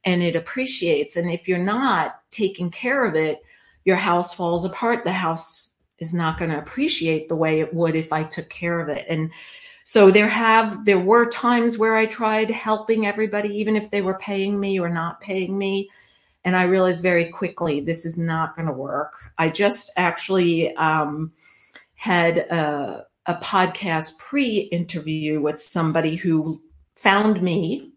and 0.05 0.23
it 0.23 0.36
appreciates. 0.36 1.15
And 1.15 1.29
if 1.29 1.47
you're 1.47 1.59
not 1.59 2.21
taking 2.32 2.71
care 2.71 3.05
of 3.05 3.15
it 3.15 3.41
your 3.86 3.97
house 3.97 4.34
falls 4.34 4.65
apart. 4.65 5.03
The 5.03 5.11
house 5.11 5.71
is 5.99 6.13
not 6.13 6.38
going 6.38 6.51
to 6.51 6.57
appreciate 6.57 7.29
the 7.29 7.36
way 7.36 7.59
it 7.59 7.73
would 7.73 7.95
if 7.95 8.11
i 8.11 8.23
took 8.23 8.49
care 8.49 8.79
of 8.79 8.89
it. 8.89 9.05
And 9.09 9.32
so 9.84 10.11
there 10.11 10.29
have 10.29 10.86
there 10.86 10.99
were 10.99 11.25
times 11.25 11.77
where 11.77 11.97
i 11.97 12.05
tried 12.05 12.51
helping 12.51 13.07
everybody 13.07 13.49
even 13.49 13.75
if 13.75 13.89
they 13.89 14.01
were 14.01 14.17
paying 14.17 14.59
me 14.59 14.79
or 14.79 14.89
not 14.89 15.19
paying 15.21 15.57
me 15.57 15.89
and 16.44 16.56
I 16.56 16.64
realized 16.64 17.04
very 17.04 17.26
quickly 17.26 17.80
this 17.80 18.06
is 18.06 18.18
not 18.18 18.56
going 18.56 18.68
to 18.68 18.74
work. 18.74 19.14
I 19.38 19.50
just 19.50 19.92
actually 19.96 20.76
um, 20.76 21.34
had 21.96 22.39
a, 22.39 23.06
a 23.26 23.36
podcast 23.36 24.18
pre 24.18 24.60
interview 24.60 25.39
with 25.39 25.62
somebody 25.62 26.16
who 26.16 26.62
found 26.96 27.42
me 27.42 27.92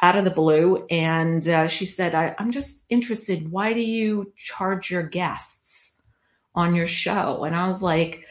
out 0.00 0.16
of 0.16 0.24
the 0.24 0.30
blue. 0.30 0.86
And 0.90 1.46
uh, 1.48 1.66
she 1.68 1.86
said, 1.86 2.14
I, 2.14 2.34
I'm 2.38 2.50
just 2.50 2.86
interested. 2.90 3.50
Why 3.50 3.72
do 3.72 3.80
you 3.80 4.32
charge 4.36 4.90
your 4.90 5.02
guests 5.02 6.00
on 6.54 6.74
your 6.74 6.86
show? 6.86 7.44
And 7.44 7.56
I 7.56 7.66
was 7.66 7.82
like, 7.82 8.24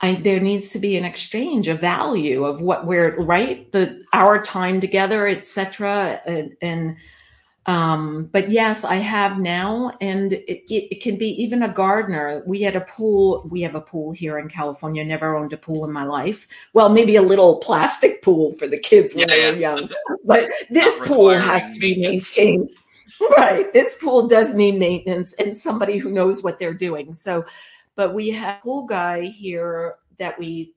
I, 0.00 0.14
there 0.14 0.40
needs 0.40 0.72
to 0.72 0.78
be 0.78 0.96
an 0.96 1.04
exchange 1.04 1.66
of 1.68 1.80
value 1.80 2.44
of 2.44 2.60
what 2.60 2.86
we're 2.86 3.20
right 3.20 3.70
the 3.72 4.04
our 4.12 4.40
time 4.40 4.80
together 4.80 5.26
etc 5.26 6.20
and, 6.24 6.56
and 6.62 6.96
um, 7.68 8.30
but 8.32 8.50
yes, 8.50 8.82
I 8.82 8.94
have 8.94 9.38
now, 9.38 9.92
and 10.00 10.32
it, 10.32 10.72
it, 10.72 10.88
it, 10.90 11.02
can 11.02 11.18
be 11.18 11.28
even 11.42 11.62
a 11.62 11.68
gardener. 11.68 12.42
We 12.46 12.62
had 12.62 12.76
a 12.76 12.80
pool. 12.80 13.46
We 13.50 13.60
have 13.60 13.74
a 13.74 13.80
pool 13.82 14.10
here 14.12 14.38
in 14.38 14.48
California. 14.48 15.04
Never 15.04 15.36
owned 15.36 15.52
a 15.52 15.58
pool 15.58 15.84
in 15.84 15.92
my 15.92 16.04
life. 16.04 16.48
Well, 16.72 16.88
maybe 16.88 17.16
a 17.16 17.22
little 17.22 17.58
plastic 17.58 18.22
pool 18.22 18.54
for 18.54 18.66
the 18.66 18.78
kids 18.78 19.14
when 19.14 19.28
yeah, 19.28 19.34
they 19.34 19.52
were 19.52 19.58
young. 19.58 19.90
But 20.24 20.50
this 20.70 20.98
pool 21.06 21.28
has 21.30 21.74
to 21.74 21.78
be 21.78 22.00
maintained. 22.00 22.70
Right. 23.36 23.70
This 23.74 24.02
pool 24.02 24.28
does 24.28 24.54
need 24.54 24.78
maintenance 24.78 25.34
and 25.34 25.54
somebody 25.54 25.98
who 25.98 26.10
knows 26.10 26.42
what 26.42 26.58
they're 26.58 26.72
doing. 26.72 27.12
So, 27.12 27.44
but 27.96 28.14
we 28.14 28.30
have 28.30 28.58
a 28.58 28.60
pool 28.62 28.86
guy 28.86 29.24
here 29.24 29.96
that 30.18 30.38
we 30.38 30.72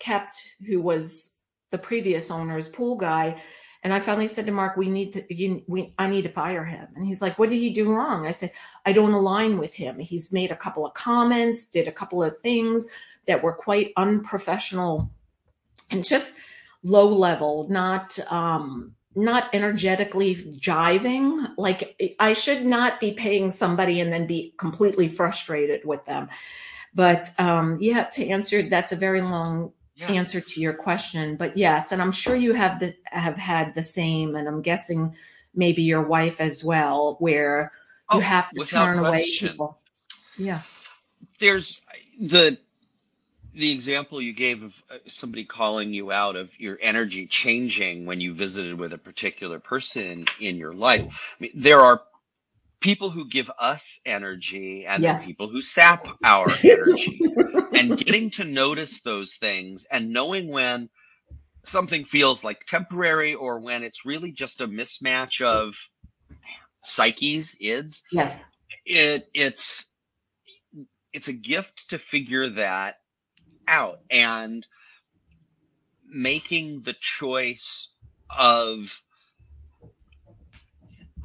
kept 0.00 0.36
who 0.66 0.80
was 0.80 1.36
the 1.70 1.78
previous 1.78 2.30
owner's 2.32 2.66
pool 2.66 2.96
guy 2.96 3.40
and 3.82 3.94
I 3.94 4.00
finally 4.00 4.26
said 4.26 4.46
to 4.46 4.52
Mark, 4.52 4.76
"We 4.76 4.88
need 4.88 5.12
to. 5.12 5.34
You, 5.34 5.62
we, 5.66 5.94
I 5.98 6.08
need 6.08 6.22
to 6.22 6.28
fire 6.28 6.64
him." 6.64 6.88
And 6.96 7.06
he's 7.06 7.22
like, 7.22 7.38
"What 7.38 7.50
did 7.50 7.58
he 7.58 7.70
do 7.70 7.92
wrong?" 7.92 8.26
I 8.26 8.30
said, 8.30 8.50
"I 8.84 8.92
don't 8.92 9.12
align 9.12 9.58
with 9.58 9.72
him. 9.72 9.98
He's 9.98 10.32
made 10.32 10.50
a 10.50 10.56
couple 10.56 10.84
of 10.84 10.94
comments, 10.94 11.70
did 11.70 11.86
a 11.86 11.92
couple 11.92 12.22
of 12.22 12.38
things 12.42 12.88
that 13.26 13.42
were 13.42 13.52
quite 13.52 13.92
unprofessional, 13.96 15.10
and 15.90 16.04
just 16.04 16.36
low 16.82 17.08
level, 17.08 17.68
not 17.70 18.18
um, 18.32 18.94
not 19.14 19.48
energetically 19.52 20.34
jiving. 20.34 21.48
Like 21.56 22.16
I 22.18 22.32
should 22.32 22.64
not 22.66 22.98
be 22.98 23.12
paying 23.12 23.50
somebody 23.50 24.00
and 24.00 24.12
then 24.12 24.26
be 24.26 24.54
completely 24.58 25.08
frustrated 25.08 25.84
with 25.84 26.04
them." 26.04 26.28
But 26.94 27.30
um, 27.38 27.78
yeah, 27.80 28.04
to 28.04 28.26
answer, 28.26 28.62
that's 28.62 28.90
a 28.90 28.96
very 28.96 29.20
long 29.20 29.72
yeah. 29.98 30.12
answer 30.12 30.40
to 30.40 30.60
your 30.60 30.72
question, 30.72 31.36
but 31.36 31.56
yes, 31.56 31.92
and 31.92 32.00
I'm 32.00 32.12
sure 32.12 32.36
you 32.36 32.54
have 32.54 32.78
the 32.78 32.94
have 33.04 33.36
had 33.36 33.74
the 33.74 33.82
same, 33.82 34.36
and 34.36 34.46
I'm 34.46 34.62
guessing 34.62 35.16
maybe 35.54 35.82
your 35.82 36.02
wife 36.02 36.40
as 36.40 36.64
well, 36.64 37.16
where 37.18 37.72
you 38.12 38.18
oh, 38.18 38.20
have 38.20 38.50
to 38.50 38.64
turn 38.64 38.98
question. 38.98 39.48
away 39.48 39.52
people. 39.52 39.78
Yeah, 40.36 40.60
there's 41.40 41.82
the 42.20 42.58
the 43.54 43.72
example 43.72 44.22
you 44.22 44.32
gave 44.32 44.62
of 44.62 44.82
uh, 44.88 44.98
somebody 45.08 45.44
calling 45.44 45.92
you 45.92 46.12
out 46.12 46.36
of 46.36 46.58
your 46.60 46.78
energy 46.80 47.26
changing 47.26 48.06
when 48.06 48.20
you 48.20 48.32
visited 48.32 48.78
with 48.78 48.92
a 48.92 48.98
particular 48.98 49.58
person 49.58 50.26
in 50.38 50.56
your 50.56 50.72
life. 50.72 51.34
I 51.40 51.42
mean, 51.42 51.50
there 51.54 51.80
are 51.80 52.02
people 52.80 53.10
who 53.10 53.28
give 53.28 53.50
us 53.58 54.00
energy 54.06 54.86
and 54.86 55.02
yes. 55.02 55.22
the 55.22 55.32
people 55.32 55.48
who 55.48 55.60
sap 55.60 56.06
our 56.24 56.46
energy. 56.62 57.20
and 57.74 57.96
getting 57.96 58.30
to 58.30 58.44
notice 58.44 59.00
those 59.02 59.34
things 59.34 59.86
and 59.90 60.12
knowing 60.12 60.48
when 60.48 60.88
something 61.64 62.04
feels 62.04 62.44
like 62.44 62.64
temporary 62.64 63.34
or 63.34 63.60
when 63.60 63.82
it's 63.84 64.06
really 64.06 64.32
just 64.32 64.60
a 64.60 64.68
mismatch 64.68 65.40
of 65.40 65.76
psyches, 66.82 67.56
ids. 67.60 68.04
Yes. 68.12 68.42
It 68.84 69.28
it's 69.34 69.86
it's 71.12 71.28
a 71.28 71.32
gift 71.32 71.90
to 71.90 71.98
figure 71.98 72.48
that 72.50 72.96
out 73.66 74.00
and 74.10 74.66
making 76.06 76.80
the 76.80 76.94
choice 76.98 77.92
of 78.30 79.02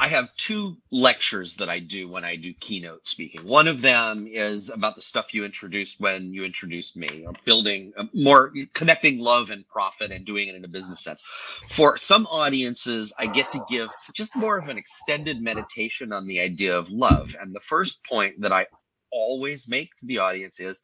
I 0.04 0.08
have 0.08 0.36
two 0.36 0.76
lectures 0.92 1.56
that 1.56 1.70
I 1.70 1.80
do 1.80 2.10
when 2.10 2.26
I 2.26 2.36
do 2.36 2.54
keynote 2.54 3.08
speaking. 3.08 3.48
One 3.48 3.70
of 3.70 3.80
them 3.80 4.28
is 4.28 4.70
about 4.70 4.98
the 4.98 5.02
stuff 5.02 5.34
you 5.34 5.46
introduced 5.46 6.02
when 6.02 6.34
you 6.34 6.44
introduced 6.44 6.98
me, 6.98 7.26
building 7.46 7.94
uh, 7.96 8.08
more 8.14 8.52
connecting 8.74 9.20
love 9.20 9.50
and 9.50 9.66
profit 9.66 10.12
and 10.12 10.26
doing 10.26 10.50
it 10.50 10.56
in 10.56 10.66
a 10.66 10.68
business 10.68 11.02
sense. 11.02 11.24
For 11.70 11.96
some 11.96 12.26
audiences, 12.26 13.14
I 13.18 13.28
get 13.28 13.52
to 13.52 13.62
give 13.70 13.92
just 14.14 14.36
more 14.36 14.58
of 14.58 14.68
an 14.68 14.78
extended 14.78 15.42
meditation 15.42 16.12
on 16.12 16.28
the 16.28 16.42
idea 16.42 16.78
of 16.78 16.92
love. 16.92 17.38
And 17.40 17.56
the 17.56 17.62
first 17.62 18.04
point 18.04 18.42
that 18.42 18.52
I 18.52 18.66
always 19.10 19.70
make 19.70 19.96
to 20.00 20.06
the 20.06 20.18
audience 20.18 20.60
is 20.60 20.82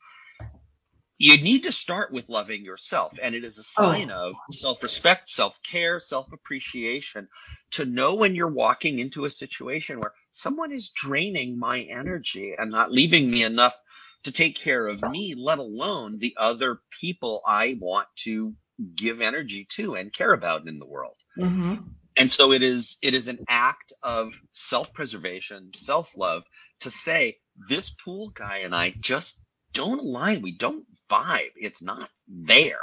you 1.20 1.38
need 1.44 1.64
to 1.64 1.72
start 1.72 2.14
with 2.14 2.30
loving 2.30 2.64
yourself. 2.64 3.20
And 3.22 3.36
it 3.36 3.44
is 3.44 3.58
a 3.58 3.64
sign 3.64 4.10
oh. 4.10 4.30
of 4.30 4.36
self 4.52 4.82
respect, 4.82 5.30
self 5.30 5.62
care, 5.62 6.00
self 6.00 6.32
appreciation 6.32 7.28
to 7.72 7.86
know 7.86 8.16
when 8.16 8.36
you're 8.36 8.48
walking 8.48 9.00
into 9.00 9.26
a 9.26 9.30
situation 9.30 10.00
where 10.00 10.14
someone 10.32 10.72
is 10.72 10.92
draining 10.96 11.60
my 11.60 11.82
energy 11.82 12.56
and 12.58 12.72
not 12.72 12.92
leaving 12.92 13.30
me 13.30 13.44
enough 13.44 13.76
to 14.24 14.32
take 14.32 14.56
care 14.56 14.88
of 14.88 15.02
me, 15.02 15.36
let 15.38 15.60
alone 15.60 16.18
the 16.18 16.36
other 16.38 16.82
people 17.00 17.42
I 17.46 17.78
want 17.80 18.08
to 18.24 18.54
give 18.96 19.22
energy 19.22 19.68
to 19.72 19.96
and 19.96 20.14
care 20.14 20.32
about 20.32 20.68
in 20.68 20.80
the 20.80 20.88
world. 20.88 21.16
Mm-hmm. 21.38 21.76
And 22.18 22.32
so 22.32 22.54
it 22.54 22.62
is, 22.62 22.98
it 23.02 23.14
is 23.14 23.28
an 23.28 23.46
act 23.50 23.92
of 24.02 24.34
self 24.52 24.94
preservation, 24.94 25.72
self 25.74 26.18
love 26.18 26.44
to 26.82 26.92
say, 26.92 27.38
this 27.68 27.90
pool 27.90 28.30
guy 28.30 28.60
and 28.60 28.74
I 28.74 28.94
just 29.00 29.39
don't 29.74 30.00
align. 30.00 30.42
We 30.42 30.52
don't 30.52 30.86
vibe. 31.10 31.52
It's 31.56 31.82
not 31.82 32.10
there. 32.28 32.82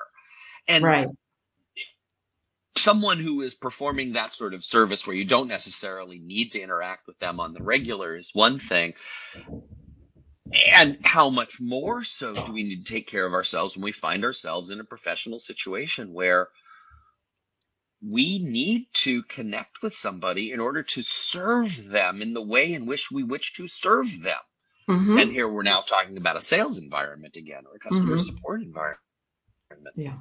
And 0.68 0.84
right. 0.84 1.08
someone 2.76 3.18
who 3.18 3.42
is 3.42 3.54
performing 3.54 4.12
that 4.12 4.32
sort 4.32 4.54
of 4.54 4.64
service 4.64 5.06
where 5.06 5.16
you 5.16 5.24
don't 5.24 5.48
necessarily 5.48 6.18
need 6.18 6.52
to 6.52 6.60
interact 6.60 7.06
with 7.06 7.18
them 7.18 7.40
on 7.40 7.54
the 7.54 7.62
regular 7.62 8.16
is 8.16 8.30
one 8.32 8.58
thing. 8.58 8.94
And 10.72 10.98
how 11.04 11.28
much 11.28 11.60
more 11.60 12.04
so 12.04 12.32
do 12.32 12.52
we 12.52 12.62
need 12.62 12.86
to 12.86 12.92
take 12.92 13.08
care 13.08 13.26
of 13.26 13.32
ourselves 13.32 13.76
when 13.76 13.84
we 13.84 13.92
find 13.92 14.24
ourselves 14.24 14.70
in 14.70 14.78
a 14.78 14.84
professional 14.84 15.40
situation 15.40 16.12
where 16.12 16.48
we 18.02 18.38
need 18.38 18.86
to 18.92 19.22
connect 19.24 19.82
with 19.82 19.94
somebody 19.94 20.52
in 20.52 20.60
order 20.60 20.82
to 20.82 21.02
serve 21.02 21.88
them 21.88 22.22
in 22.22 22.34
the 22.34 22.42
way 22.42 22.74
in 22.74 22.86
which 22.86 23.10
we 23.10 23.22
wish 23.22 23.54
to 23.54 23.66
serve 23.66 24.22
them. 24.22 24.38
Mm-hmm. 24.88 25.18
And 25.18 25.32
here 25.32 25.48
we're 25.48 25.62
now 25.62 25.80
talking 25.80 26.16
about 26.16 26.36
a 26.36 26.40
sales 26.40 26.78
environment 26.78 27.36
again 27.36 27.64
or 27.68 27.76
a 27.76 27.78
customer 27.78 28.16
mm-hmm. 28.16 28.18
support 28.18 28.62
environment. 28.62 29.00
Yeah. 29.96 30.14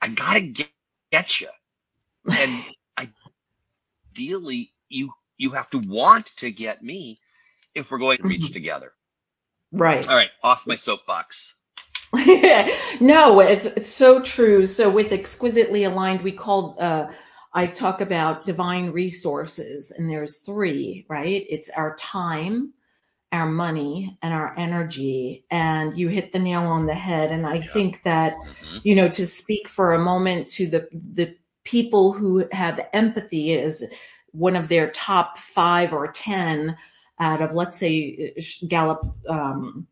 I 0.00 0.08
gotta 0.08 0.40
get, 0.40 0.70
get 1.10 1.40
you. 1.40 1.48
And 2.30 2.62
ideally 4.12 4.72
you 4.88 5.12
you 5.38 5.50
have 5.50 5.70
to 5.70 5.78
want 5.78 6.26
to 6.36 6.50
get 6.50 6.82
me 6.82 7.18
if 7.74 7.90
we're 7.90 7.98
going 7.98 8.18
to 8.18 8.24
reach 8.24 8.42
mm-hmm. 8.42 8.52
together. 8.52 8.92
Right. 9.72 10.06
All 10.08 10.14
right, 10.14 10.30
off 10.42 10.66
my 10.66 10.74
soapbox. 10.74 11.54
no, 13.00 13.40
it's, 13.40 13.66
it's 13.66 13.88
so 13.88 14.20
true. 14.20 14.66
So 14.66 14.90
with 14.90 15.12
exquisitely 15.12 15.84
aligned, 15.84 16.20
we 16.20 16.32
call 16.32 16.76
uh, 16.78 17.10
I 17.54 17.66
talk 17.66 18.00
about 18.00 18.46
divine 18.46 18.90
resources, 18.92 19.90
and 19.90 20.10
there's 20.10 20.38
three, 20.38 21.04
right? 21.08 21.44
It's 21.48 21.68
our 21.70 21.94
time, 21.96 22.72
our 23.30 23.46
money, 23.46 24.18
and 24.22 24.32
our 24.32 24.54
energy. 24.58 25.44
And 25.50 25.96
you 25.96 26.08
hit 26.08 26.32
the 26.32 26.38
nail 26.38 26.62
on 26.62 26.86
the 26.86 26.94
head. 26.94 27.30
And 27.30 27.46
I 27.46 27.56
yeah. 27.56 27.72
think 27.72 28.02
that, 28.04 28.34
mm-hmm. 28.34 28.78
you 28.84 28.94
know, 28.94 29.08
to 29.10 29.26
speak 29.26 29.68
for 29.68 29.92
a 29.92 29.98
moment 29.98 30.48
to 30.48 30.66
the 30.66 30.88
the 30.92 31.36
people 31.64 32.12
who 32.12 32.46
have 32.52 32.88
empathy 32.92 33.52
is 33.52 33.88
one 34.32 34.56
of 34.56 34.68
their 34.68 34.90
top 34.90 35.38
five 35.38 35.92
or 35.92 36.08
ten 36.08 36.76
out 37.20 37.42
of, 37.42 37.52
let's 37.52 37.76
say, 37.76 38.34
Gallup. 38.66 39.14
Um, 39.28 39.86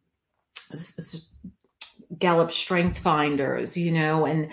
Gallup 2.19 2.53
Strength 2.53 2.99
Finders, 2.99 3.77
you 3.77 3.93
know, 3.93 4.27
and 4.27 4.51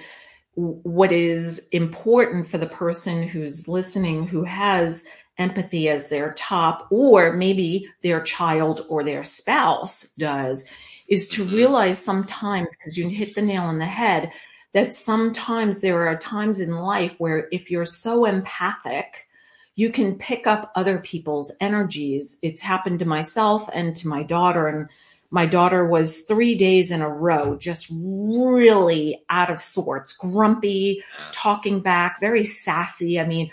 what 0.58 1.12
is 1.12 1.70
important 1.70 2.48
for 2.48 2.58
the 2.58 2.66
person 2.66 3.28
who's 3.28 3.68
listening 3.68 4.26
who 4.26 4.44
has 4.44 5.08
empathy 5.38 5.88
as 5.88 6.10
their 6.10 6.34
top, 6.34 6.88
or 6.90 7.32
maybe 7.34 7.88
their 8.02 8.20
child 8.20 8.84
or 8.90 9.04
their 9.04 9.24
spouse 9.24 10.12
does, 10.18 10.68
is 11.08 11.28
to 11.30 11.44
mm-hmm. 11.44 11.56
realize 11.56 12.04
sometimes, 12.04 12.76
because 12.76 12.98
you 12.98 13.08
hit 13.08 13.36
the 13.36 13.42
nail 13.42 13.62
on 13.62 13.78
the 13.78 13.86
head, 13.86 14.32
that 14.74 14.92
sometimes 14.92 15.80
there 15.80 16.08
are 16.08 16.18
times 16.18 16.60
in 16.60 16.72
life 16.72 17.16
where 17.20 17.48
if 17.52 17.70
you're 17.70 17.86
so 17.86 18.26
empathic, 18.26 19.28
you 19.76 19.92
can 19.92 20.18
pick 20.18 20.48
up 20.48 20.72
other 20.76 20.98
people's 20.98 21.56
energies. 21.62 22.40
It's 22.42 22.64
happened 22.64 22.98
to 23.00 23.06
myself 23.06 23.70
and 23.72 23.96
to 23.98 24.08
my 24.08 24.24
daughter. 24.24 24.68
And 24.68 24.90
my 25.30 25.46
daughter 25.46 25.86
was 25.86 26.22
three 26.22 26.56
days 26.56 26.92
in 26.92 27.02
a 27.02 27.10
row, 27.10 27.58
just 27.58 27.92
really 27.92 29.24
out 29.30 29.52
of 29.52 29.62
sorts, 29.62 30.14
grumpy, 30.14 31.04
talking 31.32 31.82
back, 31.82 32.20
very 32.22 32.44
sassy. 32.44 33.20
I 33.20 33.26
mean, 33.26 33.52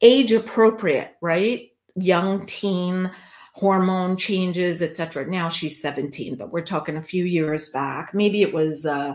age 0.00 0.32
appropriate, 0.32 1.14
right? 1.20 1.70
Young 1.94 2.44
teen, 2.46 3.10
hormone 3.52 4.16
changes, 4.16 4.82
etc. 4.82 5.26
Now 5.26 5.48
she's 5.48 5.80
17, 5.80 6.34
but 6.34 6.52
we're 6.52 6.62
talking 6.62 6.96
a 6.96 7.02
few 7.02 7.24
years 7.24 7.70
back. 7.70 8.12
Maybe 8.12 8.42
it 8.42 8.52
was 8.52 8.84
uh, 8.84 9.14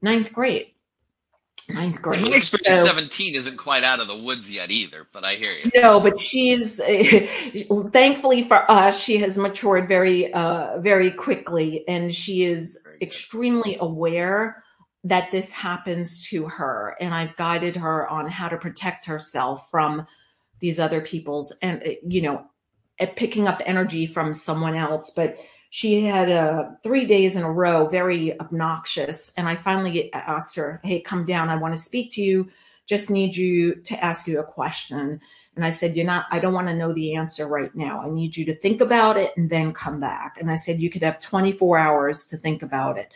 ninth 0.00 0.32
grade 0.32 0.68
ninth 1.68 2.00
grade. 2.02 2.22
My 2.22 2.36
experience 2.36 2.78
so, 2.78 2.86
17 2.86 3.34
isn't 3.34 3.56
quite 3.56 3.84
out 3.84 4.00
of 4.00 4.08
the 4.08 4.16
woods 4.16 4.52
yet 4.52 4.70
either, 4.70 5.06
but 5.12 5.24
I 5.24 5.34
hear 5.34 5.52
you. 5.52 5.70
No, 5.74 6.00
but 6.00 6.16
she's 6.18 6.80
thankfully 7.92 8.42
for 8.42 8.70
us, 8.70 9.02
she 9.02 9.18
has 9.18 9.38
matured 9.38 9.88
very, 9.88 10.32
uh, 10.32 10.78
very 10.80 11.10
quickly, 11.10 11.84
and 11.88 12.14
she 12.14 12.44
is 12.44 12.84
extremely 13.00 13.76
aware 13.80 14.62
that 15.04 15.30
this 15.30 15.52
happens 15.52 16.28
to 16.30 16.46
her. 16.46 16.96
And 17.00 17.14
I've 17.14 17.36
guided 17.36 17.76
her 17.76 18.08
on 18.08 18.28
how 18.28 18.48
to 18.48 18.56
protect 18.56 19.06
herself 19.06 19.68
from 19.70 20.06
these 20.60 20.80
other 20.80 21.00
people's 21.00 21.52
and 21.62 21.82
you 22.06 22.22
know, 22.22 22.46
picking 23.14 23.46
up 23.46 23.62
energy 23.66 24.06
from 24.06 24.32
someone 24.32 24.74
else, 24.74 25.12
but 25.14 25.36
she 25.76 26.06
had 26.06 26.30
uh, 26.30 26.70
three 26.82 27.04
days 27.04 27.36
in 27.36 27.42
a 27.42 27.52
row, 27.52 27.86
very 27.86 28.40
obnoxious. 28.40 29.34
And 29.36 29.46
I 29.46 29.56
finally 29.56 30.10
asked 30.14 30.56
her, 30.56 30.80
Hey, 30.82 31.02
come 31.02 31.26
down. 31.26 31.50
I 31.50 31.56
want 31.56 31.76
to 31.76 31.82
speak 31.82 32.10
to 32.12 32.22
you. 32.22 32.48
Just 32.86 33.10
need 33.10 33.36
you 33.36 33.74
to 33.82 34.02
ask 34.02 34.26
you 34.26 34.40
a 34.40 34.42
question. 34.42 35.20
And 35.54 35.64
I 35.66 35.68
said, 35.68 35.94
You're 35.94 36.06
not, 36.06 36.24
I 36.30 36.38
don't 36.38 36.54
want 36.54 36.68
to 36.68 36.74
know 36.74 36.94
the 36.94 37.16
answer 37.16 37.46
right 37.46 37.74
now. 37.74 38.00
I 38.00 38.08
need 38.08 38.38
you 38.38 38.46
to 38.46 38.54
think 38.54 38.80
about 38.80 39.18
it 39.18 39.34
and 39.36 39.50
then 39.50 39.74
come 39.74 40.00
back. 40.00 40.38
And 40.40 40.50
I 40.50 40.54
said, 40.54 40.80
You 40.80 40.88
could 40.88 41.02
have 41.02 41.20
24 41.20 41.76
hours 41.76 42.24
to 42.28 42.38
think 42.38 42.62
about 42.62 42.96
it. 42.96 43.12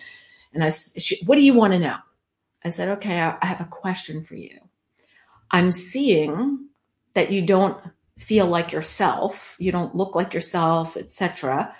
And 0.53 0.63
I 0.63 0.69
said, 0.69 1.17
What 1.25 1.37
do 1.37 1.43
you 1.43 1.55
want 1.55 1.73
to 1.73 1.79
know? 1.79 1.97
I 2.63 2.69
said, 2.69 2.91
Okay, 2.99 3.23
I 3.23 3.47
have 3.47 3.63
a 3.63 3.71
question 3.71 4.23
for 4.23 4.35
you. 4.35 4.59
I'm 5.51 5.73
seeing 5.73 6.67
that 7.15 7.33
you 7.33 7.41
don't 7.41 7.79
feel 8.19 8.47
like 8.47 8.71
yourself, 8.71 9.57
you 9.59 9.73
don't 9.73 9.97
look 9.97 10.15
like 10.15 10.35
yourself, 10.35 10.99
etc. 10.99 11.75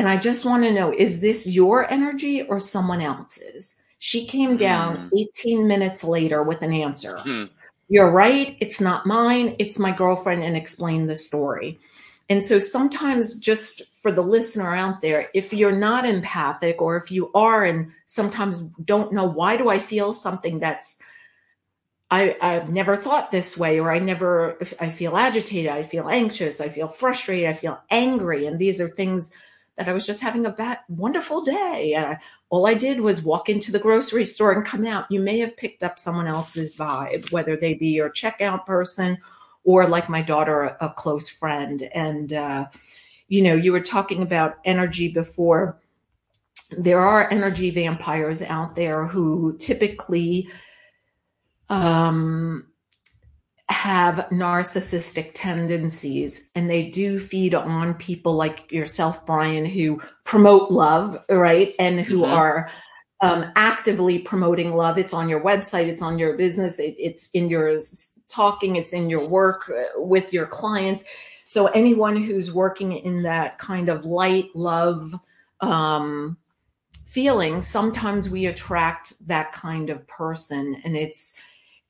And 0.00 0.08
I 0.08 0.16
just 0.16 0.46
want 0.46 0.64
to 0.64 0.72
know 0.72 0.94
is 0.96 1.20
this 1.20 1.46
your 1.46 1.92
energy 1.92 2.40
or 2.40 2.58
someone 2.58 3.02
else's? 3.02 3.82
She 3.98 4.26
came 4.26 4.56
down 4.56 5.10
mm. 5.10 5.28
18 5.36 5.68
minutes 5.68 6.02
later 6.02 6.42
with 6.42 6.62
an 6.62 6.72
answer. 6.72 7.16
Mm. 7.16 7.50
You're 7.90 8.10
right. 8.10 8.56
It's 8.60 8.80
not 8.80 9.04
mine. 9.04 9.56
It's 9.58 9.78
my 9.78 9.92
girlfriend, 9.92 10.42
and 10.42 10.56
explained 10.56 11.10
the 11.10 11.16
story. 11.16 11.78
And 12.30 12.42
so 12.42 12.58
sometimes, 12.58 13.38
just 13.38 13.82
for 14.00 14.10
the 14.10 14.22
listener 14.22 14.74
out 14.74 15.02
there, 15.02 15.28
if 15.34 15.52
you're 15.52 15.76
not 15.76 16.06
empathic 16.06 16.80
or 16.80 16.96
if 16.96 17.10
you 17.10 17.30
are 17.34 17.66
and 17.66 17.92
sometimes 18.06 18.60
don't 18.82 19.12
know 19.12 19.24
why 19.26 19.58
do 19.58 19.68
I 19.68 19.78
feel 19.78 20.14
something 20.14 20.60
that's 20.60 21.02
I, 22.10 22.38
I've 22.40 22.70
never 22.70 22.96
thought 22.96 23.30
this 23.30 23.58
way, 23.58 23.78
or 23.78 23.92
I 23.92 23.98
never, 23.98 24.58
I 24.80 24.88
feel 24.88 25.16
agitated, 25.16 25.70
I 25.70 25.82
feel 25.82 26.08
anxious, 26.08 26.60
I 26.60 26.70
feel 26.70 26.88
frustrated, 26.88 27.50
I 27.50 27.52
feel 27.52 27.78
angry. 27.90 28.46
And 28.46 28.58
these 28.58 28.80
are 28.80 28.88
things 28.88 29.32
that 29.80 29.88
I 29.88 29.94
was 29.94 30.04
just 30.04 30.20
having 30.20 30.44
a 30.44 30.78
wonderful 30.90 31.40
day. 31.40 31.94
And 31.94 32.18
all 32.50 32.66
I 32.66 32.74
did 32.74 33.00
was 33.00 33.22
walk 33.22 33.48
into 33.48 33.72
the 33.72 33.78
grocery 33.78 34.26
store 34.26 34.52
and 34.52 34.62
come 34.62 34.86
out. 34.86 35.10
You 35.10 35.20
may 35.20 35.38
have 35.38 35.56
picked 35.56 35.82
up 35.82 35.98
someone 35.98 36.26
else's 36.26 36.76
vibe, 36.76 37.32
whether 37.32 37.56
they 37.56 37.72
be 37.72 37.88
your 37.88 38.10
checkout 38.10 38.66
person 38.66 39.16
or 39.64 39.88
like 39.88 40.10
my 40.10 40.20
daughter, 40.20 40.64
a, 40.64 40.76
a 40.82 40.90
close 40.90 41.30
friend. 41.30 41.88
And, 41.94 42.34
uh, 42.34 42.66
you 43.28 43.40
know, 43.40 43.54
you 43.54 43.72
were 43.72 43.80
talking 43.80 44.20
about 44.20 44.58
energy 44.66 45.08
before. 45.08 45.80
There 46.76 47.00
are 47.00 47.30
energy 47.30 47.70
vampires 47.70 48.42
out 48.42 48.76
there 48.76 49.06
who 49.06 49.56
typically 49.56 50.50
um, 51.70 52.66
have 53.70 54.28
narcissistic 54.30 55.30
tendencies 55.32 56.50
and 56.54 56.68
they 56.68 56.90
do 56.90 57.18
feed 57.18 57.54
on 57.54 57.94
people 57.94 58.34
like 58.34 58.70
yourself, 58.72 59.24
Bryan, 59.24 59.64
who 59.64 60.00
promote 60.24 60.70
love, 60.70 61.16
right? 61.30 61.74
And 61.78 62.00
who 62.00 62.22
mm-hmm. 62.22 62.32
are 62.32 62.70
um, 63.20 63.52
actively 63.54 64.18
promoting 64.18 64.74
love. 64.74 64.98
It's 64.98 65.14
on 65.14 65.28
your 65.28 65.40
website, 65.40 65.86
it's 65.86 66.02
on 66.02 66.18
your 66.18 66.36
business, 66.36 66.78
it, 66.78 66.96
it's 66.98 67.30
in 67.30 67.48
your 67.48 67.78
talking, 68.28 68.76
it's 68.76 68.92
in 68.92 69.08
your 69.08 69.26
work 69.26 69.70
uh, 69.70 70.00
with 70.00 70.32
your 70.32 70.46
clients. 70.46 71.04
So 71.44 71.66
anyone 71.66 72.22
who's 72.22 72.52
working 72.52 72.92
in 72.92 73.22
that 73.22 73.58
kind 73.58 73.88
of 73.88 74.04
light 74.04 74.48
love 74.54 75.14
um, 75.60 76.36
feeling, 77.04 77.60
sometimes 77.60 78.30
we 78.30 78.46
attract 78.46 79.26
that 79.28 79.52
kind 79.52 79.90
of 79.90 80.06
person. 80.08 80.80
And 80.84 80.96
it's, 80.96 81.38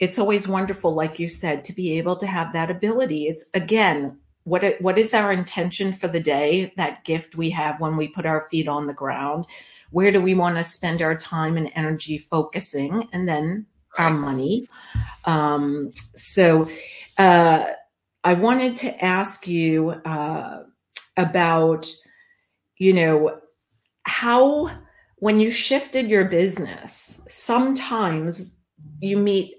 it's 0.00 0.18
always 0.18 0.48
wonderful, 0.48 0.94
like 0.94 1.18
you 1.18 1.28
said, 1.28 1.64
to 1.66 1.74
be 1.74 1.98
able 1.98 2.16
to 2.16 2.26
have 2.26 2.54
that 2.54 2.70
ability. 2.70 3.28
It's 3.28 3.50
again, 3.52 4.18
what 4.44 4.64
it, 4.64 4.80
what 4.80 4.98
is 4.98 5.12
our 5.12 5.30
intention 5.30 5.92
for 5.92 6.08
the 6.08 6.20
day? 6.20 6.72
That 6.76 7.04
gift 7.04 7.36
we 7.36 7.50
have 7.50 7.78
when 7.78 7.98
we 7.98 8.08
put 8.08 8.24
our 8.24 8.48
feet 8.50 8.66
on 8.66 8.86
the 8.86 8.94
ground. 8.94 9.46
Where 9.90 10.10
do 10.10 10.20
we 10.20 10.34
want 10.34 10.56
to 10.56 10.64
spend 10.64 11.02
our 11.02 11.14
time 11.14 11.58
and 11.58 11.70
energy 11.76 12.16
focusing, 12.16 13.08
and 13.12 13.28
then 13.28 13.66
our 13.98 14.10
money. 14.10 14.68
Um, 15.26 15.92
so, 16.14 16.68
uh, 17.18 17.64
I 18.24 18.34
wanted 18.34 18.76
to 18.78 19.04
ask 19.04 19.46
you 19.46 19.90
uh, 19.90 20.62
about, 21.16 21.90
you 22.78 22.92
know, 22.92 23.40
how 24.04 24.70
when 25.16 25.40
you 25.40 25.50
shifted 25.50 26.08
your 26.08 26.24
business, 26.24 27.22
sometimes 27.28 28.58
you 29.00 29.18
meet 29.18 29.54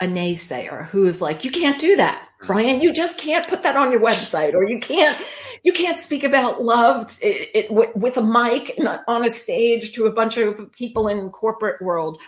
a 0.00 0.06
naysayer 0.06 0.86
who's 0.88 1.22
like, 1.22 1.44
you 1.44 1.50
can't 1.50 1.80
do 1.80 1.96
that, 1.96 2.20
mm-hmm. 2.20 2.46
Bryan. 2.46 2.80
You 2.80 2.92
just 2.92 3.18
can't 3.18 3.48
put 3.48 3.62
that 3.62 3.76
on 3.76 3.90
your 3.90 4.00
website, 4.00 4.54
or 4.54 4.64
you 4.64 4.78
can't 4.78 5.16
you 5.62 5.72
can't 5.72 5.98
speak 5.98 6.22
about 6.22 6.62
love 6.62 7.16
it, 7.22 7.50
it, 7.54 7.96
with 7.96 8.16
a 8.16 8.22
mic 8.22 8.78
on 9.08 9.24
a 9.24 9.30
stage 9.30 9.92
to 9.94 10.06
a 10.06 10.12
bunch 10.12 10.36
of 10.36 10.70
people 10.72 11.08
in 11.08 11.30
corporate 11.30 11.80
world. 11.82 12.18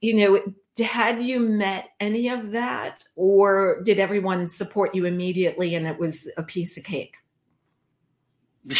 You 0.00 0.14
know, 0.14 0.40
had 0.82 1.22
you 1.22 1.40
met 1.40 1.90
any 1.98 2.28
of 2.28 2.52
that, 2.52 3.04
or 3.16 3.82
did 3.82 3.98
everyone 3.98 4.46
support 4.46 4.94
you 4.94 5.04
immediately 5.04 5.74
and 5.74 5.86
it 5.86 5.98
was 5.98 6.30
a 6.36 6.42
piece 6.42 6.78
of 6.78 6.84
cake? 6.84 7.16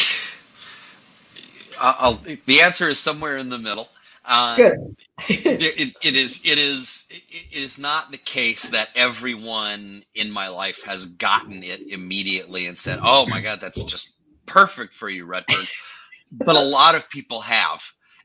I'll, 1.82 2.14
the 2.44 2.60
answer 2.60 2.88
is 2.88 2.98
somewhere 2.98 3.38
in 3.38 3.48
the 3.48 3.58
middle. 3.58 3.88
Uh, 4.24 4.56
Good. 4.56 4.96
it, 5.28 5.94
it 6.02 6.16
is. 6.16 6.42
It 6.44 6.58
is. 6.58 7.06
It 7.10 7.56
is 7.56 7.78
not 7.78 8.10
the 8.10 8.18
case 8.18 8.70
that 8.70 8.88
everyone 8.94 10.04
in 10.14 10.30
my 10.30 10.48
life 10.48 10.84
has 10.84 11.06
gotten 11.06 11.62
it 11.62 11.92
immediately 11.92 12.66
and 12.66 12.76
said, 12.76 13.00
"Oh 13.02 13.26
my 13.26 13.40
God, 13.40 13.60
that's 13.60 13.84
just 13.84 14.16
perfect 14.46 14.94
for 14.94 15.08
you, 15.08 15.26
Redford." 15.26 15.66
but 16.32 16.56
a 16.56 16.60
lot 16.60 16.94
of 16.94 17.10
people 17.10 17.40
have, 17.40 17.82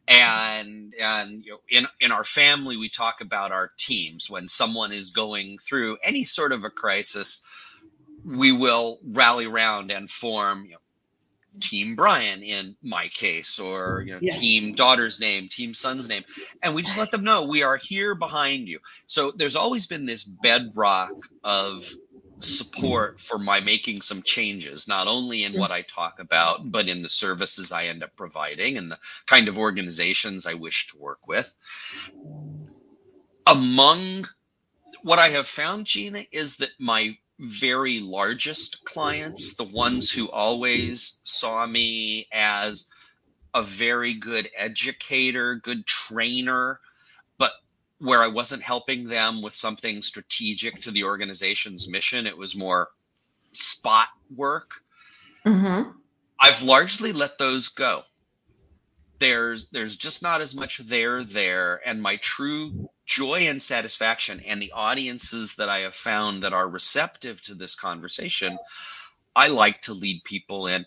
and 0.08 0.94
and 1.00 1.46
you 1.46 1.52
know, 1.52 1.60
in 1.70 1.88
in 2.00 2.12
our 2.12 2.24
family, 2.24 2.78
we 2.78 2.90
talk 2.90 3.22
about 3.22 3.52
our 3.52 3.72
teams 3.78 4.30
when 4.30 4.48
someone 4.48 4.92
is 4.92 5.12
going 5.12 5.58
through 5.58 5.98
any 6.06 6.24
sort 6.24 6.52
of 6.52 6.64
a 6.64 6.70
crisis. 6.70 7.46
We 8.24 8.52
will 8.52 9.00
rally 9.06 9.46
around 9.46 9.92
and 9.92 10.10
form 10.10 10.66
you 10.66 10.72
know, 10.72 10.78
team 11.60 11.96
Bryan 11.96 12.44
in 12.44 12.76
my 12.82 13.08
case, 13.08 13.60
or 13.60 14.04
you 14.06 14.14
know, 14.14 14.20
yeah. 14.22 14.32
team 14.32 14.74
daughter's 14.74 15.20
name, 15.20 15.48
team 15.50 15.74
son's 15.74 16.10
name, 16.10 16.24
and 16.62 16.76
we 16.76 16.82
just 16.84 16.98
let 16.98 17.12
them 17.12 17.24
know 17.24 17.46
we 17.46 17.64
are 17.64 17.78
here 17.78 18.16
behind 18.16 18.68
you. 18.68 18.80
So 19.06 19.32
there's 19.32 19.56
always 19.56 19.88
been 19.88 20.06
this 20.06 20.24
bedrock 20.24 21.14
of 21.44 21.90
support 22.40 23.20
for 23.20 23.38
my 23.38 23.60
making 23.62 24.02
some 24.02 24.22
changes, 24.22 24.88
not 24.88 25.08
only 25.08 25.44
in 25.44 25.54
what 25.54 25.72
I 25.72 25.82
talk 25.82 26.20
about, 26.20 26.70
but 26.72 26.88
in 26.88 27.02
the 27.02 27.10
services 27.10 27.72
I 27.72 27.86
end 27.86 28.04
up 28.04 28.16
providing 28.16 28.78
and 28.78 28.92
the 28.92 29.00
kind 29.26 29.48
of 29.48 29.58
organizations 29.58 30.46
I 30.46 30.56
wish 30.56 30.88
to 30.88 31.00
work 31.00 31.28
with. 31.28 31.54
Among 33.48 34.28
what 35.02 35.20
I 35.20 35.30
have 35.30 35.48
found, 35.48 35.86
Gina, 35.86 36.24
is 36.32 36.58
that 36.58 36.72
my 36.80 37.18
very 37.40 38.00
largest 38.00 38.84
clients, 38.86 39.56
the 39.56 39.64
ones 39.66 40.12
who 40.12 40.30
always 40.30 41.20
saw 41.24 41.66
me 41.66 42.28
as 42.32 42.90
a 43.54 43.62
very 43.64 44.14
good 44.14 44.50
educator, 44.56 45.56
good 45.56 45.86
trainer, 45.86 46.80
but 47.38 47.52
where 48.00 48.22
I 48.22 48.28
wasn't 48.28 48.64
helping 48.64 49.08
them 49.08 49.42
with 49.42 49.56
something 49.56 50.02
strategic 50.02 50.82
to 50.82 50.92
the 50.92 51.04
organization's 51.04 51.90
mission, 51.90 52.28
it 52.28 52.38
was 52.38 52.56
more 52.56 52.90
spot 53.54 54.10
work. 54.34 54.72
Mm-hmm. 55.46 55.92
I've 56.40 56.64
largely 56.64 57.14
let 57.14 57.38
those 57.38 57.70
go. 57.70 58.04
There's 59.20 59.70
there's 59.70 59.96
just 59.96 60.22
not 60.22 60.42
as 60.42 60.54
much 60.54 60.80
there 60.80 61.24
there, 61.24 61.82
and 61.86 62.02
my 62.02 62.18
true 62.18 62.90
joy 63.06 63.48
and 63.48 63.62
satisfaction 63.62 64.42
and 64.46 64.62
the 64.62 64.72
audiences 64.72 65.56
that 65.56 65.70
I 65.70 65.80
have 65.80 65.96
found 65.96 66.44
that 66.44 66.54
are 66.54 66.68
receptive 66.68 67.42
to 67.44 67.56
this 67.56 67.76
conversation, 67.76 68.58
I 69.36 69.48
like 69.50 69.82
to 69.84 69.94
lead 69.94 70.24
people 70.24 70.68
in. 70.68 70.86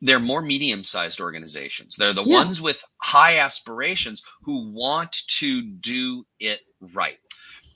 They're 0.00 0.18
more 0.18 0.42
medium 0.42 0.82
sized 0.82 1.20
organizations. 1.20 1.96
They're 1.96 2.12
the 2.12 2.24
yeah. 2.24 2.34
ones 2.34 2.60
with 2.60 2.82
high 3.00 3.38
aspirations 3.38 4.22
who 4.42 4.72
want 4.72 5.12
to 5.38 5.62
do 5.62 6.26
it 6.38 6.60
right. 6.94 7.18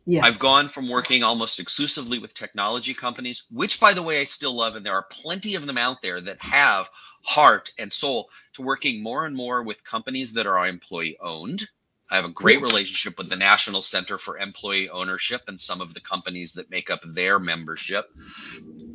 Yeah. 0.07 0.25
I've 0.25 0.39
gone 0.39 0.69
from 0.69 0.89
working 0.89 1.23
almost 1.23 1.61
exclusively 1.61 2.19
with 2.19 2.35
technology 2.35 2.93
companies, 2.93 3.45
which 3.51 3.81
by 3.81 3.95
the 3.95 4.03
way, 4.03 4.21
I 4.21 4.25
still 4.25 4.55
love. 4.55 4.77
And 4.77 4.85
there 4.85 4.95
are 4.95 5.07
plenty 5.11 5.55
of 5.55 5.67
them 5.67 5.79
out 5.79 6.03
there 6.03 6.21
that 6.21 6.43
have 6.43 6.91
heart 7.23 7.73
and 7.79 7.93
soul 7.93 8.29
to 8.55 8.63
working 8.63 9.03
more 9.03 9.25
and 9.25 9.35
more 9.35 9.63
with 9.63 9.85
companies 9.85 10.35
that 10.35 10.47
are 10.47 10.67
employee 10.67 11.17
owned 11.21 11.69
I 12.11 12.17
have 12.17 12.25
a 12.25 12.31
great 12.31 12.61
relationship 12.61 13.19
with 13.19 13.29
the 13.29 13.37
National 13.37 13.83
Center 13.83 14.19
for 14.19 14.39
Employee 14.39 14.91
Ownership 14.91 15.43
and 15.49 15.61
some 15.61 15.81
of 15.81 15.95
the 15.95 16.01
companies 16.01 16.53
that 16.55 16.71
make 16.71 16.91
up 16.91 17.01
their 17.03 17.39
membership. 17.39 18.07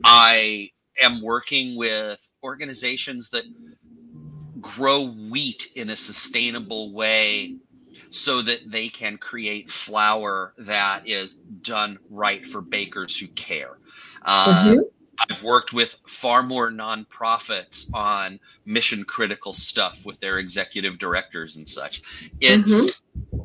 I 0.03 0.69
am 1.01 1.21
working 1.21 1.75
with 1.75 2.19
organizations 2.43 3.29
that 3.29 3.45
grow 4.61 5.07
wheat 5.07 5.67
in 5.75 5.89
a 5.89 5.95
sustainable 5.95 6.93
way 6.93 7.55
so 8.09 8.41
that 8.41 8.59
they 8.69 8.89
can 8.89 9.17
create 9.17 9.69
flour 9.69 10.53
that 10.57 11.07
is 11.07 11.33
done 11.33 11.99
right 12.09 12.45
for 12.45 12.61
bakers 12.61 13.17
who 13.17 13.27
care. 13.27 13.77
Uh, 14.21 14.63
mm-hmm. 14.63 14.79
I've 15.29 15.43
worked 15.43 15.73
with 15.73 15.99
far 16.05 16.43
more 16.43 16.71
nonprofits 16.71 17.93
on 17.93 18.39
mission 18.65 19.03
critical 19.03 19.53
stuff 19.53 20.05
with 20.05 20.19
their 20.19 20.39
executive 20.39 20.97
directors 20.97 21.57
and 21.57 21.67
such. 21.67 22.29
It's 22.39 23.01
mm-hmm. 23.01 23.41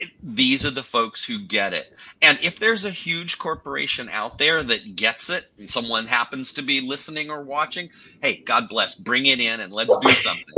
it, 0.00 0.10
these 0.22 0.64
are 0.66 0.70
the 0.70 0.82
folks 0.82 1.24
who 1.24 1.40
get 1.40 1.72
it. 1.72 1.96
And 2.20 2.38
if 2.42 2.58
there's 2.58 2.84
a 2.84 2.90
huge 2.90 3.38
corporation 3.38 4.08
out 4.08 4.38
there 4.38 4.62
that 4.62 4.96
gets 4.96 5.30
it, 5.30 5.46
and 5.58 5.68
someone 5.68 6.06
happens 6.06 6.54
to 6.54 6.62
be 6.62 6.80
listening 6.80 7.30
or 7.30 7.42
watching, 7.42 7.90
hey, 8.20 8.36
God 8.36 8.68
bless, 8.68 8.94
bring 8.94 9.26
it 9.26 9.40
in 9.40 9.60
and 9.60 9.72
let's 9.72 9.96
do 9.98 10.08
something. 10.10 10.54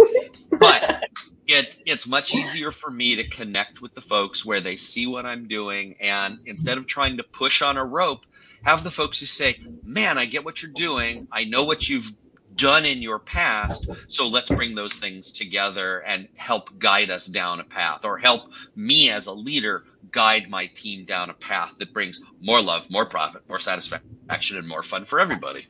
but 0.59 1.05
it, 1.47 1.83
it's 1.87 2.09
much 2.09 2.35
easier 2.35 2.71
for 2.71 2.91
me 2.91 3.17
to 3.17 3.25
connect 3.29 3.81
with 3.81 3.95
the 3.95 4.01
folks 4.01 4.45
where 4.45 4.61
they 4.61 4.77
see 4.77 5.07
what 5.07 5.27
I'm 5.27 5.49
doing. 5.49 5.97
And 6.01 6.39
instead 6.47 6.79
of 6.79 6.87
trying 6.87 7.19
to 7.19 7.23
push 7.23 7.63
on 7.63 7.77
a 7.77 7.85
rope, 7.85 8.25
have 8.65 8.83
the 8.83 8.91
folks 8.91 9.21
who 9.21 9.27
say, 9.27 9.61
man, 9.85 10.19
I 10.19 10.27
get 10.27 10.45
what 10.45 10.63
you're 10.63 10.73
doing. 10.73 11.29
I 11.31 11.45
know 11.45 11.65
what 11.65 11.89
you've 11.89 12.11
done 12.55 12.85
in 12.85 13.03
your 13.03 13.19
past. 13.19 13.89
So 14.09 14.29
let's 14.29 14.51
bring 14.51 14.75
those 14.75 14.95
things 14.95 15.31
together 15.31 16.01
and 16.01 16.29
help 16.37 16.79
guide 16.79 17.11
us 17.11 17.27
down 17.27 17.61
a 17.61 17.65
path 17.65 18.05
or 18.05 18.17
help 18.17 18.53
me 18.77 19.11
as 19.11 19.27
a 19.27 19.33
leader 19.33 19.85
guide 20.11 20.49
my 20.49 20.67
team 20.67 21.05
down 21.05 21.31
a 21.31 21.35
path 21.35 21.77
that 21.79 21.93
brings 21.93 22.23
more 22.41 22.61
love, 22.61 22.89
more 22.91 23.07
profit, 23.07 23.43
more 23.49 23.59
satisfaction, 23.59 24.57
and 24.57 24.69
more 24.69 24.83
fun 24.83 25.05
for 25.05 25.19
everybody. 25.19 25.67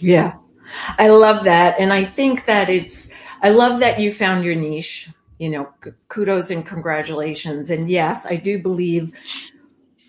Yeah. 0.00 0.34
I 0.98 1.08
love 1.08 1.44
that. 1.44 1.80
And 1.80 1.92
I 1.92 2.04
think 2.04 2.44
that 2.44 2.68
it's, 2.68 3.12
I 3.42 3.48
love 3.48 3.80
that 3.80 3.98
you 3.98 4.12
found 4.12 4.44
your 4.44 4.54
niche. 4.54 5.10
You 5.38 5.50
know, 5.50 5.68
kudos 6.08 6.50
and 6.50 6.66
congratulations. 6.66 7.70
And 7.70 7.88
yes, 7.88 8.26
I 8.26 8.34
do 8.34 8.58
believe 8.60 9.12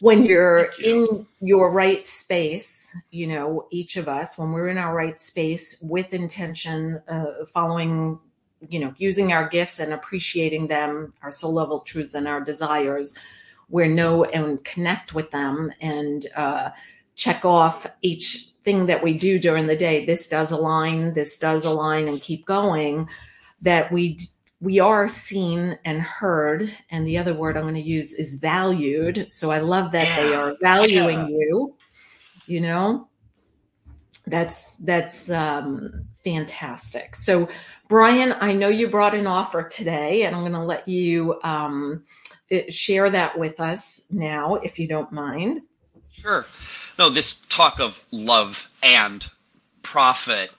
when 0.01 0.25
you're 0.25 0.69
in 0.83 1.27
your 1.41 1.71
right 1.71 2.05
space, 2.07 2.95
you 3.11 3.27
know, 3.27 3.67
each 3.71 3.97
of 3.97 4.07
us, 4.07 4.37
when 4.37 4.51
we're 4.51 4.69
in 4.69 4.77
our 4.77 4.95
right 4.95 5.19
space 5.19 5.81
with 5.81 6.13
intention, 6.13 7.01
uh, 7.07 7.45
following, 7.53 8.19
you 8.69 8.79
know, 8.79 8.93
using 8.97 9.33
our 9.33 9.47
gifts 9.49 9.79
and 9.79 9.93
appreciating 9.93 10.67
them, 10.67 11.13
our 11.21 11.31
soul 11.31 11.53
level 11.53 11.81
truths 11.81 12.13
and 12.13 12.27
our 12.27 12.41
desires, 12.41 13.17
we 13.69 13.87
know 13.87 14.23
and 14.23 14.63
connect 14.63 15.13
with 15.13 15.31
them 15.31 15.71
and 15.81 16.27
uh, 16.35 16.69
check 17.15 17.45
off 17.45 17.85
each 18.01 18.49
thing 18.63 18.85
that 18.87 19.03
we 19.03 19.13
do 19.13 19.37
during 19.37 19.67
the 19.67 19.75
day. 19.75 20.05
This 20.05 20.29
does 20.29 20.51
align, 20.51 21.13
this 21.13 21.37
does 21.39 21.65
align, 21.65 22.07
and 22.07 22.21
keep 22.21 22.45
going. 22.45 23.09
That 23.61 23.91
we 23.91 24.19
we 24.61 24.79
are 24.79 25.07
seen 25.07 25.77
and 25.85 26.01
heard. 26.01 26.69
And 26.91 27.05
the 27.05 27.17
other 27.17 27.33
word 27.33 27.55
I'm 27.55 27.63
going 27.63 27.75
to 27.75 27.81
use 27.81 28.13
is 28.13 28.33
valued. 28.33 29.31
So 29.31 29.51
I 29.51 29.59
love 29.59 29.91
that 29.93 30.07
yeah. 30.07 30.21
they 30.21 30.35
are 30.35 30.57
valuing 30.61 31.19
yeah. 31.19 31.27
you, 31.27 31.75
you 32.45 32.61
know, 32.61 33.07
that's, 34.27 34.77
that's, 34.77 35.31
um, 35.31 36.05
fantastic. 36.23 37.15
So 37.15 37.47
Bryan, 37.87 38.35
I 38.41 38.53
know 38.53 38.67
you 38.67 38.89
brought 38.89 39.15
an 39.15 39.27
offer 39.27 39.63
today 39.63 40.23
and 40.23 40.35
I'm 40.35 40.41
going 40.41 40.51
to 40.53 40.63
let 40.63 40.87
you, 40.87 41.39
um, 41.43 42.03
share 42.67 43.09
that 43.09 43.37
with 43.37 43.59
us 43.59 44.07
now, 44.11 44.55
if 44.55 44.79
you 44.79 44.87
don't 44.87 45.11
mind. 45.11 45.61
Sure. 46.11 46.45
No, 46.97 47.09
this 47.09 47.41
talk 47.49 47.79
of 47.79 48.05
love 48.11 48.69
and 48.83 49.25
profit 49.83 50.51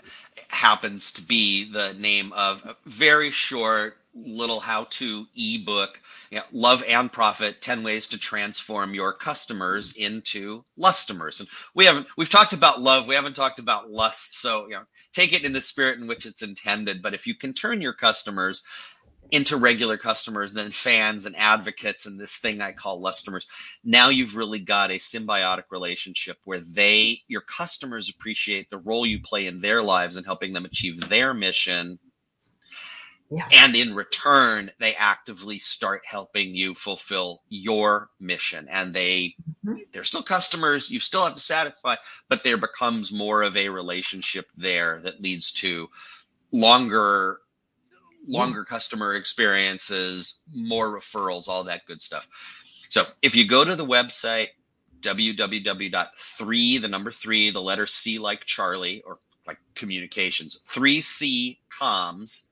happens 0.50 1.12
to 1.12 1.22
be 1.22 1.64
the 1.70 1.94
name 1.94 2.32
of 2.32 2.64
a 2.64 2.76
very 2.84 3.30
short 3.30 3.96
little 4.14 4.60
how-to 4.60 5.26
ebook, 5.36 6.00
you 6.30 6.38
know, 6.38 6.44
Love 6.52 6.84
and 6.88 7.12
Profit: 7.12 7.60
Ten 7.60 7.82
Ways 7.82 8.08
to 8.08 8.18
Transform 8.18 8.94
Your 8.94 9.12
Customers 9.12 9.92
into 9.92 10.64
Lustomers. 10.78 11.40
And 11.40 11.48
we 11.74 11.84
haven't 11.84 12.06
we've 12.16 12.30
talked 12.30 12.52
about 12.52 12.82
love, 12.82 13.06
we 13.06 13.14
haven't 13.14 13.36
talked 13.36 13.60
about 13.60 13.90
lust. 13.90 14.40
So 14.40 14.64
you 14.64 14.74
know, 14.74 14.84
take 15.12 15.32
it 15.32 15.44
in 15.44 15.52
the 15.52 15.60
spirit 15.60 15.98
in 15.98 16.06
which 16.06 16.26
it's 16.26 16.42
intended. 16.42 17.02
But 17.02 17.14
if 17.14 17.26
you 17.26 17.34
can 17.34 17.52
turn 17.52 17.80
your 17.80 17.94
customers 17.94 18.64
into 19.32 19.56
regular 19.56 19.96
customers, 19.96 20.52
then 20.52 20.70
fans 20.70 21.26
and 21.26 21.36
advocates, 21.36 22.06
and 22.06 22.18
this 22.18 22.36
thing 22.38 22.60
I 22.60 22.72
call 22.72 23.00
lustomers. 23.00 23.46
Now 23.84 24.08
you've 24.08 24.36
really 24.36 24.60
got 24.60 24.90
a 24.90 24.94
symbiotic 24.94 25.64
relationship 25.70 26.38
where 26.44 26.60
they, 26.60 27.20
your 27.28 27.42
customers, 27.42 28.10
appreciate 28.10 28.70
the 28.70 28.78
role 28.78 29.06
you 29.06 29.20
play 29.20 29.46
in 29.46 29.60
their 29.60 29.82
lives 29.82 30.16
and 30.16 30.26
helping 30.26 30.52
them 30.52 30.64
achieve 30.64 31.08
their 31.08 31.34
mission 31.34 31.98
Yeah. 33.32 33.46
and 33.52 33.76
in 33.76 33.94
return 33.94 34.72
they 34.78 34.94
actively 34.96 35.58
start 35.58 36.02
helping 36.04 36.54
you 36.54 36.74
fulfill 36.74 37.42
your 37.48 38.10
mission 38.18 38.66
and 38.68 38.92
they 38.92 39.36
Mhm. 39.64 39.78
they're 39.92 40.02
still 40.02 40.22
customers 40.24 40.90
you 40.90 40.98
still 40.98 41.22
have 41.24 41.36
to 41.36 41.40
satisfy 41.40 41.94
but 42.28 42.42
there 42.42 42.56
becomes 42.56 43.12
more 43.12 43.42
of 43.42 43.56
a 43.56 43.68
relationship 43.68 44.50
there 44.56 45.00
that 45.02 45.22
leads 45.22 45.52
to 45.52 45.88
longer 46.50 47.40
Mm-hmm. 48.22 48.32
longer 48.32 48.64
customer 48.64 49.14
experiences 49.14 50.42
more 50.54 50.88
referrals 50.98 51.48
all 51.48 51.64
that 51.64 51.86
good 51.86 52.00
stuff 52.00 52.28
so 52.88 53.02
if 53.22 53.34
you 53.34 53.46
go 53.48 53.64
to 53.64 53.74
the 53.76 53.86
website 53.86 54.48
www.3 55.00 56.80
the 56.80 56.88
number 56.88 57.10
3 57.10 57.50
the 57.50 57.62
letter 57.62 57.86
c 57.86 58.18
like 58.18 58.44
charlie 58.44 59.02
or 59.06 59.18
like 59.46 59.58
communications 59.74 60.62
3c 60.68 61.58
comms 61.80 62.48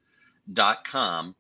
dot 0.53 0.85
com, 0.85 1.35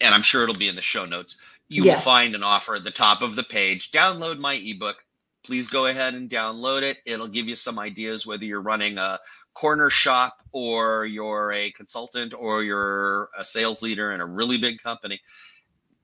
and 0.00 0.14
I'm 0.14 0.22
sure 0.22 0.42
it'll 0.42 0.54
be 0.54 0.68
in 0.68 0.76
the 0.76 0.82
show 0.82 1.06
notes. 1.06 1.40
You 1.68 1.84
will 1.84 1.96
find 1.96 2.34
an 2.34 2.44
offer 2.44 2.76
at 2.76 2.84
the 2.84 2.90
top 2.90 3.22
of 3.22 3.34
the 3.34 3.42
page. 3.42 3.90
Download 3.90 4.38
my 4.38 4.54
ebook. 4.54 5.02
Please 5.46 5.68
go 5.68 5.86
ahead 5.86 6.14
and 6.14 6.28
download 6.28 6.82
it. 6.82 6.98
It'll 7.06 7.28
give 7.28 7.46
you 7.46 7.54
some 7.54 7.78
ideas 7.78 8.26
whether 8.26 8.44
you're 8.44 8.60
running 8.60 8.98
a 8.98 9.20
corner 9.54 9.90
shop 9.90 10.42
or 10.50 11.06
you're 11.06 11.52
a 11.52 11.70
consultant 11.70 12.34
or 12.36 12.64
you're 12.64 13.28
a 13.38 13.44
sales 13.44 13.80
leader 13.80 14.10
in 14.10 14.20
a 14.20 14.26
really 14.26 14.58
big 14.58 14.82
company. 14.82 15.20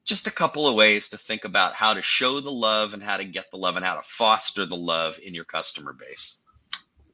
Just 0.05 0.29
a 0.29 0.33
couple 0.33 0.69
of 0.69 0.77
ways 0.77 1.09
to 1.09 1.19
think 1.19 1.45
about 1.45 1.75
how 1.75 1.95
to 1.95 2.03
show 2.03 2.39
the 2.39 2.53
love 2.53 2.95
and 2.95 3.03
how 3.03 3.17
to 3.17 3.25
get 3.25 3.51
the 3.51 3.57
love 3.57 3.75
and 3.75 3.85
how 3.85 3.97
to 3.97 4.03
foster 4.05 4.65
the 4.65 4.77
love 4.77 5.19
in 5.27 5.35
your 5.35 5.45
customer 5.45 5.93
base. 5.93 6.43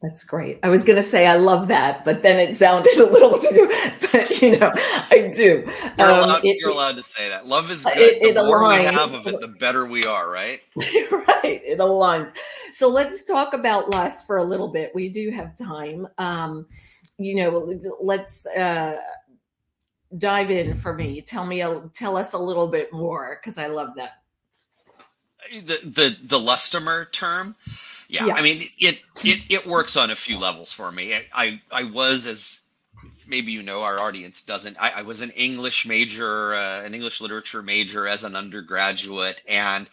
That's 0.00 0.22
great. 0.22 0.60
I 0.62 0.68
was 0.68 0.84
going 0.84 0.94
to 0.96 1.02
say 1.02 1.26
I 1.26 1.34
love 1.36 1.68
that, 1.68 2.04
but 2.04 2.22
then 2.22 2.38
it 2.38 2.56
sounded 2.56 2.96
a 2.98 3.06
little 3.06 3.36
too, 3.50 3.68
but 4.12 4.40
you 4.40 4.56
know, 4.56 4.70
I 4.74 5.32
do. 5.34 5.64
You're, 5.98 6.10
Um, 6.10 6.22
allowed, 6.24 6.44
it- 6.44 6.56
you're 6.60 6.70
allowed 6.70 6.96
to 6.98 7.02
say 7.02 7.28
that. 7.30 7.46
Love 7.48 7.70
is 7.72 7.84
It- 7.84 7.94
good. 7.94 8.22
it 8.22 8.34
the 8.34 8.44
more 8.44 8.62
we 8.68 8.84
have 8.84 9.14
of 9.14 9.26
it, 9.26 9.40
the 9.40 9.48
better 9.48 9.84
we 9.84 10.04
are, 10.04 10.28
right? 10.30 10.60
right 10.76 11.62
it 11.64 11.78
aligns 11.78 12.32
so 12.72 12.88
let's 12.88 13.24
talk 13.24 13.54
about 13.54 13.90
lust 13.90 14.26
for 14.26 14.36
a 14.36 14.44
little 14.44 14.68
bit 14.68 14.92
we 14.94 15.08
do 15.08 15.30
have 15.30 15.56
time 15.56 16.06
um 16.18 16.66
you 17.18 17.34
know 17.36 17.72
let's 18.00 18.46
uh 18.46 18.96
dive 20.16 20.50
in 20.50 20.76
for 20.76 20.92
me 20.94 21.20
tell 21.22 21.44
me 21.46 21.64
tell 21.94 22.16
us 22.16 22.32
a 22.34 22.38
little 22.38 22.66
bit 22.66 22.92
more 22.92 23.38
because 23.40 23.58
i 23.58 23.66
love 23.66 23.90
that 23.96 24.22
the 25.52 25.78
the 25.84 26.16
the 26.22 26.38
lustomer 26.38 27.10
term 27.12 27.54
yeah, 28.08 28.26
Yeah. 28.26 28.34
i 28.34 28.42
mean 28.42 28.62
it 28.78 29.00
it 29.24 29.40
it 29.48 29.66
works 29.66 29.96
on 29.96 30.10
a 30.10 30.16
few 30.16 30.38
levels 30.38 30.72
for 30.72 30.90
me 30.90 31.14
i 31.14 31.26
i, 31.32 31.62
I 31.70 31.84
was 31.84 32.26
as 32.26 32.64
maybe 33.26 33.52
you 33.52 33.62
know 33.62 33.82
our 33.82 33.98
audience 34.00 34.42
doesn't 34.44 34.76
i, 34.80 34.92
I 34.96 35.02
was 35.02 35.20
an 35.20 35.30
english 35.30 35.86
major 35.86 36.54
uh, 36.54 36.82
an 36.82 36.94
english 36.94 37.20
literature 37.20 37.62
major 37.62 38.06
as 38.08 38.24
an 38.24 38.36
undergraduate 38.36 39.42
and 39.48 39.88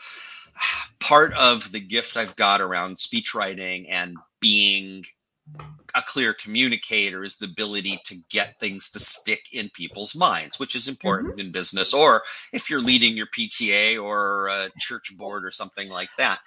part 1.00 1.34
of 1.34 1.72
the 1.72 1.82
gift 1.82 2.18
i've 2.18 2.36
got 2.36 2.62
around 2.62 3.00
speech 3.00 3.36
writing 3.36 3.90
and 3.90 4.18
being 4.40 5.04
a 5.96 6.02
clear 6.02 6.34
communicator 6.34 7.24
is 7.24 7.38
the 7.38 7.46
ability 7.46 8.00
to 8.06 8.16
get 8.30 8.60
things 8.60 8.90
to 8.92 9.00
stick 9.00 9.42
in 9.54 9.70
people's 9.70 10.16
minds, 10.16 10.60
which 10.60 10.76
is 10.76 10.88
important 10.88 11.32
mm-hmm. 11.34 11.48
in 11.48 11.52
business, 11.52 11.94
or 11.94 12.22
if 12.54 12.70
you're 12.70 12.82
leading 12.82 13.16
your 13.16 13.28
PTA 13.28 14.02
or 14.02 14.48
a 14.48 14.70
church 14.80 15.16
board 15.18 15.46
or 15.46 15.52
something 15.52 15.90
like 15.90 16.10
that. 16.18 16.40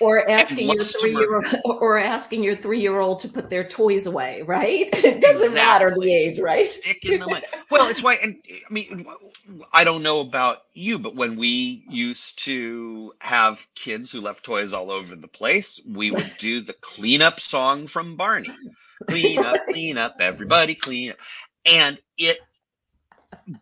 or 0.00 0.28
asking 0.28 0.68
your 0.68 0.82
three 0.82 1.14
year 1.14 1.42
or 1.64 1.98
asking 1.98 2.42
your 2.42 2.56
three 2.56 2.80
year 2.80 3.00
old 3.00 3.18
to 3.20 3.28
put 3.28 3.48
their 3.48 3.66
toys 3.66 4.06
away 4.06 4.42
right 4.42 4.88
it 5.04 5.20
doesn't 5.20 5.54
matter 5.54 5.94
the 5.98 6.12
age 6.12 6.38
right 6.38 6.72
Stick 6.72 7.04
in 7.04 7.20
the 7.20 7.26
mind. 7.26 7.44
Well, 7.70 7.88
it's 7.88 8.02
why, 8.02 8.14
and 8.14 8.36
I 8.48 8.72
mean, 8.72 9.06
I 9.72 9.84
don't 9.84 10.02
know 10.02 10.20
about 10.20 10.62
you, 10.74 10.98
but 10.98 11.14
when 11.14 11.36
we 11.36 11.84
used 11.88 12.38
to 12.44 13.12
have 13.20 13.66
kids 13.74 14.10
who 14.10 14.20
left 14.20 14.44
toys 14.44 14.72
all 14.72 14.90
over 14.90 15.16
the 15.16 15.28
place, 15.28 15.80
we 15.86 16.10
would 16.10 16.32
do 16.38 16.60
the 16.60 16.74
cleanup 16.74 17.40
song 17.40 17.86
from 17.86 18.16
Barney. 18.16 18.50
Clean 19.08 19.38
up, 19.38 19.66
clean 19.68 19.98
up, 19.98 20.16
everybody 20.20 20.74
clean 20.74 21.10
up. 21.12 21.18
And 21.66 21.98
it, 22.16 22.38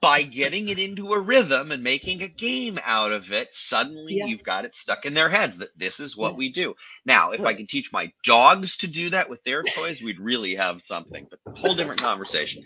by 0.01 0.23
getting 0.23 0.69
it 0.69 0.79
into 0.79 1.13
a 1.13 1.21
rhythm 1.21 1.73
and 1.73 1.83
making 1.83 2.23
a 2.23 2.29
game 2.29 2.79
out 2.85 3.13
of 3.13 3.33
it, 3.33 3.55
suddenly 3.55 4.15
Yeah. 4.15 4.27
you've 4.27 4.45
got 4.45 4.65
it 4.65 4.75
stuck 4.75 5.07
in 5.07 5.15
their 5.15 5.29
heads 5.29 5.59
that 5.59 5.77
this 5.79 6.01
is 6.01 6.17
what 6.17 6.33
Yes. 6.33 6.39
we 6.39 6.53
do. 6.53 6.75
Now, 7.05 7.33
if 7.33 7.41
I 7.45 7.55
could 7.55 7.69
teach 7.69 7.93
my 7.93 8.13
dogs 8.25 8.79
to 8.79 8.87
do 8.87 9.11
that 9.11 9.29
with 9.29 9.43
their 9.45 9.63
toys, 9.63 10.03
we'd 10.03 10.21
really 10.21 10.55
have 10.57 10.81
something, 10.83 11.27
but 11.31 11.41
a 11.47 11.59
whole 11.59 11.75
different 11.75 12.03
conversation. 12.03 12.65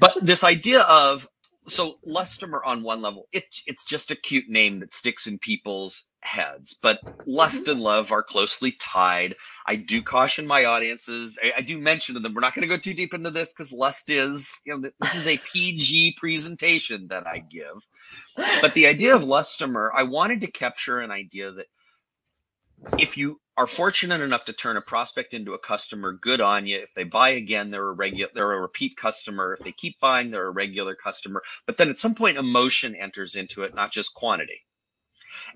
But 0.00 0.18
this 0.22 0.44
idea 0.44 0.80
of 0.82 1.28
so 1.68 1.98
lustomer 2.06 2.60
on 2.64 2.82
one 2.82 3.02
level, 3.02 3.28
it, 3.32 3.44
it's 3.66 3.84
just 3.84 4.10
a 4.10 4.16
cute 4.16 4.48
name 4.48 4.80
that 4.80 4.94
sticks 4.94 5.26
in 5.26 5.38
people's 5.38 6.04
heads. 6.26 6.74
But 6.74 7.00
lust 7.26 7.62
mm-hmm. 7.62 7.72
and 7.72 7.80
love 7.80 8.12
are 8.12 8.22
closely 8.22 8.72
tied. 8.72 9.36
I 9.66 9.76
do 9.76 10.02
caution 10.02 10.46
my 10.46 10.64
audiences. 10.64 11.38
I, 11.42 11.54
I 11.58 11.60
do 11.62 11.78
mention 11.78 12.14
to 12.14 12.20
them, 12.20 12.34
we're 12.34 12.40
not 12.40 12.54
going 12.54 12.68
to 12.68 12.74
go 12.74 12.76
too 12.76 12.94
deep 12.94 13.14
into 13.14 13.30
this 13.30 13.52
because 13.52 13.72
lust 13.72 14.10
is, 14.10 14.60
you 14.66 14.76
know, 14.76 14.90
this 15.00 15.14
is 15.14 15.26
a 15.26 15.40
PG 15.52 16.16
presentation 16.18 17.08
that 17.08 17.26
I 17.26 17.38
give. 17.38 17.86
But 18.36 18.74
the 18.74 18.86
idea 18.86 19.14
of 19.14 19.22
lustomer, 19.22 19.90
I 19.94 20.02
wanted 20.02 20.42
to 20.42 20.50
capture 20.50 21.00
an 21.00 21.10
idea 21.10 21.52
that 21.52 21.66
if 22.98 23.16
you 23.16 23.40
are 23.56 23.66
fortunate 23.66 24.20
enough 24.20 24.44
to 24.44 24.52
turn 24.52 24.76
a 24.76 24.82
prospect 24.82 25.32
into 25.32 25.54
a 25.54 25.58
customer, 25.58 26.12
good 26.12 26.42
on 26.42 26.66
you. 26.66 26.76
If 26.76 26.92
they 26.92 27.04
buy 27.04 27.30
again, 27.30 27.70
they're 27.70 27.88
a 27.88 27.92
regular, 27.92 28.30
they're 28.34 28.52
a 28.52 28.60
repeat 28.60 28.96
customer. 28.98 29.54
If 29.54 29.64
they 29.64 29.72
keep 29.72 29.98
buying, 29.98 30.30
they're 30.30 30.48
a 30.48 30.50
regular 30.50 30.94
customer. 30.94 31.42
But 31.64 31.78
then 31.78 31.88
at 31.88 31.98
some 31.98 32.14
point, 32.14 32.36
emotion 32.36 32.94
enters 32.94 33.34
into 33.34 33.62
it, 33.62 33.74
not 33.74 33.92
just 33.92 34.14
quantity, 34.14 34.65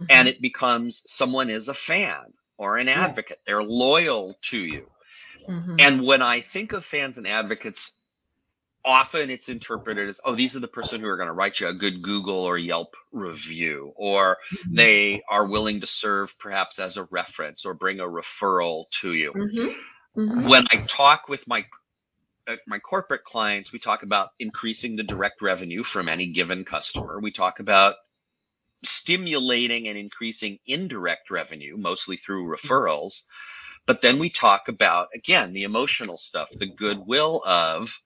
and 0.09 0.29
it 0.29 0.41
becomes 0.41 1.03
someone 1.07 1.51
is 1.51 1.69
a 1.69 1.75
fan 1.75 2.33
or 2.57 2.77
an 2.77 2.89
Yeah. 2.89 3.05
advocate. 3.05 3.39
They're 3.47 3.63
loyal 3.63 4.35
to 4.43 4.59
you. 4.59 4.91
Mhm. 5.49 5.81
And 5.81 6.03
when 6.03 6.23
I 6.23 6.41
think 6.41 6.73
of 6.73 6.85
fans 6.85 7.19
and 7.19 7.27
advocates, 7.27 7.99
often 8.85 9.31
it's 9.31 9.49
interpreted 9.49 10.09
as, 10.09 10.21
oh, 10.25 10.35
these 10.35 10.57
are 10.57 10.61
the 10.61 10.69
person 10.69 11.01
who 11.01 11.07
are 11.07 11.17
going 11.17 11.29
to 11.29 11.33
write 11.35 11.61
you 11.61 11.69
a 11.69 11.75
good 11.75 12.03
Google 12.03 12.39
or 12.39 12.59
Yelp 12.59 12.95
review, 13.13 13.93
or 13.97 14.39
they 14.71 15.23
are 15.29 15.47
willing 15.47 15.81
to 15.81 15.87
serve 15.87 16.39
perhaps 16.39 16.79
as 16.79 16.97
a 16.97 17.05
reference 17.11 17.65
or 17.67 17.75
bring 17.75 18.01
a 18.01 18.05
referral 18.05 18.85
to 19.01 19.13
you. 19.13 19.33
Mhm. 19.35 19.77
Mhm. 20.17 20.49
When 20.49 20.65
I 20.71 20.77
talk 20.89 21.29
with 21.29 21.47
my 21.47 21.67
uh, 22.47 22.57
my 22.67 22.79
corporate 22.79 23.25
clients, 23.25 23.73
we 23.73 23.79
talk 23.79 24.03
about 24.03 24.31
increasing 24.39 24.97
the 24.97 25.03
direct 25.03 25.43
revenue 25.43 25.83
from 25.83 26.09
any 26.09 26.27
given 26.27 26.65
customer. 26.65 27.21
We 27.21 27.31
talk 27.33 27.61
about 27.61 27.97
stimulating 28.83 29.89
and 29.89 29.99
increasing 29.99 30.59
indirect 30.67 31.31
revenue, 31.31 31.77
mostly 31.77 32.17
through 32.17 32.45
mm-hmm. 32.45 32.53
referrals. 32.53 33.23
But 33.87 34.03
then 34.03 34.19
we 34.19 34.31
talk 34.31 34.69
about, 34.69 35.09
again, 35.15 35.53
the 35.53 35.65
emotional 35.65 36.17
stuff, 36.17 36.51
the 36.51 36.67
goodwill 36.67 37.43
of 37.47 37.99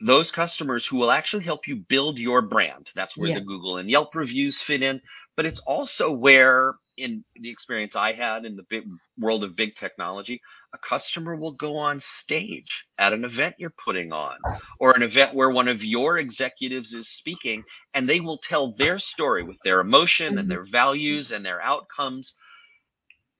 those 0.00 0.30
customers 0.30 0.86
who 0.86 0.96
will 0.96 1.10
actually 1.10 1.44
help 1.44 1.66
you 1.66 1.76
build 1.76 2.18
your 2.18 2.42
brand. 2.42 2.88
That's 2.94 3.16
where 3.16 3.30
Yeah. 3.30 3.40
the 3.40 3.44
Google 3.44 3.78
and 3.78 3.90
Yelp 3.90 4.14
reviews 4.14 4.60
fit 4.60 4.82
in. 4.82 5.00
But 5.36 5.46
it's 5.46 5.60
also 5.60 6.10
where, 6.10 6.74
in 6.98 7.24
the 7.36 7.50
experience 7.50 7.96
I 7.96 8.12
had 8.12 8.44
in 8.44 8.56
the 8.56 8.64
big 8.70 8.84
world 9.18 9.44
of 9.44 9.56
big 9.56 9.76
technology, 9.76 10.40
a 10.74 10.78
customer 10.78 11.36
will 11.36 11.52
go 11.52 11.76
on 11.78 12.00
stage 12.00 12.86
at 12.98 13.12
an 13.12 13.24
event 13.24 13.56
you're 13.58 13.74
putting 13.84 14.12
on 14.12 14.38
or 14.80 14.94
an 14.96 15.02
event 15.02 15.34
where 15.34 15.50
one 15.50 15.68
of 15.68 15.84
your 15.84 16.18
executives 16.18 16.94
is 16.94 17.08
speaking 17.08 17.64
and 17.94 18.08
they 18.08 18.20
will 18.20 18.38
tell 18.38 18.72
their 18.72 18.98
story 18.98 19.44
with 19.44 19.58
their 19.64 19.80
emotion 19.80 20.38
Mhm. 20.38 20.40
and 20.40 20.50
their 20.50 20.64
values 20.64 21.32
and 21.32 21.44
their 21.46 21.62
outcomes 21.62 22.34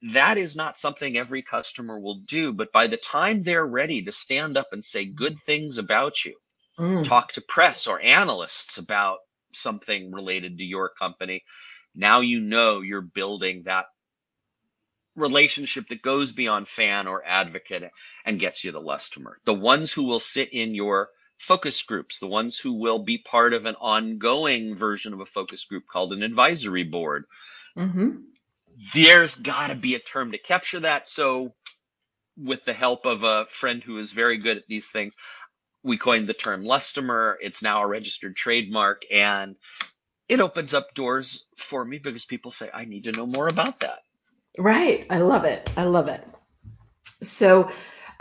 that 0.03 0.39
is 0.39 0.57
not 0.57 0.79
something 0.79 1.17
every 1.19 1.43
customer 1.43 1.99
will 2.01 2.21
do 2.27 2.53
but 2.53 2.73
by 2.73 2.87
the 2.87 2.97
time 2.99 3.43
they're 3.43 3.67
ready 3.67 4.03
to 4.03 4.13
stand 4.13 4.57
up 4.57 4.69
and 4.73 4.85
say 4.85 5.05
good 5.05 5.39
things 5.41 5.79
about 5.79 6.25
you 6.25 6.35
Mm. 6.79 7.05
talk 7.05 7.33
to 7.33 7.43
press 7.43 7.87
or 7.87 8.01
analysts 8.01 8.79
about 8.79 9.19
something 9.55 10.13
related 10.13 10.59
to 10.59 10.65
your 10.65 10.91
company 10.99 11.43
now 11.99 12.21
you 12.21 12.41
know 12.41 12.81
you're 12.81 13.03
building 13.03 13.65
that 13.65 13.85
relationship 15.17 15.89
that 15.89 16.01
goes 16.01 16.33
beyond 16.33 16.67
fan 16.67 17.07
or 17.07 17.23
advocate 17.27 17.91
and 18.25 18.41
gets 18.41 18.65
you 18.65 18.73
the 18.73 18.83
customer 18.83 19.39
the 19.45 19.53
ones 19.53 19.93
who 19.93 20.05
will 20.05 20.21
sit 20.21 20.49
in 20.53 20.75
your 20.75 21.11
focus 21.39 21.83
groups, 21.83 22.19
the 22.19 22.27
ones 22.27 22.59
who 22.59 22.75
will 22.75 22.99
be 22.99 23.19
part 23.19 23.55
of 23.55 23.65
an 23.65 23.77
ongoing 23.77 24.75
version 24.75 25.13
of 25.13 25.21
a 25.21 25.27
focus 25.27 25.65
group 25.65 25.85
called 25.91 26.13
an 26.13 26.23
advisory 26.23 26.85
board. 26.85 27.25
Mm-hmm. 27.77 28.11
There's 28.93 29.37
got 29.37 29.69
to 29.69 29.77
be 29.77 29.95
a 29.95 30.01
term 30.01 30.33
to 30.33 30.39
capture 30.39 30.81
that. 30.81 31.09
So, 31.09 31.55
with 32.37 32.65
the 32.65 32.73
help 32.73 33.07
of 33.07 33.25
a 33.25 33.47
friend 33.47 33.83
who 33.83 33.99
is 33.99 34.13
very 34.13 34.39
good 34.39 34.59
at 34.59 34.67
these 34.69 34.89
things, 34.89 35.17
we 35.83 35.97
coined 35.97 36.29
the 36.29 36.35
term 36.35 36.65
Lustomer. 36.65 37.35
It's 37.41 37.63
now 37.63 37.83
a 37.83 37.87
registered 37.87 38.37
trademark 38.37 39.03
and 39.11 39.57
it 40.29 40.41
opens 40.41 40.75
up 40.75 40.95
doors 40.95 41.47
for 41.57 41.85
me 41.85 41.99
because 41.99 42.25
people 42.25 42.51
say, 42.51 42.71
I 42.73 42.85
need 42.85 43.05
to 43.05 43.13
know 43.13 43.27
more 43.27 43.49
about 43.49 43.81
that. 43.81 44.01
Right. 44.59 45.07
I 45.11 45.19
love 45.19 45.45
it. 45.45 45.71
I 45.77 45.85
love 45.85 46.09
it. 46.09 46.27
So, 47.23 47.71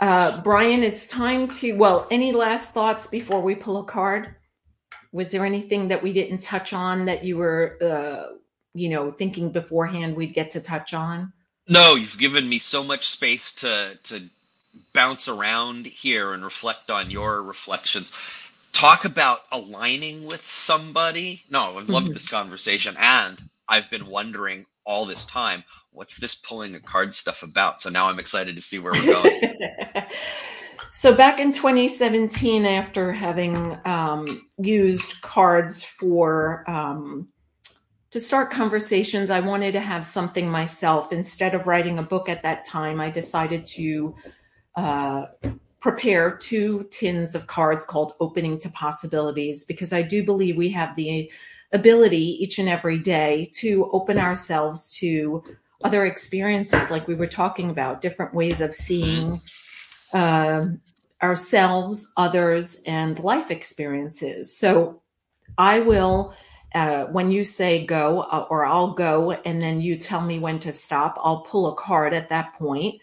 uh, 0.00 0.40
Bryan, 0.42 0.82
it's 0.82 1.08
time 1.08 1.48
to, 1.48 1.72
well, 1.72 2.06
any 2.10 2.32
last 2.32 2.72
thoughts 2.72 3.06
before 3.06 3.40
we 3.40 3.54
pull 3.54 3.80
a 3.80 3.84
card? 3.84 4.36
Was 5.12 5.30
there 5.32 5.44
anything 5.44 5.88
that 5.88 6.02
we 6.02 6.12
didn't 6.12 6.38
touch 6.38 6.72
on 6.72 7.06
that 7.06 7.24
you 7.24 7.36
were, 7.36 7.78
uh, 7.82 8.34
you 8.74 8.88
know, 8.88 9.10
thinking 9.10 9.50
beforehand 9.50 10.14
we'd 10.14 10.34
get 10.34 10.50
to 10.50 10.60
touch 10.60 10.94
on? 10.94 11.32
No, 11.68 11.96
you've 11.96 12.18
given 12.18 12.48
me 12.48 12.58
so 12.58 12.84
much 12.84 13.08
space 13.08 13.52
to, 13.56 13.98
to 14.04 14.22
bounce 14.92 15.28
around 15.28 15.86
here 15.86 16.32
and 16.32 16.44
reflect 16.44 16.90
on 16.90 17.10
your 17.10 17.42
reflections. 17.42 18.12
Talk 18.72 19.04
about 19.04 19.40
aligning 19.50 20.24
with 20.24 20.42
somebody. 20.42 21.42
No, 21.50 21.78
I've 21.78 21.88
loved 21.88 22.06
mm-hmm. 22.06 22.14
this 22.14 22.28
conversation. 22.28 22.94
And 22.98 23.40
I've 23.68 23.90
been 23.90 24.06
wondering 24.06 24.66
all 24.84 25.04
this 25.04 25.26
time, 25.26 25.64
what's 25.92 26.18
this 26.18 26.34
pulling 26.34 26.74
a 26.74 26.80
card 26.80 27.12
stuff 27.12 27.42
about? 27.42 27.82
So 27.82 27.90
now 27.90 28.08
I'm 28.08 28.18
excited 28.18 28.56
to 28.56 28.62
see 28.62 28.78
where 28.78 28.92
we're 28.92 29.12
going. 29.12 29.58
so 30.92 31.14
back 31.14 31.38
in 31.38 31.52
2017, 31.52 32.64
after 32.64 33.12
having 33.12 33.78
um, 33.84 34.46
used 34.56 35.20
cards 35.20 35.84
for 35.84 36.64
um, 36.70 37.28
to 38.10 38.20
start 38.20 38.50
conversations, 38.50 39.28
I 39.28 39.40
wanted 39.40 39.72
to 39.72 39.80
have 39.80 40.06
something 40.06 40.48
myself. 40.48 41.12
Instead 41.12 41.54
of 41.54 41.66
writing 41.66 41.98
a 41.98 42.02
book 42.02 42.28
at 42.28 42.42
that 42.44 42.64
time, 42.64 43.00
I 43.00 43.10
decided 43.10 43.66
to 43.66 44.14
uh, 44.76 45.26
prepare 45.80 46.36
two 46.36 46.88
tins 46.90 47.34
of 47.34 47.46
cards 47.46 47.84
called 47.84 48.14
Opening 48.20 48.58
to 48.58 48.70
Possibilities 48.70 49.64
because 49.64 49.92
I 49.92 50.02
do 50.02 50.24
believe 50.24 50.56
we 50.56 50.70
have 50.70 50.96
the 50.96 51.30
ability 51.72 52.42
each 52.42 52.58
and 52.58 52.68
every 52.68 52.98
day 52.98 53.50
to 53.54 53.88
open 53.92 54.18
ourselves 54.18 54.96
to 54.98 55.44
other 55.84 56.04
experiences, 56.04 56.90
like 56.90 57.06
we 57.06 57.14
were 57.14 57.26
talking 57.26 57.70
about, 57.70 58.00
different 58.00 58.34
ways 58.34 58.60
of 58.60 58.74
seeing 58.74 59.40
uh, 60.12 60.66
ourselves, 61.22 62.12
others, 62.16 62.82
and 62.86 63.18
life 63.20 63.50
experiences. 63.50 64.56
So 64.56 65.02
I 65.56 65.80
will. 65.80 66.34
Uh, 66.74 67.06
when 67.06 67.30
you 67.30 67.44
say 67.44 67.86
go 67.86 68.20
uh, 68.20 68.46
or 68.50 68.66
I'll 68.66 68.92
go 68.92 69.32
and 69.32 69.60
then 69.60 69.80
you 69.80 69.96
tell 69.96 70.20
me 70.20 70.38
when 70.38 70.60
to 70.60 70.70
stop, 70.70 71.18
I'll 71.18 71.40
pull 71.40 71.72
a 71.72 71.74
card 71.74 72.12
at 72.12 72.28
that 72.28 72.52
point 72.52 73.00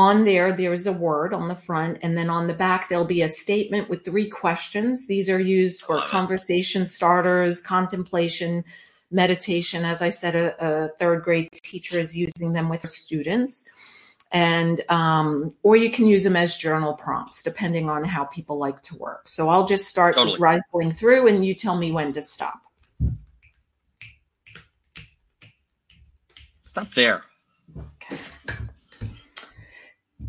on 0.00 0.24
there, 0.24 0.50
there's 0.50 0.86
a 0.86 0.92
word 0.92 1.34
on 1.34 1.48
the 1.48 1.54
front, 1.54 1.98
and 2.00 2.16
then 2.16 2.30
on 2.30 2.46
the 2.46 2.54
back, 2.54 2.88
there'll 2.88 3.04
be 3.04 3.20
a 3.20 3.28
statement 3.28 3.90
with 3.90 4.02
three 4.02 4.30
questions. 4.30 5.06
These 5.06 5.28
are 5.28 5.38
used 5.38 5.82
for 5.82 6.00
conversation 6.06 6.86
starters, 6.86 7.60
contemplation, 7.60 8.64
meditation. 9.10 9.84
As 9.84 10.00
I 10.00 10.08
said, 10.08 10.36
a, 10.36 10.54
a 10.58 10.88
third 10.98 11.22
grade 11.22 11.50
teacher 11.52 11.98
is 11.98 12.16
using 12.16 12.54
them 12.54 12.70
with 12.70 12.80
her 12.80 12.88
students. 12.88 13.68
And, 14.32 14.80
um, 14.88 15.52
or 15.62 15.76
you 15.76 15.90
can 15.90 16.06
use 16.06 16.24
them 16.24 16.36
as 16.36 16.56
journal 16.56 16.94
prompts, 16.94 17.42
depending 17.42 17.90
on 17.90 18.02
how 18.04 18.24
people 18.24 18.56
like 18.56 18.80
to 18.82 18.96
work. 18.96 19.28
So 19.28 19.50
I'll 19.50 19.66
just 19.66 19.88
start 19.88 20.14
totally. 20.14 20.38
rifling 20.38 20.92
through 20.92 21.28
and 21.28 21.44
you 21.44 21.54
tell 21.54 21.76
me 21.76 21.92
when 21.92 22.12
to 22.14 22.22
stop. 22.22 22.60
Stop 26.62 26.94
there 26.94 27.24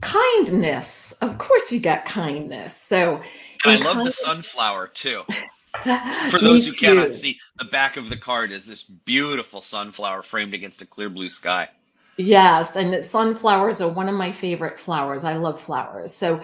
kindness. 0.01 1.13
Of 1.21 1.37
course, 1.37 1.71
you 1.71 1.79
got 1.79 2.05
kindness. 2.05 2.75
So 2.75 3.21
I 3.63 3.77
love 3.77 3.95
kind- 3.95 4.07
the 4.07 4.11
sunflower 4.11 4.87
too. 4.87 5.23
For 6.31 6.39
those 6.39 6.65
who 6.65 6.71
too. 6.71 6.85
cannot 6.85 7.15
see, 7.15 7.39
the 7.57 7.65
back 7.65 7.95
of 7.95 8.09
the 8.09 8.17
card 8.17 8.51
is 8.51 8.65
this 8.65 8.83
beautiful 8.83 9.61
sunflower 9.61 10.23
framed 10.23 10.53
against 10.53 10.81
a 10.81 10.85
clear 10.85 11.09
blue 11.09 11.29
sky. 11.29 11.69
Yes, 12.17 12.75
and 12.75 13.03
sunflowers 13.03 13.81
are 13.81 13.89
one 13.89 14.09
of 14.09 14.15
my 14.15 14.31
favorite 14.31 14.79
flowers. 14.79 15.23
I 15.23 15.37
love 15.37 15.61
flowers. 15.61 16.13
So, 16.13 16.41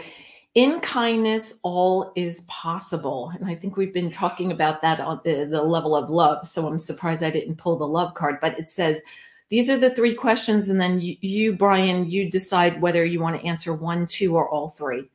in 0.55 0.79
kindness, 0.79 1.59
all 1.61 2.13
is 2.15 2.45
possible. 2.47 3.31
And 3.35 3.47
I 3.47 3.53
think 3.53 3.77
we've 3.77 3.93
been 3.93 4.09
talking 4.09 4.51
about 4.51 4.81
that 4.81 4.99
on 4.99 5.19
the, 5.23 5.43
the 5.45 5.61
level 5.61 5.95
of 5.95 6.09
love. 6.09 6.47
So, 6.47 6.65
I'm 6.65 6.79
surprised 6.79 7.21
I 7.21 7.29
didn't 7.29 7.57
pull 7.57 7.77
the 7.77 7.87
love 7.87 8.13
card, 8.13 8.37
but 8.41 8.57
it 8.57 8.69
says, 8.69 9.03
these 9.49 9.69
are 9.69 9.77
the 9.77 9.89
three 9.89 10.13
questions. 10.13 10.69
And 10.69 10.79
then 10.79 10.99
you, 10.99 11.15
you, 11.21 11.53
Bryan, 11.53 12.09
you 12.09 12.29
decide 12.29 12.81
whether 12.81 13.05
you 13.05 13.19
want 13.19 13.39
to 13.39 13.47
answer 13.47 13.73
one, 13.73 14.05
two, 14.05 14.35
or 14.35 14.49
all 14.49 14.69
three. 14.69 15.09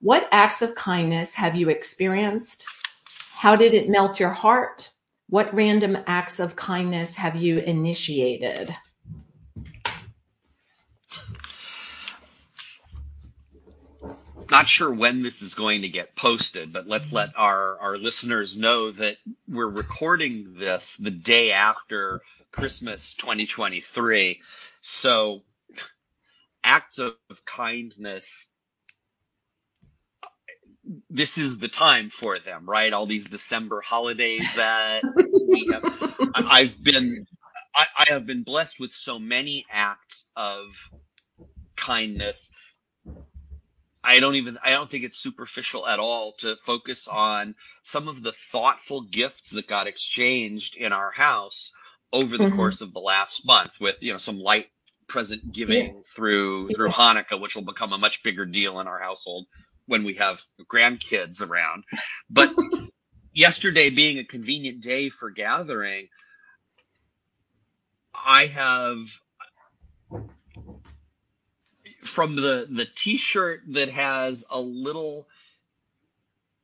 What 0.00 0.28
acts 0.30 0.62
of 0.62 0.74
kindness 0.74 1.34
have 1.34 1.56
you 1.56 1.68
experienced? 1.68 2.64
How 3.32 3.56
did 3.56 3.74
it 3.74 3.88
melt 3.88 4.20
your 4.20 4.30
heart? 4.30 4.90
What 5.28 5.52
random 5.52 5.98
acts 6.06 6.40
of 6.40 6.56
kindness 6.56 7.16
have 7.16 7.36
you 7.36 7.58
initiated? 7.58 8.74
not 14.50 14.68
sure 14.68 14.90
when 14.90 15.22
this 15.22 15.42
is 15.42 15.54
going 15.54 15.82
to 15.82 15.88
get 15.88 16.16
posted, 16.16 16.72
but 16.72 16.86
let's 16.86 17.12
let 17.12 17.30
our, 17.36 17.78
our 17.80 17.98
listeners 17.98 18.56
know 18.56 18.90
that 18.90 19.16
we're 19.46 19.68
recording 19.68 20.54
this 20.54 20.96
the 20.96 21.10
day 21.10 21.52
after 21.52 22.22
Christmas 22.52 23.14
2023. 23.14 24.40
So 24.80 25.42
acts 26.64 26.98
of 26.98 27.16
kindness 27.44 28.50
this 31.10 31.38
is 31.38 31.58
the 31.58 31.68
time 31.68 32.08
for 32.10 32.38
them, 32.38 32.68
right? 32.68 32.92
All 32.92 33.06
these 33.06 33.28
December 33.28 33.80
holidays 33.80 34.54
that 34.54 35.02
we 35.48 35.68
have. 35.72 36.14
I've 36.34 36.82
been, 36.82 37.06
I, 37.74 37.86
I, 37.98 38.04
have 38.08 38.26
been 38.26 38.42
blessed 38.42 38.80
with 38.80 38.92
so 38.92 39.18
many 39.18 39.66
acts 39.70 40.28
of 40.36 40.64
kindness. 41.76 42.52
I 44.02 44.20
don't 44.20 44.36
even, 44.36 44.58
I 44.64 44.70
don't 44.70 44.90
think 44.90 45.04
it's 45.04 45.18
superficial 45.18 45.86
at 45.86 45.98
all 45.98 46.32
to 46.38 46.56
focus 46.56 47.08
on 47.08 47.54
some 47.82 48.08
of 48.08 48.22
the 48.22 48.32
thoughtful 48.32 49.02
gifts 49.02 49.50
that 49.50 49.66
got 49.66 49.86
exchanged 49.86 50.76
in 50.76 50.92
our 50.92 51.10
house 51.10 51.72
over 52.12 52.38
the 52.38 52.44
mm-hmm. 52.44 52.56
course 52.56 52.80
of 52.80 52.92
the 52.92 53.00
last 53.00 53.46
month 53.46 53.80
with 53.80 54.02
you 54.02 54.12
know 54.12 54.18
some 54.18 54.38
light 54.38 54.66
present 55.08 55.52
giving 55.52 55.86
yeah. 55.86 56.00
through 56.14 56.68
through 56.70 56.88
yeah. 56.88 56.92
Hanukkah, 56.92 57.40
which 57.40 57.56
will 57.56 57.64
become 57.64 57.92
a 57.92 57.98
much 57.98 58.22
bigger 58.22 58.46
deal 58.46 58.80
in 58.80 58.86
our 58.86 58.98
household 58.98 59.46
when 59.86 60.04
we 60.04 60.14
have 60.14 60.40
grandkids 60.70 61.46
around. 61.46 61.84
But 62.30 62.54
yesterday 63.32 63.90
being 63.90 64.18
a 64.18 64.24
convenient 64.24 64.82
day 64.82 65.08
for 65.08 65.30
gathering, 65.30 66.08
I 68.14 68.46
have 68.46 68.98
from 72.02 72.36
the 72.36 72.66
the 72.70 72.86
t-shirt 72.94 73.62
that 73.68 73.88
has 73.90 74.44
a 74.50 74.60
little 74.60 75.26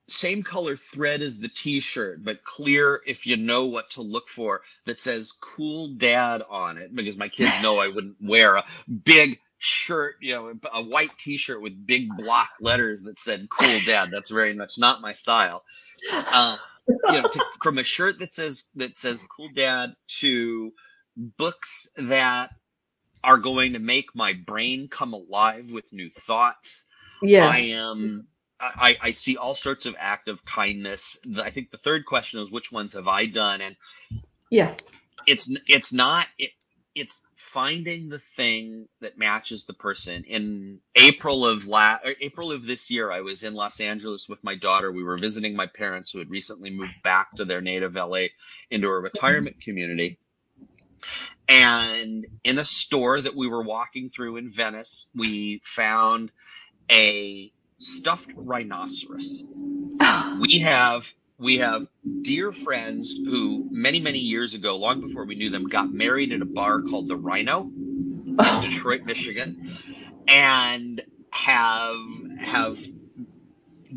same 0.09 0.43
color 0.43 0.77
thread 0.77 1.23
as 1.23 1.39
the 1.39 1.49
t-shirt, 1.49 2.23
but 2.23 2.45
clear 2.45 3.01
if 3.07 3.27
you 3.27 3.37
know 3.37 3.67
what 3.67 3.91
to 3.91 4.03
look 4.03 4.29
for 4.29 4.63
that 4.85 5.01
says 5.01 5.33
cool 5.33 5.89
dad 5.89 6.43
on 6.49 6.79
it 6.79 6.95
because 6.95 7.17
my 7.17 7.29
kids 7.29 7.63
know 7.63 7.79
I 7.79 7.89
wouldn't 7.89 8.17
wear 8.21 8.57
a 8.57 8.65
big 8.87 9.39
shirt, 9.59 10.17
you 10.21 10.35
know, 10.35 10.53
a 10.73 10.83
white 10.83 11.17
t-shirt 11.19 11.61
with 11.63 11.87
big 11.87 12.09
block 12.17 12.51
letters 12.61 13.05
that 13.05 13.19
said 13.19 13.49
cool 13.49 13.79
dad. 13.87 14.11
That's 14.11 14.31
very 14.31 14.55
much 14.55 14.75
not 14.79 15.01
my 15.01 15.13
style. 15.13 15.65
Uh, 16.13 16.57
you 16.87 17.23
know, 17.23 17.23
to, 17.23 17.45
from 17.63 17.79
a 17.79 17.85
shirt 17.85 18.19
that 18.19 18.35
says, 18.35 18.65
that 18.75 18.99
says 18.99 19.27
cool 19.35 19.49
dad 19.55 19.95
to 20.19 20.73
books 21.17 21.89
that 21.97 22.51
are 23.23 23.39
going 23.39 23.73
to 23.73 23.79
make 23.79 24.15
my 24.15 24.35
brain 24.35 24.89
come 24.89 25.15
alive 25.15 25.73
with 25.73 25.91
new 25.93 26.11
thoughts. 26.11 26.89
Yeah. 27.23 27.49
I 27.49 27.59
am 27.59 28.27
I, 28.61 28.97
I 29.01 29.11
see 29.11 29.37
all 29.37 29.55
sorts 29.55 29.87
of 29.87 29.95
act 29.99 30.29
of 30.29 30.45
kindness. 30.45 31.19
I 31.37 31.51
think 31.51 31.71
the 31.71 31.77
third 31.77 32.07
question 32.07 32.41
is 32.41 32.51
which 32.51 32.73
ones 32.73 32.95
have 32.95 33.09
I 33.09 33.27
done? 33.27 33.61
And 33.61 33.77
yeah, 34.51 34.75
it's 35.27 35.55
it's 35.69 35.93
not 35.93 36.27
it, 36.39 36.51
it's 36.95 37.27
finding 37.35 38.09
the 38.09 38.19
thing 38.19 38.89
that 39.01 39.17
matches 39.17 39.65
the 39.65 39.75
person. 39.75 40.25
In 40.25 40.81
April 40.97 41.47
of 41.47 41.69
la- 41.69 41.99
April 42.21 42.53
of 42.53 42.67
this 42.67 42.91
year, 42.91 43.13
I 43.13 43.21
was 43.21 43.45
in 43.45 43.55
Los 43.55 43.81
Angeles 43.81 44.29
with 44.29 44.43
my 44.43 44.57
daughter. 44.57 44.91
We 44.91 45.05
were 45.05 45.17
visiting 45.17 45.55
my 45.55 45.67
parents 45.67 46.11
who 46.11 46.19
had 46.19 46.31
recently 46.31 46.71
moved 46.71 47.01
back 47.03 47.33
to 47.37 47.45
their 47.45 47.61
native 47.61 47.95
LA 47.95 48.27
into 48.71 48.89
a 48.89 48.99
retirement 48.99 49.61
community. 49.61 50.19
And 51.49 52.27
in 52.43 52.59
a 52.59 52.65
store 52.65 53.21
that 53.21 53.37
we 53.37 53.47
were 53.47 53.63
walking 53.63 54.09
through 54.09 54.37
in 54.37 54.49
Venice, 54.49 55.11
we 55.15 55.61
found 55.63 56.33
a 56.91 57.53
stuffed 57.85 58.33
rhinoceros. 58.37 59.45
Oh. 60.01 60.39
we 60.41 60.61
have 60.61 61.11
we 61.39 61.59
have 61.59 61.87
dear 62.23 62.53
friends 62.53 63.15
who 63.15 63.69
many 63.71 64.01
many 64.01 64.19
years 64.19 64.55
ago 64.55 64.77
long 64.77 65.01
before 65.01 65.25
we 65.25 65.35
knew 65.35 65.51
them 65.51 65.67
got 65.67 65.93
married 65.93 66.33
at 66.33 66.43
a 66.43 66.47
bar 66.47 66.83
called 66.83 67.09
the 67.09 67.17
rhino 67.17 67.63
in 67.63 68.37
oh. 68.39 68.63
detroit 68.63 69.05
michigan 69.05 69.77
and 70.27 71.03
have 71.31 71.99
have 72.39 72.79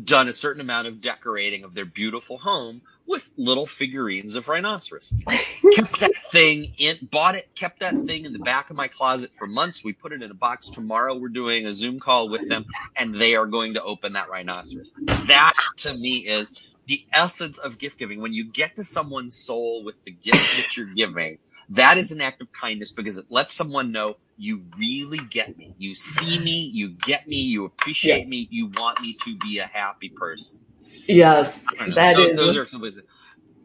done 0.04 0.28
a 0.28 0.32
certain 0.32 0.60
amount 0.60 0.86
of 0.86 1.00
decorating 1.00 1.64
of 1.64 1.74
their 1.74 1.84
beautiful 1.84 2.38
home 2.38 2.82
with 3.06 3.28
little 3.36 3.66
figurines 3.66 4.34
of 4.34 4.48
rhinoceros. 4.48 5.24
kept 5.74 6.00
that 6.00 6.14
thing 6.30 6.72
in, 6.78 6.96
bought 7.10 7.34
it, 7.34 7.48
kept 7.54 7.80
that 7.80 7.94
thing 8.04 8.24
in 8.24 8.32
the 8.32 8.38
back 8.38 8.70
of 8.70 8.76
my 8.76 8.88
closet 8.88 9.32
for 9.32 9.46
months. 9.46 9.84
We 9.84 9.92
put 9.92 10.12
it 10.12 10.22
in 10.22 10.30
a 10.30 10.34
box. 10.34 10.68
Tomorrow 10.68 11.16
we're 11.16 11.28
doing 11.28 11.66
a 11.66 11.72
Zoom 11.72 12.00
call 12.00 12.28
with 12.28 12.48
them 12.48 12.66
and 12.96 13.14
they 13.14 13.34
are 13.36 13.46
going 13.46 13.74
to 13.74 13.82
open 13.82 14.12
that 14.14 14.28
rhinoceros. 14.28 14.94
That 15.26 15.54
to 15.78 15.94
me 15.94 16.18
is 16.18 16.54
the 16.86 17.04
essence 17.12 17.58
of 17.58 17.78
gift 17.78 17.98
giving. 17.98 18.20
When 18.20 18.32
you 18.32 18.44
get 18.44 18.76
to 18.76 18.84
someone's 18.84 19.34
soul 19.34 19.84
with 19.84 20.02
the 20.04 20.10
gift 20.10 20.56
that 20.56 20.76
you're 20.76 20.86
giving, 20.94 21.38
that 21.70 21.98
is 21.98 22.12
an 22.12 22.20
act 22.20 22.40
of 22.40 22.52
kindness 22.52 22.92
because 22.92 23.18
it 23.18 23.26
lets 23.28 23.52
someone 23.52 23.92
know 23.92 24.16
you 24.38 24.64
really 24.78 25.18
get 25.30 25.56
me. 25.58 25.74
You 25.78 25.94
see 25.94 26.38
me, 26.38 26.70
you 26.72 26.90
get 26.90 27.28
me, 27.28 27.36
you 27.36 27.66
appreciate 27.66 28.20
yeah. 28.20 28.26
me, 28.28 28.48
you 28.50 28.68
want 28.68 29.00
me 29.02 29.14
to 29.24 29.36
be 29.36 29.58
a 29.58 29.66
happy 29.66 30.08
person. 30.08 30.60
Yes, 31.06 31.66
that 31.94 32.16
those, 32.16 32.30
is. 32.30 32.36
those, 32.36 32.56
are 32.56 32.66
some 32.66 32.80
ways. 32.80 33.00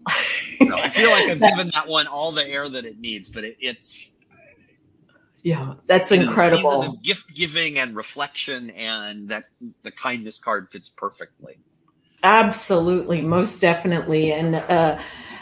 I 0.06 0.89
feel 0.89 1.10
like 1.12 1.30
I've 1.30 1.39
given 1.39 1.70
that 1.74 1.88
one 1.88 2.08
all 2.08 2.32
the 2.32 2.45
air 2.45 2.68
that 2.70 2.86
it 2.86 2.99
needs, 2.99 3.30
but 3.30 3.43
it, 3.43 3.58
it's. 3.60 4.16
Yeah, 5.43 5.74
that's 5.88 6.12
incredible. 6.12 6.97
gift 7.04 7.36
giving 7.36 7.78
and 7.78 7.95
reflection, 7.95 8.70
and 8.70 9.30
that 9.30 9.43
the 9.84 9.91
kindness 9.91 10.39
card 10.39 10.70
fits 10.72 10.89
perfectly. 10.89 11.60
Absolutely, 12.24 13.22
most 13.22 13.60
definitely, 13.60 14.32
and 14.32 14.56
uh, 14.56 14.97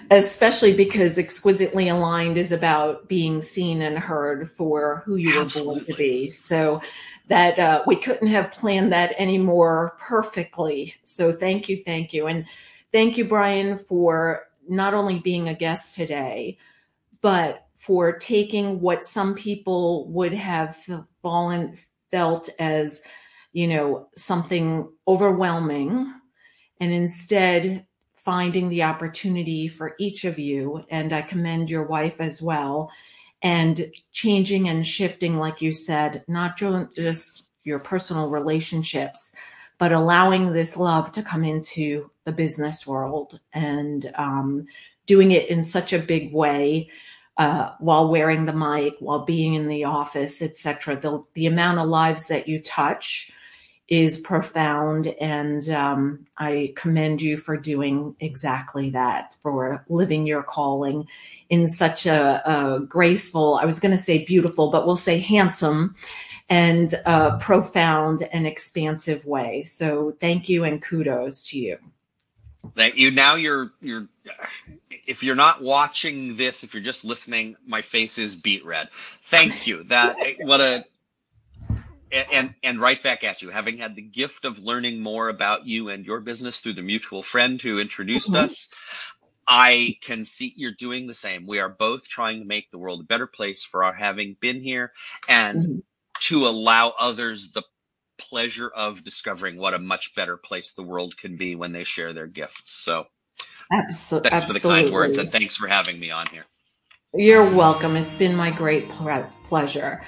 especially 0.10 0.74
because 0.74 1.20
exquisitely 1.20 1.90
aligned 1.90 2.38
is 2.38 2.52
about 2.52 3.08
being 3.08 3.44
seen 3.44 3.84
and 3.84 4.00
heard 4.00 4.50
for 4.50 5.04
who 5.06 5.16
you 5.16 5.40
Absolutely. 5.40 5.70
were 5.70 5.76
born 5.76 5.86
to 5.86 5.94
be. 5.94 6.30
So 6.32 6.82
that 7.28 7.60
uh, 7.60 7.84
we 7.86 7.96
couldn't 7.96 8.28
have 8.30 8.52
planned 8.52 8.92
that 8.92 9.14
any 9.18 9.38
more 9.38 9.96
perfectly. 10.00 10.96
So 11.04 11.32
thank 11.32 11.70
you, 11.70 11.84
thank 11.86 12.12
you, 12.12 12.26
and 12.26 12.46
thank 12.92 13.18
you, 13.18 13.26
Bryan, 13.26 13.78
for 13.78 14.48
not 14.72 14.94
only 14.94 15.20
being 15.20 15.50
a 15.50 15.54
guest 15.54 15.96
today, 15.96 16.58
but 17.22 17.68
for 17.76 18.14
taking 18.14 18.80
what 18.80 19.06
some 19.06 19.36
people 19.36 20.08
would 20.10 20.34
have 20.34 20.78
fallen 21.22 21.76
felt 22.10 22.50
as, 22.60 23.04
you 23.54 23.68
know, 23.68 24.08
something 24.16 24.88
overwhelming, 25.08 26.14
and 26.80 26.92
instead 26.92 27.86
finding 28.14 28.70
the 28.70 28.84
opportunity 28.84 29.68
for 29.68 29.96
each 30.00 30.26
of 30.26 30.38
you, 30.38 30.86
and 30.90 31.12
I 31.12 31.24
commend 31.24 31.72
your 31.72 31.84
wife 31.84 32.22
as 32.22 32.40
well, 32.42 32.92
and 33.42 33.92
changing 34.12 34.70
and 34.70 34.86
shifting, 34.86 35.38
like 35.38 35.62
you 35.62 35.72
said, 35.72 36.24
not 36.28 36.56
just 36.56 37.46
your 37.64 37.80
personal 37.80 38.30
relationships, 38.30 39.36
but 39.80 39.92
allowing 39.92 40.54
this 40.54 40.78
love 40.78 41.12
to 41.14 41.24
come 41.24 41.44
into 41.44 42.11
the 42.24 42.32
business 42.32 42.86
world 42.86 43.40
and 43.54 44.12
um, 44.16 44.68
doing 45.06 45.32
it 45.32 45.50
in 45.50 45.64
such 45.64 45.94
a 45.94 46.00
big 46.00 46.34
way 46.34 46.90
uh, 47.38 47.72
while 47.80 48.10
wearing 48.10 48.46
the 48.46 48.54
mic, 48.54 48.96
while 49.00 49.26
being 49.26 49.56
in 49.56 49.68
the 49.68 49.86
office, 49.86 50.42
etc. 50.42 50.96
The, 50.96 51.24
the 51.34 51.48
amount 51.48 51.80
of 51.80 51.88
lives 51.88 52.28
that 52.28 52.48
you 52.48 52.62
touch 52.62 53.32
is 53.88 54.20
profound. 54.20 55.08
And 55.20 55.68
um, 55.70 56.26
I 56.38 56.74
commend 56.78 57.22
you 57.22 57.38
for 57.38 57.58
doing 57.58 58.16
exactly 58.22 58.92
that, 58.92 59.36
for 59.42 59.84
living 59.90 60.26
your 60.26 60.44
calling 60.44 61.08
in 61.50 61.68
such 61.68 62.06
a, 62.06 62.42
a 62.50 62.80
graceful, 62.80 63.56
I 63.56 63.66
was 63.66 63.82
going 63.82 63.92
to 63.92 63.98
say 63.98 64.24
beautiful, 64.24 64.72
but 64.72 64.86
we'll 64.86 64.96
say 64.96 65.20
handsome 65.20 65.96
and 66.48 66.94
uh, 67.06 67.38
profound 67.38 68.24
and 68.32 68.48
expansive 68.48 69.26
way. 69.26 69.64
So 69.64 70.16
thank 70.22 70.48
you 70.48 70.64
and 70.64 70.82
kudos 70.82 71.48
to 71.50 71.60
you. 71.60 71.78
Thank 72.76 72.98
you. 72.98 73.12
Now 73.12 73.36
you're, 73.36 73.72
you're, 73.82 74.08
if 75.08 75.24
you're 75.24 75.36
not 75.36 75.62
watching 75.62 76.36
this, 76.36 76.64
if 76.64 76.74
you're 76.74 76.84
just 76.84 77.04
listening, 77.04 77.56
my 77.66 77.82
face 77.82 78.18
is 78.18 78.36
beet 78.36 78.66
red. 78.66 78.90
Thank 79.22 79.68
you. 79.68 79.84
That, 79.84 80.16
what 80.40 80.62
a, 80.62 80.86
and 82.12 82.54
and 82.64 82.80
right 82.80 83.02
back 83.02 83.24
at 83.24 83.42
you 83.42 83.50
having 83.50 83.78
had 83.78 83.96
the 83.96 84.02
gift 84.02 84.46
of 84.46 84.64
learning 84.64 85.02
more 85.02 85.30
about 85.30 85.66
you 85.66 85.90
and 85.90 86.06
your 86.06 86.20
business 86.20 86.60
through 86.60 86.74
the 86.74 86.82
mutual 86.82 87.24
friend 87.24 87.62
who 87.62 87.80
introduced 87.80 88.34
mm-hmm. 88.34 88.46
us 88.46 88.70
i 89.48 89.98
can 90.02 90.24
see 90.26 90.52
you're 90.56 90.72
doing 90.72 91.08
the 91.08 91.14
same 91.14 91.46
we 91.48 91.60
are 91.60 91.70
both 91.70 92.08
trying 92.08 92.40
to 92.40 92.46
make 92.46 92.70
the 92.72 92.78
world 92.78 93.02
a 93.02 93.06
better 93.06 93.28
place 93.28 93.64
for 93.64 93.84
our 93.84 93.94
having 93.94 94.36
been 94.40 94.62
here 94.62 94.92
and 95.30 95.58
mm-hmm. 95.58 95.80
to 96.20 96.48
allow 96.48 96.94
others 97.00 97.52
the 97.52 97.64
pleasure 98.22 98.70
of 98.70 99.04
discovering 99.04 99.58
what 99.58 99.74
a 99.74 99.80
much 99.80 100.16
better 100.16 100.38
place 100.38 100.74
the 100.74 100.84
world 100.84 101.18
can 101.18 101.38
be 101.38 101.56
when 101.56 101.72
they 101.72 101.84
share 101.84 102.14
their 102.14 102.28
gifts 102.28 102.72
so 102.72 103.06
Absol- 103.72 104.24
thanks 104.24 104.46
for 104.46 104.54
the 104.54 104.60
kind 104.60 104.92
words 104.92 105.18
and 105.18 105.32
thanks 105.32 105.56
for 105.56 105.68
having 105.68 106.00
me 106.00 106.12
on 106.12 106.28
here 106.28 106.46
you're 107.14 107.50
welcome 107.56 107.96
it's 107.96 108.16
been 108.16 108.36
my 108.36 108.52
great 108.52 108.90
pleasure 109.44 110.02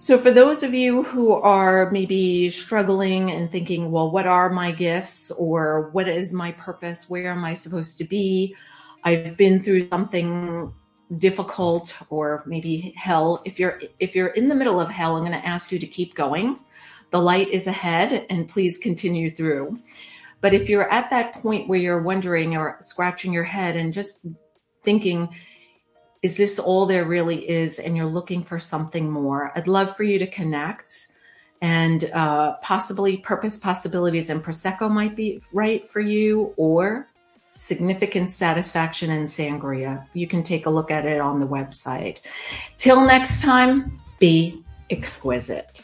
so, 0.00 0.16
for 0.16 0.30
those 0.30 0.62
of 0.62 0.74
you 0.74 1.02
who 1.02 1.32
are 1.32 1.90
maybe 1.90 2.50
struggling 2.50 3.32
and 3.32 3.50
thinking, 3.50 3.90
well, 3.90 4.12
what 4.12 4.28
are 4.28 4.48
my 4.48 4.70
gifts 4.70 5.32
or 5.32 5.90
what 5.90 6.06
is 6.06 6.32
my 6.32 6.52
purpose? 6.52 7.10
Where 7.10 7.32
am 7.32 7.44
I 7.44 7.54
supposed 7.54 7.98
to 7.98 8.04
be? 8.04 8.54
I've 9.02 9.36
been 9.36 9.60
through 9.60 9.88
something 9.88 10.72
difficult 11.16 11.96
or 12.10 12.44
maybe 12.46 12.94
hell. 12.96 13.42
If 13.44 13.58
you're 13.58 13.82
if 13.98 14.14
you're 14.14 14.28
in 14.28 14.48
the 14.48 14.54
middle 14.54 14.80
of 14.80 14.88
hell, 14.88 15.16
I'm 15.16 15.24
going 15.24 15.32
to 15.32 15.44
ask 15.44 15.72
you 15.72 15.80
to 15.80 15.86
keep 15.86 16.14
going. 16.14 16.60
The 17.10 17.20
light 17.20 17.48
is 17.48 17.66
ahead 17.66 18.26
and 18.28 18.48
please 18.48 18.78
continue 18.78 19.30
through. 19.30 19.78
But 20.40 20.54
if 20.54 20.68
you're 20.68 20.90
at 20.90 21.10
that 21.10 21.34
point 21.34 21.68
where 21.68 21.78
you're 21.78 22.02
wondering 22.02 22.56
or 22.56 22.76
scratching 22.80 23.32
your 23.32 23.44
head 23.44 23.76
and 23.76 23.92
just 23.92 24.26
thinking, 24.84 25.28
is 26.22 26.36
this 26.36 26.58
all 26.58 26.86
there 26.86 27.04
really 27.04 27.48
is? 27.48 27.78
And 27.78 27.96
you're 27.96 28.06
looking 28.06 28.42
for 28.42 28.58
something 28.58 29.10
more 29.10 29.52
i'd 29.56 29.68
love 29.68 29.96
for 29.96 30.04
you 30.04 30.18
to 30.18 30.26
connect. 30.26 31.08
And 31.60 32.04
uh, 32.12 32.54
possibly 32.62 33.16
purpose 33.16 33.58
possibilities 33.58 34.30
and 34.30 34.44
prosecco 34.44 34.88
might 34.88 35.16
be 35.16 35.42
right 35.52 35.88
for 35.88 35.98
you 35.98 36.54
or 36.56 37.08
significant 37.52 38.30
satisfaction 38.30 39.10
in 39.10 39.24
sangria. 39.24 40.06
You 40.12 40.28
can 40.28 40.44
take 40.44 40.66
a 40.66 40.70
look 40.70 40.92
at 40.92 41.04
it 41.04 41.20
on 41.20 41.40
the 41.40 41.48
website. 41.48 42.20
Till 42.76 43.04
next 43.04 43.42
time 43.42 43.98
be 44.20 44.62
exquisite 44.88 45.82